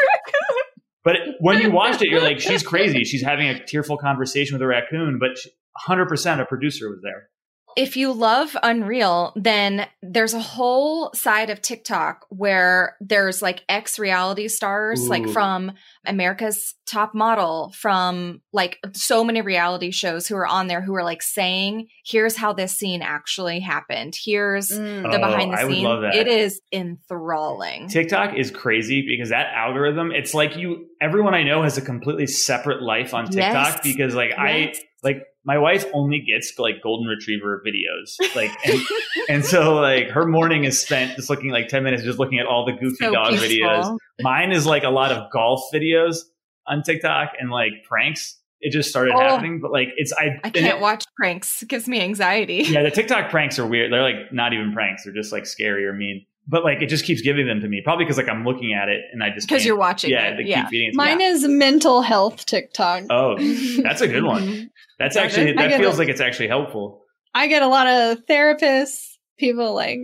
But 1.04 1.16
when 1.40 1.60
you 1.60 1.70
watched 1.70 2.02
it, 2.02 2.08
you're 2.08 2.20
like, 2.22 2.40
She's 2.40 2.62
crazy. 2.62 3.04
She's 3.04 3.22
having 3.22 3.48
a 3.48 3.64
tearful 3.64 3.96
conversation 3.96 4.54
with 4.54 4.62
a 4.62 4.66
raccoon, 4.66 5.18
but 5.18 5.38
she- 5.38 5.50
100% 5.88 6.40
a 6.40 6.44
producer 6.44 6.88
was 6.90 7.00
there. 7.02 7.28
If 7.76 7.96
you 7.96 8.12
love 8.12 8.56
Unreal, 8.62 9.32
then 9.36 9.86
there's 10.02 10.34
a 10.34 10.40
whole 10.40 11.12
side 11.14 11.50
of 11.50 11.60
TikTok 11.62 12.26
where 12.28 12.96
there's 13.00 13.42
like 13.42 13.62
ex 13.68 13.98
reality 13.98 14.48
stars, 14.48 15.08
like 15.08 15.28
from 15.28 15.72
America's 16.06 16.74
Top 16.86 17.14
Model, 17.14 17.72
from 17.76 18.42
like 18.52 18.78
so 18.92 19.24
many 19.24 19.40
reality 19.40 19.90
shows 19.90 20.26
who 20.26 20.36
are 20.36 20.46
on 20.46 20.66
there 20.66 20.82
who 20.82 20.94
are 20.94 21.04
like 21.04 21.22
saying, 21.22 21.88
here's 22.04 22.36
how 22.36 22.52
this 22.52 22.76
scene 22.76 23.02
actually 23.02 23.60
happened. 23.60 24.14
Here's 24.22 24.68
Mm. 24.70 25.02
the 25.02 25.08
Oh, 25.16 25.18
behind 25.18 25.52
the 25.52 25.58
I 25.58 25.64
would 25.64 25.72
scenes. 25.72 25.84
love 25.84 26.02
that. 26.02 26.14
It 26.14 26.28
is 26.28 26.60
enthralling. 26.72 27.88
TikTok 27.88 28.36
is 28.36 28.50
crazy 28.50 29.04
because 29.06 29.30
that 29.30 29.52
algorithm, 29.54 30.12
it's 30.12 30.34
like 30.34 30.56
you, 30.56 30.86
everyone 31.00 31.34
I 31.34 31.42
know 31.42 31.62
has 31.62 31.78
a 31.78 31.82
completely 31.82 32.26
separate 32.26 32.82
life 32.82 33.14
on 33.14 33.26
TikTok 33.26 33.74
Yes. 33.76 33.80
because 33.82 34.14
like 34.14 34.30
Yes. 34.30 34.38
I, 34.38 34.74
like 35.02 35.22
my 35.46 35.58
wife 35.58 35.84
only 35.92 36.20
gets 36.20 36.58
like 36.58 36.76
golden 36.82 37.06
retriever 37.06 37.62
videos 37.66 38.16
like 38.34 38.50
and, 38.66 38.80
and 39.28 39.44
so 39.44 39.74
like 39.74 40.08
her 40.08 40.26
morning 40.26 40.64
is 40.64 40.80
spent 40.80 41.14
just 41.16 41.28
looking 41.30 41.50
like 41.50 41.68
10 41.68 41.82
minutes 41.84 42.02
just 42.02 42.18
looking 42.18 42.38
at 42.38 42.46
all 42.46 42.64
the 42.64 42.72
goofy 42.72 42.96
So 43.04 43.12
dog 43.12 43.30
peaceful. 43.30 43.48
videos 43.48 43.96
mine 44.20 44.52
is 44.52 44.66
like 44.66 44.84
a 44.84 44.90
lot 44.90 45.12
of 45.12 45.30
golf 45.30 45.62
videos 45.72 46.18
on 46.66 46.82
tiktok 46.82 47.32
and 47.38 47.50
like 47.50 47.72
pranks 47.88 48.38
it 48.60 48.72
just 48.72 48.88
started 48.88 49.12
Oh. 49.14 49.20
happening 49.20 49.60
but 49.60 49.70
like 49.70 49.88
it's 49.96 50.12
i, 50.14 50.40
I 50.42 50.50
can't 50.50 50.78
it- 50.78 50.80
watch 50.80 51.04
pranks. 51.18 51.62
It 51.62 51.68
gives 51.68 51.86
me 51.88 52.00
anxiety. 52.00 52.64
yeah 52.66 52.82
the 52.82 52.90
tiktok 52.90 53.30
pranks 53.30 53.58
are 53.58 53.66
weird 53.66 53.92
they're 53.92 54.02
like 54.02 54.32
not 54.32 54.52
even 54.54 54.72
pranks 54.72 55.04
they're 55.04 55.12
just 55.12 55.32
like 55.32 55.44
scary 55.46 55.84
or 55.84 55.92
mean 55.92 56.24
but 56.46 56.62
like 56.64 56.82
it 56.82 56.88
just 56.88 57.04
keeps 57.06 57.20
giving 57.22 57.46
them 57.46 57.60
to 57.60 57.68
me 57.68 57.80
probably 57.84 58.04
because 58.04 58.16
like 58.18 58.28
i'm 58.28 58.44
looking 58.44 58.72
at 58.74 58.88
it 58.88 59.02
and 59.12 59.22
i 59.22 59.30
just 59.30 59.48
Because 59.48 59.64
you're 59.66 59.76
watching 59.78 60.10
yeah 60.10 60.28
it. 60.28 60.36
they 60.42 60.48
Yeah. 60.48 60.62
keep 60.62 60.70
feeding 60.70 60.88
it 60.88 60.92
to 60.92 60.98
me. 60.98 61.04
mine 61.04 61.20
is 61.20 61.46
mental 61.48 62.00
health 62.02 62.44
tiktok 62.46 63.04
oh 63.10 63.36
that's 63.82 64.00
a 64.00 64.08
good 64.08 64.24
one 64.24 64.70
that's 64.98 65.16
actually 65.16 65.52
that 65.52 65.78
feels 65.80 65.96
it. 65.96 65.98
like 65.98 66.08
it's 66.08 66.20
actually 66.20 66.48
helpful 66.48 67.02
i 67.34 67.46
get 67.46 67.62
a 67.62 67.68
lot 67.68 67.86
of 67.86 68.18
therapists 68.26 69.14
people 69.38 69.74
like 69.74 69.98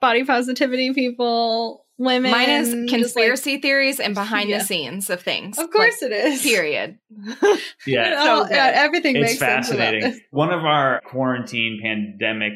body 0.00 0.24
positivity 0.24 0.92
people 0.92 1.84
women 1.96 2.30
Mine 2.32 2.50
is 2.50 2.68
just, 2.70 2.76
like- 2.80 2.88
conspiracy 2.88 3.58
theories 3.58 4.00
and 4.00 4.14
behind 4.22 4.50
Yeah. 4.50 4.58
the 4.58 4.64
scenes 4.64 5.10
of 5.10 5.22
things. 5.22 5.58
of 5.58 5.70
course 5.70 6.02
it 6.02 6.10
is 6.12 6.42
Period. 6.42 6.98
yeah 7.86 8.24
So 8.24 8.46
yeah, 8.50 8.72
everything 8.74 9.16
it's 9.16 9.22
makes 9.22 9.38
sense 9.38 9.68
fascinating. 9.68 10.20
One 10.30 10.50
of 10.50 10.64
our 10.64 11.00
quarantine 11.06 11.80
pandemic 11.82 12.52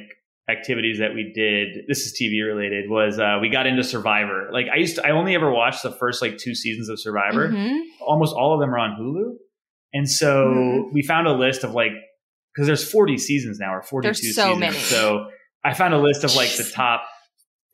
activities 0.49 0.99
that 0.99 1.14
we 1.14 1.30
did. 1.34 1.84
This 1.89 2.07
is 2.07 2.18
TV 2.20 2.45
related. 2.45 2.89
Was 2.91 3.18
uh, 3.18 3.39
we 3.41 3.49
got 3.51 3.66
into 3.66 3.84
Survivor. 3.84 4.49
Like 4.53 4.66
I 4.74 4.78
used 4.78 4.97
to, 4.97 5.07
I 5.07 5.11
only 5.11 5.34
ever 5.34 5.53
watched 5.53 5.82
the 5.82 5.93
first 5.93 6.22
like 6.22 6.39
two 6.39 6.55
seasons 6.55 6.89
of 6.89 6.99
Survivor. 6.99 7.51
Mhm. 7.51 7.80
Almost 8.01 8.34
all 8.34 8.55
of 8.55 8.61
them 8.61 8.74
are 8.74 8.78
on 8.78 8.97
Hulu, 8.99 9.34
and 9.93 10.09
so 10.09 10.47
Mhm. 10.49 10.93
we 10.93 11.03
found 11.03 11.26
a 11.26 11.32
list 11.32 11.64
of 11.64 11.72
like 11.72 11.93
because 12.55 12.66
there's 12.66 12.91
40 12.91 13.18
seasons 13.18 13.59
now 13.61 13.72
or 13.74 13.82
42 13.82 14.03
There's 14.09 14.34
so 14.34 14.43
seasons. 14.55 14.61
many. 14.61 14.76
So 14.78 15.28
I 15.64 15.74
found 15.74 15.95
a 15.95 15.99
list 15.99 16.24
of 16.24 16.34
like 16.34 16.51
the 16.57 16.64
top 16.74 17.05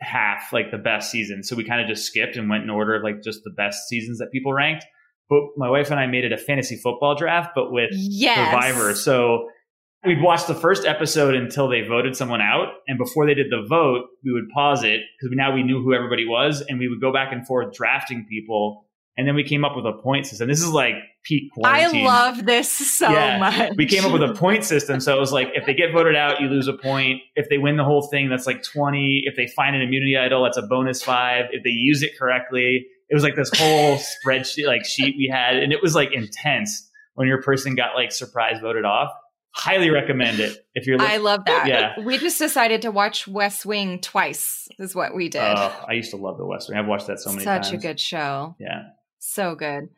half, 0.00 0.52
like 0.52 0.70
the 0.70 0.78
best 0.78 1.10
seasons. 1.10 1.48
So 1.48 1.56
we 1.56 1.64
kind 1.64 1.80
of 1.80 1.86
just 1.86 2.04
skipped 2.06 2.36
and 2.36 2.50
went 2.50 2.64
in 2.64 2.70
order 2.70 2.94
of 2.94 3.02
like 3.02 3.22
just 3.22 3.40
the 3.44 3.50
best 3.56 3.88
seasons 3.88 4.18
that 4.18 4.30
people 4.32 4.52
ranked. 4.52 4.84
But 5.30 5.40
my 5.56 5.70
wife 5.70 5.90
and 5.90 5.98
I 5.98 6.06
made 6.06 6.24
it 6.24 6.32
a 6.32 6.36
fantasy 6.36 6.76
football 6.76 7.14
draft, 7.14 7.52
but 7.54 7.72
with 7.72 7.90
Yes. 7.94 8.50
Survivor. 8.50 8.94
So 8.94 9.48
we'd 10.04 10.20
watch 10.20 10.46
the 10.46 10.54
first 10.54 10.84
episode 10.84 11.34
until 11.34 11.66
they 11.68 11.80
voted 11.80 12.14
someone 12.14 12.42
out. 12.42 12.68
And 12.86 12.98
before 12.98 13.24
they 13.26 13.32
did 13.32 13.46
the 13.50 13.64
vote, 13.66 14.04
we 14.22 14.32
would 14.32 14.48
pause 14.52 14.84
it 14.84 15.00
because 15.18 15.34
now 15.34 15.54
we 15.54 15.62
knew 15.62 15.80
who 15.82 15.94
everybody 15.94 16.26
was 16.26 16.60
and 16.60 16.78
we 16.78 16.88
would 16.88 17.00
go 17.00 17.10
back 17.12 17.32
and 17.32 17.46
forth 17.46 17.72
drafting 17.74 18.26
people. 18.28 18.84
And 19.16 19.28
then 19.28 19.36
we 19.36 19.44
came 19.44 19.64
up 19.64 19.76
with 19.76 19.86
a 19.86 19.92
point 19.92 20.26
system. 20.26 20.48
This 20.48 20.60
is 20.60 20.70
like 20.70 20.94
peak 21.22 21.52
quality. 21.52 22.02
I 22.02 22.04
love 22.04 22.44
this 22.44 22.68
so 22.70 23.10
Yeah, 23.10 23.38
much. 23.38 23.72
we 23.76 23.86
came 23.86 24.04
up 24.04 24.12
with 24.12 24.22
a 24.28 24.34
point 24.34 24.64
system. 24.64 24.98
So 24.98 25.16
it 25.16 25.20
was 25.20 25.32
like 25.32 25.48
if 25.54 25.66
they 25.66 25.74
get 25.74 25.92
voted 25.92 26.16
out, 26.16 26.40
you 26.40 26.48
lose 26.48 26.66
a 26.66 26.72
point. 26.72 27.20
If 27.36 27.48
they 27.48 27.58
win 27.58 27.76
the 27.76 27.84
whole 27.84 28.02
thing, 28.08 28.28
that's 28.28 28.46
like 28.46 28.62
20. 28.64 29.22
If 29.24 29.36
they 29.36 29.46
find 29.46 29.76
an 29.76 29.82
immunity 29.82 30.16
idol, 30.16 30.42
that's 30.42 30.56
a 30.58 30.62
bonus 30.62 31.02
five. 31.02 31.44
If 31.52 31.62
they 31.62 31.70
use 31.70 32.02
it 32.02 32.12
correctly, 32.18 32.86
it 33.08 33.14
was 33.14 33.22
like 33.22 33.36
this 33.36 33.50
whole 33.54 33.98
spreadsheet, 34.26 34.66
like 34.66 34.84
sheet 34.84 35.14
we 35.16 35.28
had. 35.32 35.56
And 35.56 35.72
it 35.72 35.80
was 35.80 35.94
like 35.94 36.12
intense 36.12 36.90
when 37.14 37.28
your 37.28 37.40
person 37.40 37.76
got 37.76 37.94
like 37.94 38.10
surprise 38.10 38.56
voted 38.60 38.84
off. 38.84 39.10
Highly 39.56 39.90
recommend 39.90 40.40
it 40.40 40.66
if 40.74 40.84
you're. 40.88 40.98
Like, 40.98 41.10
I 41.10 41.16
love 41.18 41.44
that. 41.46 41.68
Yeah. 41.68 42.00
We 42.04 42.18
just 42.18 42.40
decided 42.40 42.82
to 42.82 42.90
watch 42.90 43.28
West 43.28 43.64
Wing 43.64 44.00
twice, 44.00 44.66
is 44.80 44.96
what 44.96 45.14
we 45.14 45.28
did. 45.28 45.42
Uh, 45.42 45.70
I 45.88 45.92
used 45.92 46.10
to 46.10 46.16
love 46.16 46.38
the 46.38 46.44
West 46.44 46.68
Wing. 46.68 46.76
I've 46.76 46.88
watched 46.88 47.06
that 47.06 47.20
so 47.20 47.30
many 47.30 47.44
times. 47.44 47.66
Such 47.68 47.72
times. 47.72 47.84
a 47.84 47.86
good 47.86 48.00
show. 48.00 48.56
Yeah. 48.58 48.82
So 49.26 49.54
good. 49.54 49.88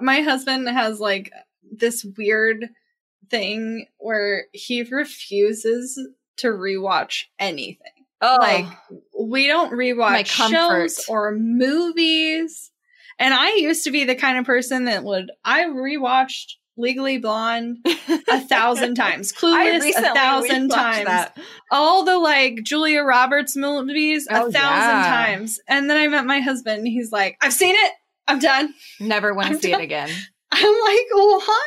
my 0.00 0.20
husband 0.20 0.68
has 0.68 1.00
like 1.00 1.32
this 1.70 2.04
weird 2.16 2.68
thing 3.28 3.86
where 3.98 4.46
he 4.52 4.82
refuses 4.84 5.98
to 6.38 6.48
rewatch 6.48 7.24
anything. 7.38 7.92
Oh, 8.22 8.36
Like 8.40 8.66
we 9.18 9.48
don't 9.48 9.72
rewatch 9.72 10.26
shows 10.26 11.04
or 11.08 11.32
movies. 11.32 12.70
And 13.18 13.34
I 13.34 13.54
used 13.54 13.84
to 13.84 13.90
be 13.90 14.04
the 14.04 14.14
kind 14.14 14.38
of 14.38 14.46
person 14.46 14.84
that 14.84 15.02
would 15.02 15.30
I 15.44 15.64
rewatched 15.64 16.52
Legally 16.76 17.18
Blonde 17.18 17.78
a 18.28 18.40
thousand 18.40 18.94
times, 18.94 19.32
Clueless 19.32 19.96
a 19.96 20.14
thousand 20.14 20.68
times, 20.68 21.06
that. 21.06 21.36
all 21.70 22.04
the 22.04 22.18
like 22.18 22.62
Julia 22.62 23.02
Roberts 23.02 23.56
movies 23.56 24.26
a 24.30 24.50
thousand 24.50 24.52
yeah. 24.54 25.26
times. 25.26 25.58
And 25.66 25.90
then 25.90 25.96
I 25.96 26.06
met 26.06 26.24
my 26.24 26.40
husband. 26.40 26.80
and 26.80 26.88
He's 26.88 27.10
like, 27.10 27.36
"I've 27.42 27.52
seen 27.52 27.74
it. 27.76 27.92
I'm 28.28 28.38
done." 28.38 28.74
Never 29.00 29.34
want 29.34 29.48
to 29.48 29.58
see 29.58 29.70
done. 29.70 29.80
it 29.80 29.84
again. 29.84 30.10
I'm 30.52 30.80
like, 30.84 31.06
"What?" 31.12 31.62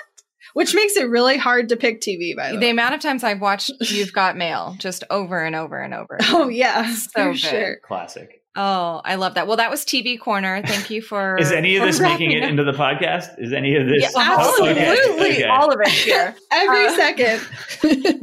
Which 0.53 0.74
makes 0.74 0.97
it 0.97 1.07
really 1.07 1.38
hard 1.38 1.70
to 1.70 1.78
pick 1.78 2.01
TV. 2.01 2.36
By 2.36 2.51
the, 2.51 2.57
The 2.57 2.66
way. 2.68 2.70
amount 2.72 2.95
of 2.95 3.01
times 3.01 3.24
I've 3.24 3.39
watched 3.41 3.72
You've 3.82 4.14
Got 4.14 4.36
Mail 4.36 4.76
just 4.80 5.03
over 5.10 5.43
and 5.43 5.55
over 5.55 5.80
and 5.80 5.93
over. 5.93 6.18
Oh 6.30 6.47
yeah, 6.49 6.91
So 6.95 7.10
for 7.14 7.32
good. 7.32 7.38
sure. 7.39 7.76
Classic. 7.84 8.36
Oh, 8.55 8.99
I 9.05 9.16
love 9.16 9.36
that. 9.36 9.45
Well, 9.47 9.57
that 9.57 9.70
was 9.70 9.86
TV 9.86 10.20
Corner. 10.20 10.62
Thank 10.66 10.89
you 10.89 11.03
for. 11.03 11.38
Is 11.39 11.51
any 11.51 11.78
of 11.78 11.84
this 11.86 11.99
making 11.99 12.32
it 12.32 12.43
up. 12.43 12.49
into 12.49 12.64
the 12.64 12.72
podcast? 12.74 13.39
Is 13.39 13.53
any 13.53 13.76
of 13.76 13.88
this? 13.88 14.01
Yeah, 14.01 14.10
Oh, 14.16 14.57
okay. 14.68 14.97
absolutely. 14.97 15.30
Okay. 15.34 15.43
All 15.43 15.72
of 15.72 15.80
it 15.80 15.88
here. 15.89 16.36
Every 16.51 16.88
Uh, 16.88 16.95
second. 16.95 17.47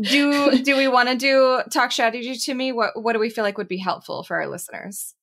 do 0.02 0.62
do 0.62 0.76
we 0.76 0.88
want 0.88 1.08
to 1.08 1.14
do 1.16 1.60
talk 1.72 1.92
strategy 1.92 2.34
to 2.36 2.54
me? 2.54 2.72
What 2.72 3.00
what 3.00 3.12
do 3.12 3.18
we 3.20 3.30
feel 3.30 3.44
like 3.44 3.56
would 3.56 3.68
be 3.68 3.78
helpful 3.78 4.24
for 4.24 4.36
our 4.36 4.48
listeners? 4.48 5.14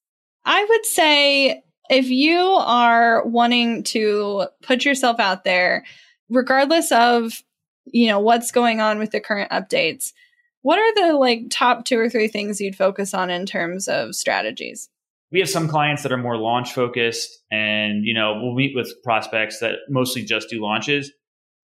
I 0.45 0.63
would 0.67 0.85
say 0.85 1.61
if 1.89 2.09
you 2.09 2.39
are 2.39 3.25
wanting 3.25 3.83
to 3.83 4.47
put 4.61 4.85
yourself 4.85 5.19
out 5.19 5.43
there, 5.43 5.85
regardless 6.29 6.91
of 6.91 7.43
you 7.85 8.07
know 8.07 8.19
what's 8.19 8.51
going 8.51 8.79
on 8.79 8.99
with 8.99 9.11
the 9.11 9.19
current 9.19 9.51
updates, 9.51 10.13
what 10.61 10.79
are 10.79 10.93
the 10.95 11.17
like 11.17 11.49
top 11.49 11.85
two 11.85 11.99
or 11.99 12.09
three 12.09 12.27
things 12.27 12.61
you'd 12.61 12.75
focus 12.75 13.13
on 13.13 13.29
in 13.29 13.45
terms 13.45 13.87
of 13.87 14.15
strategies? 14.15 14.89
we 15.33 15.39
have 15.39 15.49
some 15.49 15.67
clients 15.67 16.03
that 16.03 16.11
are 16.11 16.17
more 16.17 16.37
launch 16.37 16.73
focused 16.73 17.41
and 17.51 18.05
you 18.05 18.13
know 18.13 18.39
we'll 18.41 18.53
meet 18.55 18.73
with 18.75 18.93
prospects 19.03 19.59
that 19.59 19.79
mostly 19.89 20.23
just 20.23 20.49
do 20.49 20.61
launches 20.61 21.11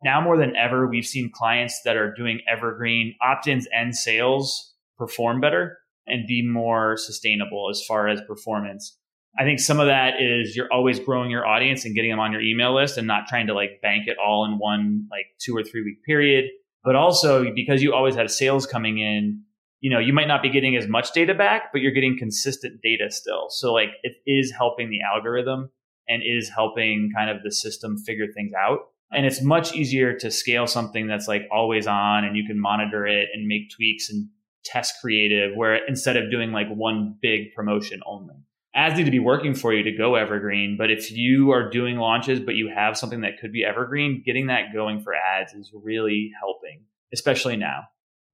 now 0.03 0.19
more 0.19 0.37
than 0.37 0.55
ever 0.55 0.87
we've 0.87 1.05
seen 1.05 1.31
clients 1.31 1.79
that 1.85 1.95
are 1.95 2.13
doing 2.13 2.41
evergreen 2.51 3.15
opt-ins 3.21 3.67
and 3.73 3.95
sales 3.95 4.73
perform 4.97 5.39
better 5.39 5.77
and 6.07 6.27
be 6.27 6.45
more 6.45 6.97
sustainable 6.97 7.69
as 7.69 7.81
far 7.85 8.09
as 8.09 8.19
performance 8.21 8.97
i 9.37 9.43
think 9.43 9.59
some 9.59 9.79
of 9.79 9.87
that 9.87 10.21
is 10.21 10.55
you're 10.55 10.71
always 10.71 10.99
growing 10.99 11.29
your 11.29 11.45
audience 11.45 11.85
and 11.85 11.95
getting 11.95 12.11
them 12.11 12.19
on 12.19 12.31
your 12.31 12.41
email 12.41 12.73
list 12.73 12.97
and 12.97 13.07
not 13.07 13.27
trying 13.27 13.47
to 13.47 13.53
like 13.53 13.81
bank 13.81 14.07
it 14.07 14.17
all 14.17 14.45
in 14.45 14.57
one 14.57 15.05
like 15.11 15.25
two 15.39 15.55
or 15.55 15.63
three 15.63 15.83
week 15.83 16.03
period 16.05 16.45
but 16.83 16.95
also 16.95 17.53
because 17.53 17.83
you 17.83 17.93
always 17.93 18.15
have 18.15 18.31
sales 18.31 18.65
coming 18.65 18.99
in 18.99 19.43
you 19.81 19.89
know, 19.89 19.99
you 19.99 20.13
might 20.13 20.27
not 20.27 20.41
be 20.41 20.49
getting 20.49 20.75
as 20.75 20.87
much 20.87 21.13
data 21.13 21.33
back, 21.33 21.71
but 21.71 21.81
you're 21.81 21.93
getting 21.93 22.17
consistent 22.17 22.81
data 22.81 23.09
still. 23.09 23.47
So 23.49 23.73
like 23.73 23.89
it 24.03 24.13
is 24.25 24.51
helping 24.51 24.89
the 24.89 24.99
algorithm 25.01 25.69
and 26.07 26.21
is 26.25 26.49
helping 26.49 27.11
kind 27.15 27.29
of 27.29 27.43
the 27.43 27.51
system 27.51 27.97
figure 27.97 28.27
things 28.33 28.51
out. 28.53 28.79
And 29.11 29.25
it's 29.25 29.41
much 29.41 29.73
easier 29.73 30.13
to 30.17 30.29
scale 30.29 30.67
something 30.67 31.07
that's 31.07 31.27
like 31.27 31.43
always 31.51 31.87
on 31.87 32.25
and 32.25 32.35
you 32.35 32.45
can 32.45 32.59
monitor 32.59 33.07
it 33.07 33.29
and 33.33 33.47
make 33.47 33.71
tweaks 33.75 34.09
and 34.09 34.27
test 34.65 34.95
creative 35.01 35.55
where 35.55 35.79
instead 35.87 36.17
of 36.17 36.29
doing 36.29 36.51
like 36.51 36.67
one 36.69 37.15
big 37.21 37.53
promotion 37.55 38.01
only. 38.05 38.35
Ads 38.75 38.97
need 38.97 39.05
to 39.05 39.11
be 39.11 39.19
working 39.19 39.55
for 39.55 39.73
you 39.73 39.83
to 39.83 39.91
go 39.91 40.15
evergreen. 40.15 40.75
But 40.77 40.91
if 40.91 41.11
you 41.11 41.51
are 41.51 41.69
doing 41.69 41.97
launches, 41.97 42.39
but 42.39 42.55
you 42.55 42.71
have 42.73 42.97
something 42.97 43.21
that 43.21 43.39
could 43.41 43.51
be 43.51 43.65
evergreen, 43.65 44.21
getting 44.25 44.47
that 44.47 44.73
going 44.73 45.01
for 45.01 45.13
ads 45.15 45.53
is 45.53 45.71
really 45.73 46.31
helping, 46.39 46.83
especially 47.11 47.57
now 47.57 47.85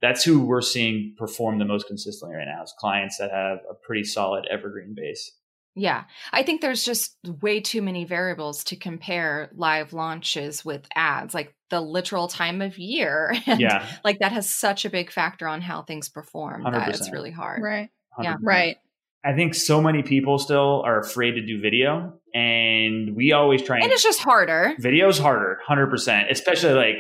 that's 0.02 0.24
who 0.24 0.46
we're 0.46 0.62
seeing 0.62 1.16
perform 1.18 1.58
the 1.58 1.66
most 1.66 1.88
consistently 1.88 2.36
right 2.36 2.46
now 2.46 2.64
is 2.64 2.74
clients 2.78 3.18
that 3.18 3.32
have 3.32 3.60
a 3.70 3.74
pretty 3.74 4.04
solid 4.04 4.46
evergreen 4.52 4.94
base. 4.96 5.32
Yeah. 5.76 6.04
I 6.32 6.44
think 6.44 6.62
there's 6.62 6.84
just 6.84 7.18
way 7.42 7.60
too 7.60 7.82
many 7.82 8.06
variables 8.06 8.64
to 8.66 8.76
compare 8.76 9.50
live 9.56 9.94
launches 9.94 10.64
with 10.64 10.88
ads, 10.96 11.34
like 11.34 11.54
the 11.70 11.82
literal 11.82 12.28
time 12.28 12.62
of 12.62 12.78
year. 12.78 13.36
And 13.48 13.60
Yeah. 13.60 13.86
Like 14.04 14.20
that 14.20 14.32
has 14.32 14.50
such 14.50 14.86
a 14.86 14.90
big 14.90 15.12
factor 15.12 15.48
on 15.48 15.62
how 15.62 15.82
things 15.82 16.08
perform 16.08 16.64
that 16.64 16.90
it's 16.90 17.12
really 17.12 17.32
hard. 17.32 17.62
Right. 17.62 17.90
Yeah. 18.22 18.36
100%. 18.36 18.38
Right. 18.44 18.78
I 19.26 19.34
think 19.34 19.56
so 19.56 19.82
many 19.82 20.04
people 20.04 20.38
still 20.38 20.84
are 20.86 21.00
afraid 21.00 21.32
to 21.32 21.42
do 21.46 21.60
video 21.60 22.14
and 22.34 23.16
we 23.16 23.32
always 23.32 23.62
try 23.64 23.80
And 23.80 23.92
it's 23.92 24.04
just 24.04 24.20
harder. 24.20 24.76
video's 24.80 25.18
harder 25.18 25.58
100% 25.68 26.30
especially 26.32 26.74
like 26.74 26.96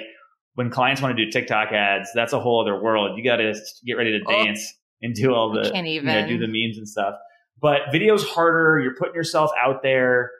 when 0.55 0.69
clients 0.69 1.01
want 1.01 1.15
to 1.17 1.25
do 1.25 1.29
tiktok 1.31 1.71
ads 1.71 2.09
that's 2.15 2.33
a 2.33 2.39
whole 2.39 2.61
other 2.61 2.81
world 2.81 3.17
you 3.17 3.23
got 3.23 3.37
to 3.37 3.53
get 3.85 3.93
ready 3.93 4.17
to 4.17 4.25
Oh. 4.25 4.31
dance 4.43 4.73
and 5.01 5.13
do 5.13 5.33
all 5.33 5.51
the 5.51 5.69
can't 5.71 5.85
you 5.87 6.01
know, 6.01 6.17
even. 6.19 6.27
do 6.29 6.37
the 6.39 6.47
memes 6.47 6.77
and 6.77 6.87
stuff 6.87 7.15
but 7.61 7.81
video's 7.91 8.23
harder 8.27 8.79
you're 8.79 8.95
putting 8.95 9.13
yourself 9.15 9.51
out 9.61 9.83
there 9.83 10.31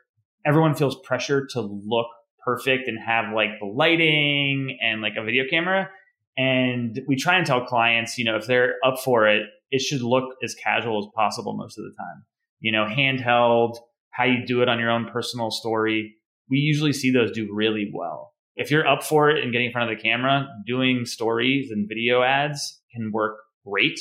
everyone 0.45 0.73
feels 0.75 0.95
pressure 1.01 1.45
to 1.51 1.61
look 1.61 2.07
perfect 2.43 2.87
and 2.87 2.97
have 3.05 3.33
like 3.33 3.49
the 3.59 3.65
lighting 3.67 4.77
and 4.81 5.01
like 5.01 5.13
a 5.19 5.23
video 5.23 5.43
camera 5.49 5.89
and 6.37 7.01
we 7.07 7.15
try 7.15 7.37
and 7.37 7.45
tell 7.45 7.65
clients 7.65 8.17
you 8.17 8.25
know 8.25 8.37
if 8.37 8.47
they're 8.47 8.75
up 8.85 8.99
for 8.99 9.27
it 9.27 9.43
it 9.71 9.81
should 9.81 10.01
look 10.01 10.35
as 10.43 10.55
casual 10.55 10.99
as 10.99 11.05
possible 11.15 11.55
most 11.55 11.77
of 11.77 11.83
the 11.83 11.93
time 11.97 12.23
you 12.59 12.71
know 12.71 12.85
handheld 12.85 13.77
how 14.11 14.23
you 14.23 14.45
do 14.45 14.61
it 14.61 14.69
on 14.69 14.79
your 14.79 14.89
own 14.89 15.05
personal 15.05 15.51
story 15.51 16.15
we 16.49 16.57
usually 16.57 16.93
see 16.93 17.11
those 17.11 17.31
do 17.31 17.47
really 17.53 17.91
well 17.93 18.33
if 18.55 18.71
you're 18.71 18.87
up 18.87 19.03
for 19.03 19.29
it 19.29 19.43
and 19.43 19.51
getting 19.51 19.67
in 19.67 19.73
front 19.73 19.91
of 19.91 19.97
the 19.97 20.01
camera 20.01 20.47
doing 20.65 21.05
stories 21.05 21.71
and 21.71 21.87
video 21.87 22.21
ads 22.21 22.81
can 22.93 23.11
work 23.11 23.37
great 23.65 23.99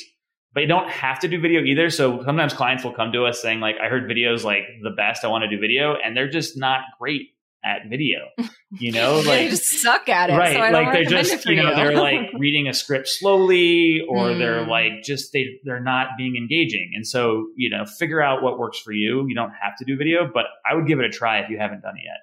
but 0.55 0.61
you 0.61 0.67
don't 0.67 0.89
have 0.89 1.19
to 1.19 1.27
do 1.27 1.39
video 1.39 1.61
either. 1.61 1.89
So 1.89 2.23
sometimes 2.23 2.53
clients 2.53 2.83
will 2.85 2.93
come 2.93 3.11
to 3.11 3.25
us 3.25 3.41
saying 3.41 3.59
like, 3.59 3.75
I 3.83 3.89
heard 3.89 4.09
videos 4.09 4.45
like 4.45 4.63
the 4.81 4.89
best. 4.89 5.25
I 5.25 5.27
want 5.27 5.43
to 5.43 5.49
do 5.49 5.59
video. 5.59 5.95
And 6.01 6.15
they're 6.15 6.29
just 6.29 6.57
not 6.57 6.79
great 6.97 7.34
at 7.65 7.89
video, 7.89 8.19
you 8.79 8.91
know, 8.91 9.15
like 9.17 9.25
they 9.25 9.49
just 9.49 9.65
suck 9.81 10.07
at 10.07 10.29
it. 10.29 10.33
right. 10.33 10.53
So 10.55 10.61
I 10.61 10.71
don't 10.71 10.83
like 10.85 10.93
they're 10.93 11.23
just, 11.23 11.45
you 11.45 11.55
know, 11.55 11.69
you. 11.71 11.75
they're 11.75 11.95
like 11.99 12.29
reading 12.37 12.67
a 12.67 12.73
script 12.73 13.07
slowly 13.07 14.01
or 14.07 14.33
they're 14.35 14.65
Mm. 14.65 14.67
like 14.69 14.91
just, 15.03 15.33
they, 15.33 15.59
they're 15.63 15.83
not 15.83 16.09
being 16.17 16.35
engaging. 16.35 16.91
And 16.95 17.05
so, 17.07 17.47
you 17.55 17.69
know, 17.69 17.85
figure 17.85 18.21
out 18.21 18.43
what 18.43 18.59
works 18.59 18.79
for 18.79 18.91
you. 18.93 19.25
You 19.27 19.35
don't 19.35 19.51
have 19.61 19.75
to 19.79 19.85
do 19.85 19.97
video, 19.97 20.29
but 20.31 20.45
I 20.69 20.75
would 20.75 20.87
give 20.87 20.99
it 20.99 21.05
a 21.05 21.09
try 21.09 21.39
if 21.39 21.49
you 21.49 21.57
haven't 21.57 21.81
done 21.81 21.97
it 21.97 22.03
yet. 22.05 22.19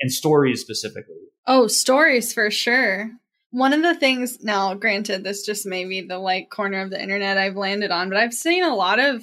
And 0.00 0.12
stories 0.12 0.60
specifically. 0.60 1.16
Oh, 1.46 1.66
stories 1.68 2.32
for 2.34 2.50
sure. 2.50 3.10
One 3.50 3.72
of 3.72 3.82
the 3.82 3.94
things 3.94 4.42
now, 4.42 4.74
granted, 4.74 5.24
this 5.24 5.44
just 5.44 5.66
may 5.66 5.84
be 5.84 6.00
the 6.02 6.18
like 6.18 6.50
corner 6.50 6.80
of 6.80 6.90
the 6.90 7.00
internet 7.02 7.36
I've 7.38 7.56
landed 7.56 7.90
on, 7.90 8.08
but 8.08 8.18
I've 8.18 8.32
seen 8.32 8.64
a 8.64 8.74
lot 8.74 8.98
of 8.98 9.22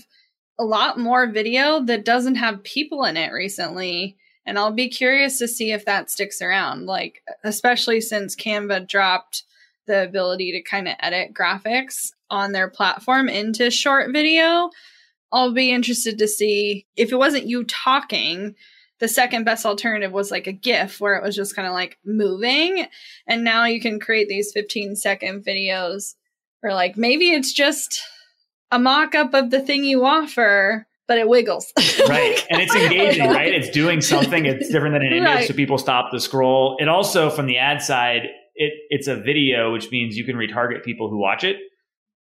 a 0.60 0.64
lot 0.64 1.00
more 1.00 1.32
video 1.32 1.82
that 1.86 2.04
doesn't 2.06 2.36
have 2.36 2.64
people 2.64 3.06
in 3.06 3.18
it 3.18 3.32
recently. 3.32 4.18
And 4.50 4.58
I'll 4.58 4.72
be 4.72 4.90
curious 4.90 5.38
to 5.38 5.48
see 5.48 5.72
if 5.72 5.86
that 5.86 6.10
sticks 6.10 6.42
around. 6.42 6.88
Like, 6.88 7.22
especially 7.44 8.02
since 8.02 8.36
Canva 8.36 8.88
dropped 8.88 9.44
the 9.86 10.04
ability 10.04 10.52
to 10.54 10.62
kind 10.64 10.88
of 10.88 10.96
edit 11.00 11.36
graphics. 11.36 12.14
on 12.32 12.52
their 12.52 12.68
platform 12.68 13.30
into 13.30 13.70
short 13.70 14.12
video. 14.12 14.72
I'll 15.32 15.54
be 15.54 15.72
interested 15.72 16.18
to 16.18 16.28
see 16.28 16.88
if 16.96 17.12
it 17.12 17.18
wasn't 17.18 17.48
you 17.48 17.64
talking. 17.64 18.56
The 19.00 19.08
second 19.08 19.44
best 19.44 19.68
alternative 19.68 20.12
was 20.12 20.32
like 20.32 20.48
a 20.48 20.52
GIF 20.52 21.00
where 21.00 21.16
it 21.16 21.24
was 21.24 21.36
just 21.36 21.56
kind 21.56 21.68
of 21.68 21.74
like 21.74 22.00
moving. 22.04 22.88
And 23.28 23.44
now 23.44 23.66
you 23.66 23.80
can 23.80 24.00
create 24.00 24.30
these 24.30 24.52
15 24.52 24.96
second 24.96 25.46
videos 25.46 26.16
or 26.64 26.74
like 26.74 26.98
maybe 26.98 27.32
it's 27.32 27.54
just 27.54 28.02
a 28.72 28.80
mock 28.80 29.14
up 29.14 29.34
of 29.36 29.52
the 29.52 29.62
thing 29.62 29.84
you 29.84 30.06
offer, 30.06 30.88
but 31.10 31.18
it 31.18 31.28
wiggles. 31.28 31.74
right. 32.08 32.46
And 32.52 32.62
it's 32.62 32.74
engaging, 32.76 33.28
right? 33.32 33.52
It's 33.52 33.70
doing 33.72 34.00
something. 34.00 34.46
It's 34.46 34.70
different 34.72 34.94
than 34.94 35.02
an 35.02 35.12
image. 35.12 35.28
Right. 35.28 35.48
So 35.48 35.56
people 35.56 35.80
stop 35.80 36.12
the 36.12 36.20
scroll. 36.20 36.78
It 36.80 36.88
also, 36.88 37.32
from 37.32 37.48
the 37.48 37.58
ad 37.58 37.82
side, 37.82 38.28
it, 38.54 38.74
it's 38.90 39.08
a 39.08 39.16
video, 39.16 39.74
which 39.74 39.90
means 39.90 40.16
you 40.16 40.24
can 40.24 40.36
retarget 40.36 40.86
people 40.86 41.10
who 41.10 41.18
watch 41.18 41.44
it. 41.44 41.58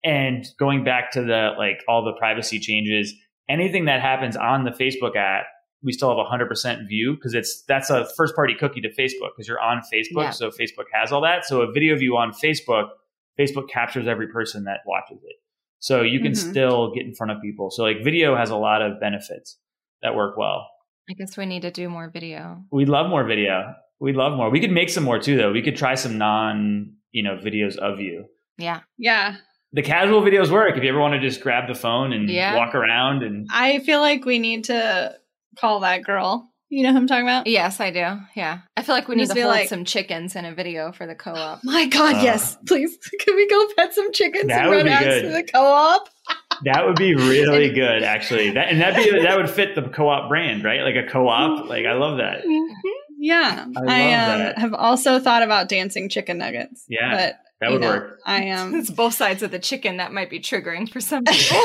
And 0.06 0.48
going 0.58 0.86
back 0.86 1.12
to 1.12 1.22
the 1.22 1.52
like 1.58 1.84
all 1.90 2.06
the 2.06 2.14
privacy 2.14 2.60
changes, 2.60 3.14
anything 3.50 3.86
that 3.86 4.00
happens 4.00 4.38
on 4.38 4.64
the 4.64 4.72
Facebook 4.72 5.18
app, 5.18 5.48
we 5.84 5.92
still 5.92 6.08
have 6.08 6.18
a 6.18 6.24
hundred 6.24 6.48
percent 6.48 6.88
view 6.88 7.16
because 7.16 7.34
it's 7.34 7.64
that's 7.68 7.90
a 7.90 8.08
first 8.16 8.36
party 8.36 8.56
cookie 8.58 8.80
to 8.82 8.90
Facebook 8.90 9.32
because 9.36 9.50
you're 9.50 9.60
on 9.60 9.82
Facebook, 9.94 10.24
yeah. 10.24 10.30
so 10.30 10.50
Facebook 10.50 10.86
has 10.94 11.12
all 11.12 11.22
that. 11.22 11.44
So 11.46 11.62
a 11.62 11.72
video 11.72 11.98
view 11.98 12.16
on 12.16 12.32
Facebook, 12.32 12.90
Facebook 13.38 13.70
captures 13.70 14.08
every 14.08 14.28
person 14.28 14.64
that 14.64 14.80
watches 14.86 15.20
it, 15.24 15.36
so 15.80 16.02
you 16.02 16.20
can 16.20 16.32
mm-hmm. 16.32 16.50
still 16.52 16.94
get 16.94 17.06
in 17.06 17.14
front 17.14 17.32
of 17.32 17.42
people. 17.42 17.72
So 17.72 17.84
like 17.84 18.04
video 18.04 18.36
has 18.36 18.50
a 18.50 18.56
lot 18.56 18.82
of 18.82 19.00
benefits 19.00 19.58
that 20.02 20.16
work 20.16 20.38
well. 20.38 20.68
I 21.10 21.14
guess 21.14 21.38
we 21.38 21.46
need 21.46 21.62
to 21.62 21.72
do 21.72 21.90
more 21.90 22.10
video. 22.10 22.64
We'd 22.72 22.90
love 22.90 23.10
more 23.10 23.24
video. 23.24 23.74
We'd 24.00 24.16
love 24.16 24.36
more. 24.36 24.50
We 24.50 24.60
could 24.60 24.72
make 24.72 24.90
some 24.90 25.04
more 25.04 25.20
too, 25.20 25.38
though. 25.38 25.52
We 25.52 25.62
could 25.62 25.78
try 25.78 25.96
some 25.96 26.18
non, 26.18 26.94
you 27.12 27.24
know, 27.24 27.38
videos 27.38 27.78
of 27.78 28.00
you. 28.00 28.26
Yeah. 28.58 28.82
Yeah 28.98 29.38
the 29.74 29.82
casual 29.82 30.22
videos 30.22 30.50
work 30.50 30.78
if 30.78 30.84
you 30.84 30.90
ever 30.90 31.00
want 31.00 31.14
to 31.14 31.20
just 31.20 31.42
grab 31.42 31.68
the 31.68 31.76
phone 31.76 32.14
and 32.14 32.30
yeah. 32.30 32.56
walk 32.56 32.74
around 32.74 33.24
and 33.24 33.48
I 33.52 33.80
feel 33.80 34.00
like 34.00 34.26
we 34.26 34.40
need 34.40 34.66
to 34.66 35.16
call 35.60 35.82
that 35.82 36.04
girl. 36.04 36.50
You 36.70 36.84
know 36.84 36.92
who 36.92 36.98
I'm 36.98 37.08
talking 37.08 37.24
about? 37.24 37.48
Yes, 37.48 37.80
I 37.80 37.92
do. 37.92 38.20
Yeah. 38.36 38.60
I 38.76 38.84
feel 38.84 38.94
like 38.94 39.08
we 39.08 39.16
need 39.16 39.30
to 39.30 39.34
hold 39.42 39.46
like, 39.46 39.70
some 39.70 39.86
chickens 39.86 40.36
in 40.36 40.44
a 40.44 40.54
video 40.54 40.92
for 40.92 41.08
the 41.08 41.16
co-op. 41.16 41.64
My 41.64 41.86
God, 41.86 42.16
uh, 42.16 42.22
yes. 42.22 42.58
Please. 42.68 42.98
Can 43.22 43.36
we 43.36 43.48
go 43.48 43.68
pet 43.78 43.94
some 43.94 44.12
chickens 44.12 44.52
and 44.52 44.70
run 44.70 44.88
ads 44.88 45.22
to 45.22 45.30
the 45.30 45.44
co-op? 45.44 46.10
that 46.66 46.86
would 46.86 46.98
be 46.98 47.16
really 47.16 47.70
good, 47.70 48.04
actually. 48.04 48.52
That 48.52 48.68
and 48.68 48.82
that'd 48.82 49.02
be 49.02 49.18
that 49.24 49.38
would 49.38 49.50
fit 49.50 49.76
the 49.76 49.84
co-op 49.84 50.28
brand, 50.28 50.66
right? 50.66 50.82
Like 50.82 50.96
a 50.96 51.10
co-op. 51.10 51.70
Like 51.70 51.86
I 51.86 51.94
love 51.94 52.18
that. 52.18 52.44
Mm-hmm. 52.44 52.90
Yeah. 53.20 53.66
I, 53.88 54.12
I 54.12 54.14
um, 54.14 54.54
have 54.56 54.74
also 54.74 55.20
thought 55.20 55.44
about 55.44 55.70
dancing 55.70 56.10
chicken 56.10 56.38
nuggets. 56.38 56.84
Yeah. 56.90 57.12
But 57.12 57.40
that 57.62 57.72
would 57.72 57.82
know, 57.82 57.88
work. 57.88 58.20
I 58.26 58.44
am. 58.44 58.74
Um, 58.74 58.76
it's 58.76 58.90
both 58.90 59.14
sides 59.14 59.42
of 59.42 59.52
the 59.52 59.60
chicken 59.60 59.98
that 59.98 60.12
might 60.12 60.30
be 60.30 60.42
triggering 60.42 60.92
for 60.92 61.00
some 61.00 61.24
people. 61.24 61.58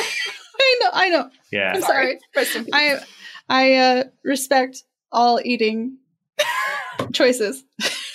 I 0.61 0.79
know. 0.81 0.91
I 0.93 1.09
know. 1.09 1.31
Yeah. 1.51 1.73
I'm 1.75 1.83
sorry. 1.83 2.21
sorry. 2.45 2.67
I 2.73 3.01
I 3.49 3.75
uh, 3.75 4.05
respect 4.23 4.85
all 5.13 5.41
eating 5.45 5.99
choices. 7.13 7.65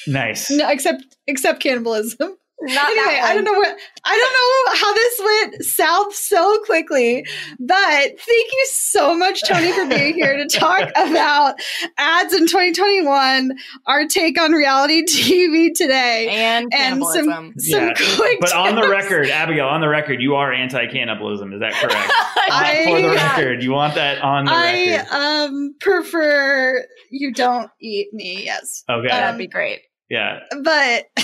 Nice. 0.07 0.49
no, 0.51 0.69
except 0.69 1.03
except 1.27 1.61
cannibalism. 1.61 2.37
Not 2.59 2.89
anyway, 2.89 3.19
I 3.23 3.35
don't 3.35 3.43
know 3.43 3.53
what 3.53 3.77
I 4.03 4.17
don't 4.17 4.33
know 4.33 4.79
how 4.79 4.93
this 4.93 5.51
went 5.51 5.63
south 5.63 6.15
so 6.15 6.59
quickly, 6.65 7.23
but 7.59 7.77
thank 7.77 8.19
you 8.51 8.67
so 8.71 9.15
much, 9.15 9.43
Tony, 9.47 9.71
for 9.73 9.85
being 9.85 10.15
here 10.15 10.35
to 10.37 10.47
talk 10.47 10.89
about 10.95 11.55
ads 11.97 12.33
in 12.33 12.47
2021, 12.47 13.55
our 13.85 14.07
take 14.07 14.41
on 14.41 14.53
reality 14.53 15.03
TV 15.05 15.71
today, 15.75 16.29
and 16.29 16.73
and 16.73 17.03
some 17.05 17.53
some 17.57 17.89
yeah. 17.89 17.93
quick. 18.15 18.39
But 18.39 18.55
on 18.55 18.73
the 18.73 18.89
record, 18.89 19.29
Abigail, 19.29 19.67
on 19.67 19.81
the 19.81 19.89
record, 19.89 20.19
you 20.19 20.33
are 20.33 20.51
anti-cannibalism. 20.51 21.53
Is 21.53 21.59
that 21.59 21.73
correct? 21.73 22.11
I, 22.49 22.85
for 22.85 23.01
the 23.01 23.09
record, 23.13 23.61
you 23.61 23.71
want 23.71 23.93
that 23.95 24.23
on 24.23 24.45
the 24.45 24.51
I, 24.51 24.87
record. 24.97 25.07
I 25.11 25.43
um 25.45 25.75
prefer 25.79 26.83
you 27.11 27.33
don't 27.33 27.69
eat 27.79 28.11
me. 28.13 28.43
Yes. 28.45 28.83
Okay, 28.89 29.09
um, 29.09 29.19
that'd 29.19 29.37
be 29.37 29.47
great. 29.47 29.81
Yeah. 30.09 30.39
But 30.63 31.05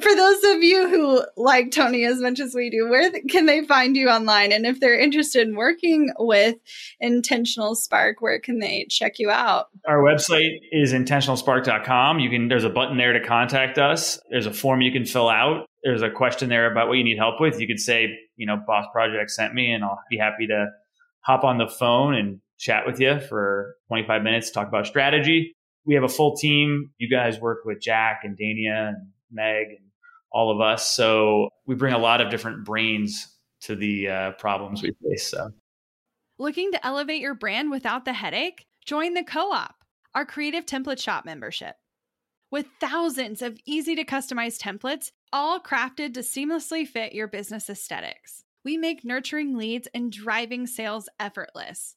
for 0.00 0.14
those 0.14 0.44
of 0.44 0.62
you 0.62 0.88
who 0.88 1.24
like 1.36 1.70
Tony 1.70 2.04
as 2.04 2.20
much 2.20 2.38
as 2.38 2.54
we 2.54 2.70
do, 2.70 2.88
where 2.88 3.10
can 3.28 3.46
they 3.46 3.64
find 3.64 3.96
you 3.96 4.08
online? 4.08 4.52
And 4.52 4.66
if 4.66 4.80
they're 4.80 4.98
interested 4.98 5.46
in 5.46 5.56
working 5.56 6.12
with 6.18 6.56
Intentional 7.00 7.74
Spark, 7.74 8.20
where 8.20 8.38
can 8.38 8.58
they 8.58 8.86
check 8.90 9.18
you 9.18 9.30
out? 9.30 9.66
Our 9.88 10.02
website 10.02 10.58
is 10.70 10.92
intentionalspark.com. 10.92 12.18
You 12.18 12.30
can 12.30 12.48
there's 12.48 12.64
a 12.64 12.70
button 12.70 12.98
there 12.98 13.12
to 13.14 13.20
contact 13.20 13.78
us. 13.78 14.20
There's 14.30 14.46
a 14.46 14.52
form 14.52 14.82
you 14.82 14.92
can 14.92 15.06
fill 15.06 15.28
out. 15.28 15.66
There's 15.82 16.02
a 16.02 16.10
question 16.10 16.50
there 16.50 16.70
about 16.70 16.88
what 16.88 16.98
you 16.98 17.04
need 17.04 17.16
help 17.16 17.40
with. 17.40 17.58
You 17.58 17.66
could 17.66 17.80
say, 17.80 18.08
you 18.36 18.46
know, 18.46 18.58
Boss 18.66 18.86
Project 18.92 19.30
sent 19.30 19.54
me 19.54 19.72
and 19.72 19.82
I'll 19.82 19.98
be 20.10 20.18
happy 20.18 20.46
to 20.48 20.66
hop 21.20 21.42
on 21.44 21.56
the 21.56 21.68
phone 21.68 22.14
and 22.14 22.40
chat 22.58 22.84
with 22.86 23.00
you 23.00 23.18
for 23.20 23.76
25 23.88 24.22
minutes, 24.22 24.50
talk 24.50 24.68
about 24.68 24.86
strategy 24.86 25.56
we 25.84 25.94
have 25.94 26.04
a 26.04 26.08
full 26.08 26.36
team. 26.36 26.90
You 26.98 27.08
guys 27.10 27.40
work 27.40 27.64
with 27.64 27.80
Jack 27.80 28.20
and 28.24 28.36
Dania 28.36 28.90
and 28.90 29.08
Meg 29.30 29.66
and 29.68 29.90
all 30.32 30.50
of 30.50 30.60
us. 30.60 30.90
So 30.90 31.50
we 31.66 31.74
bring 31.74 31.94
a 31.94 31.98
lot 31.98 32.20
of 32.20 32.30
different 32.30 32.64
brains 32.64 33.36
to 33.62 33.76
the 33.76 34.08
uh, 34.08 34.30
problems 34.32 34.82
we 34.82 34.92
face. 35.08 35.30
So. 35.30 35.50
Looking 36.38 36.72
to 36.72 36.86
elevate 36.86 37.20
your 37.20 37.34
brand 37.34 37.70
without 37.70 38.04
the 38.04 38.12
headache? 38.12 38.66
Join 38.86 39.14
the 39.14 39.24
Co 39.24 39.52
op, 39.52 39.74
our 40.14 40.24
creative 40.24 40.64
template 40.64 41.00
shop 41.00 41.24
membership. 41.24 41.76
With 42.50 42.66
thousands 42.80 43.42
of 43.42 43.58
easy 43.64 43.94
to 43.94 44.04
customize 44.04 44.58
templates, 44.58 45.12
all 45.32 45.60
crafted 45.60 46.14
to 46.14 46.20
seamlessly 46.20 46.86
fit 46.86 47.12
your 47.12 47.28
business 47.28 47.70
aesthetics, 47.70 48.42
we 48.64 48.76
make 48.76 49.04
nurturing 49.04 49.56
leads 49.56 49.86
and 49.94 50.10
driving 50.10 50.66
sales 50.66 51.08
effortless. 51.20 51.96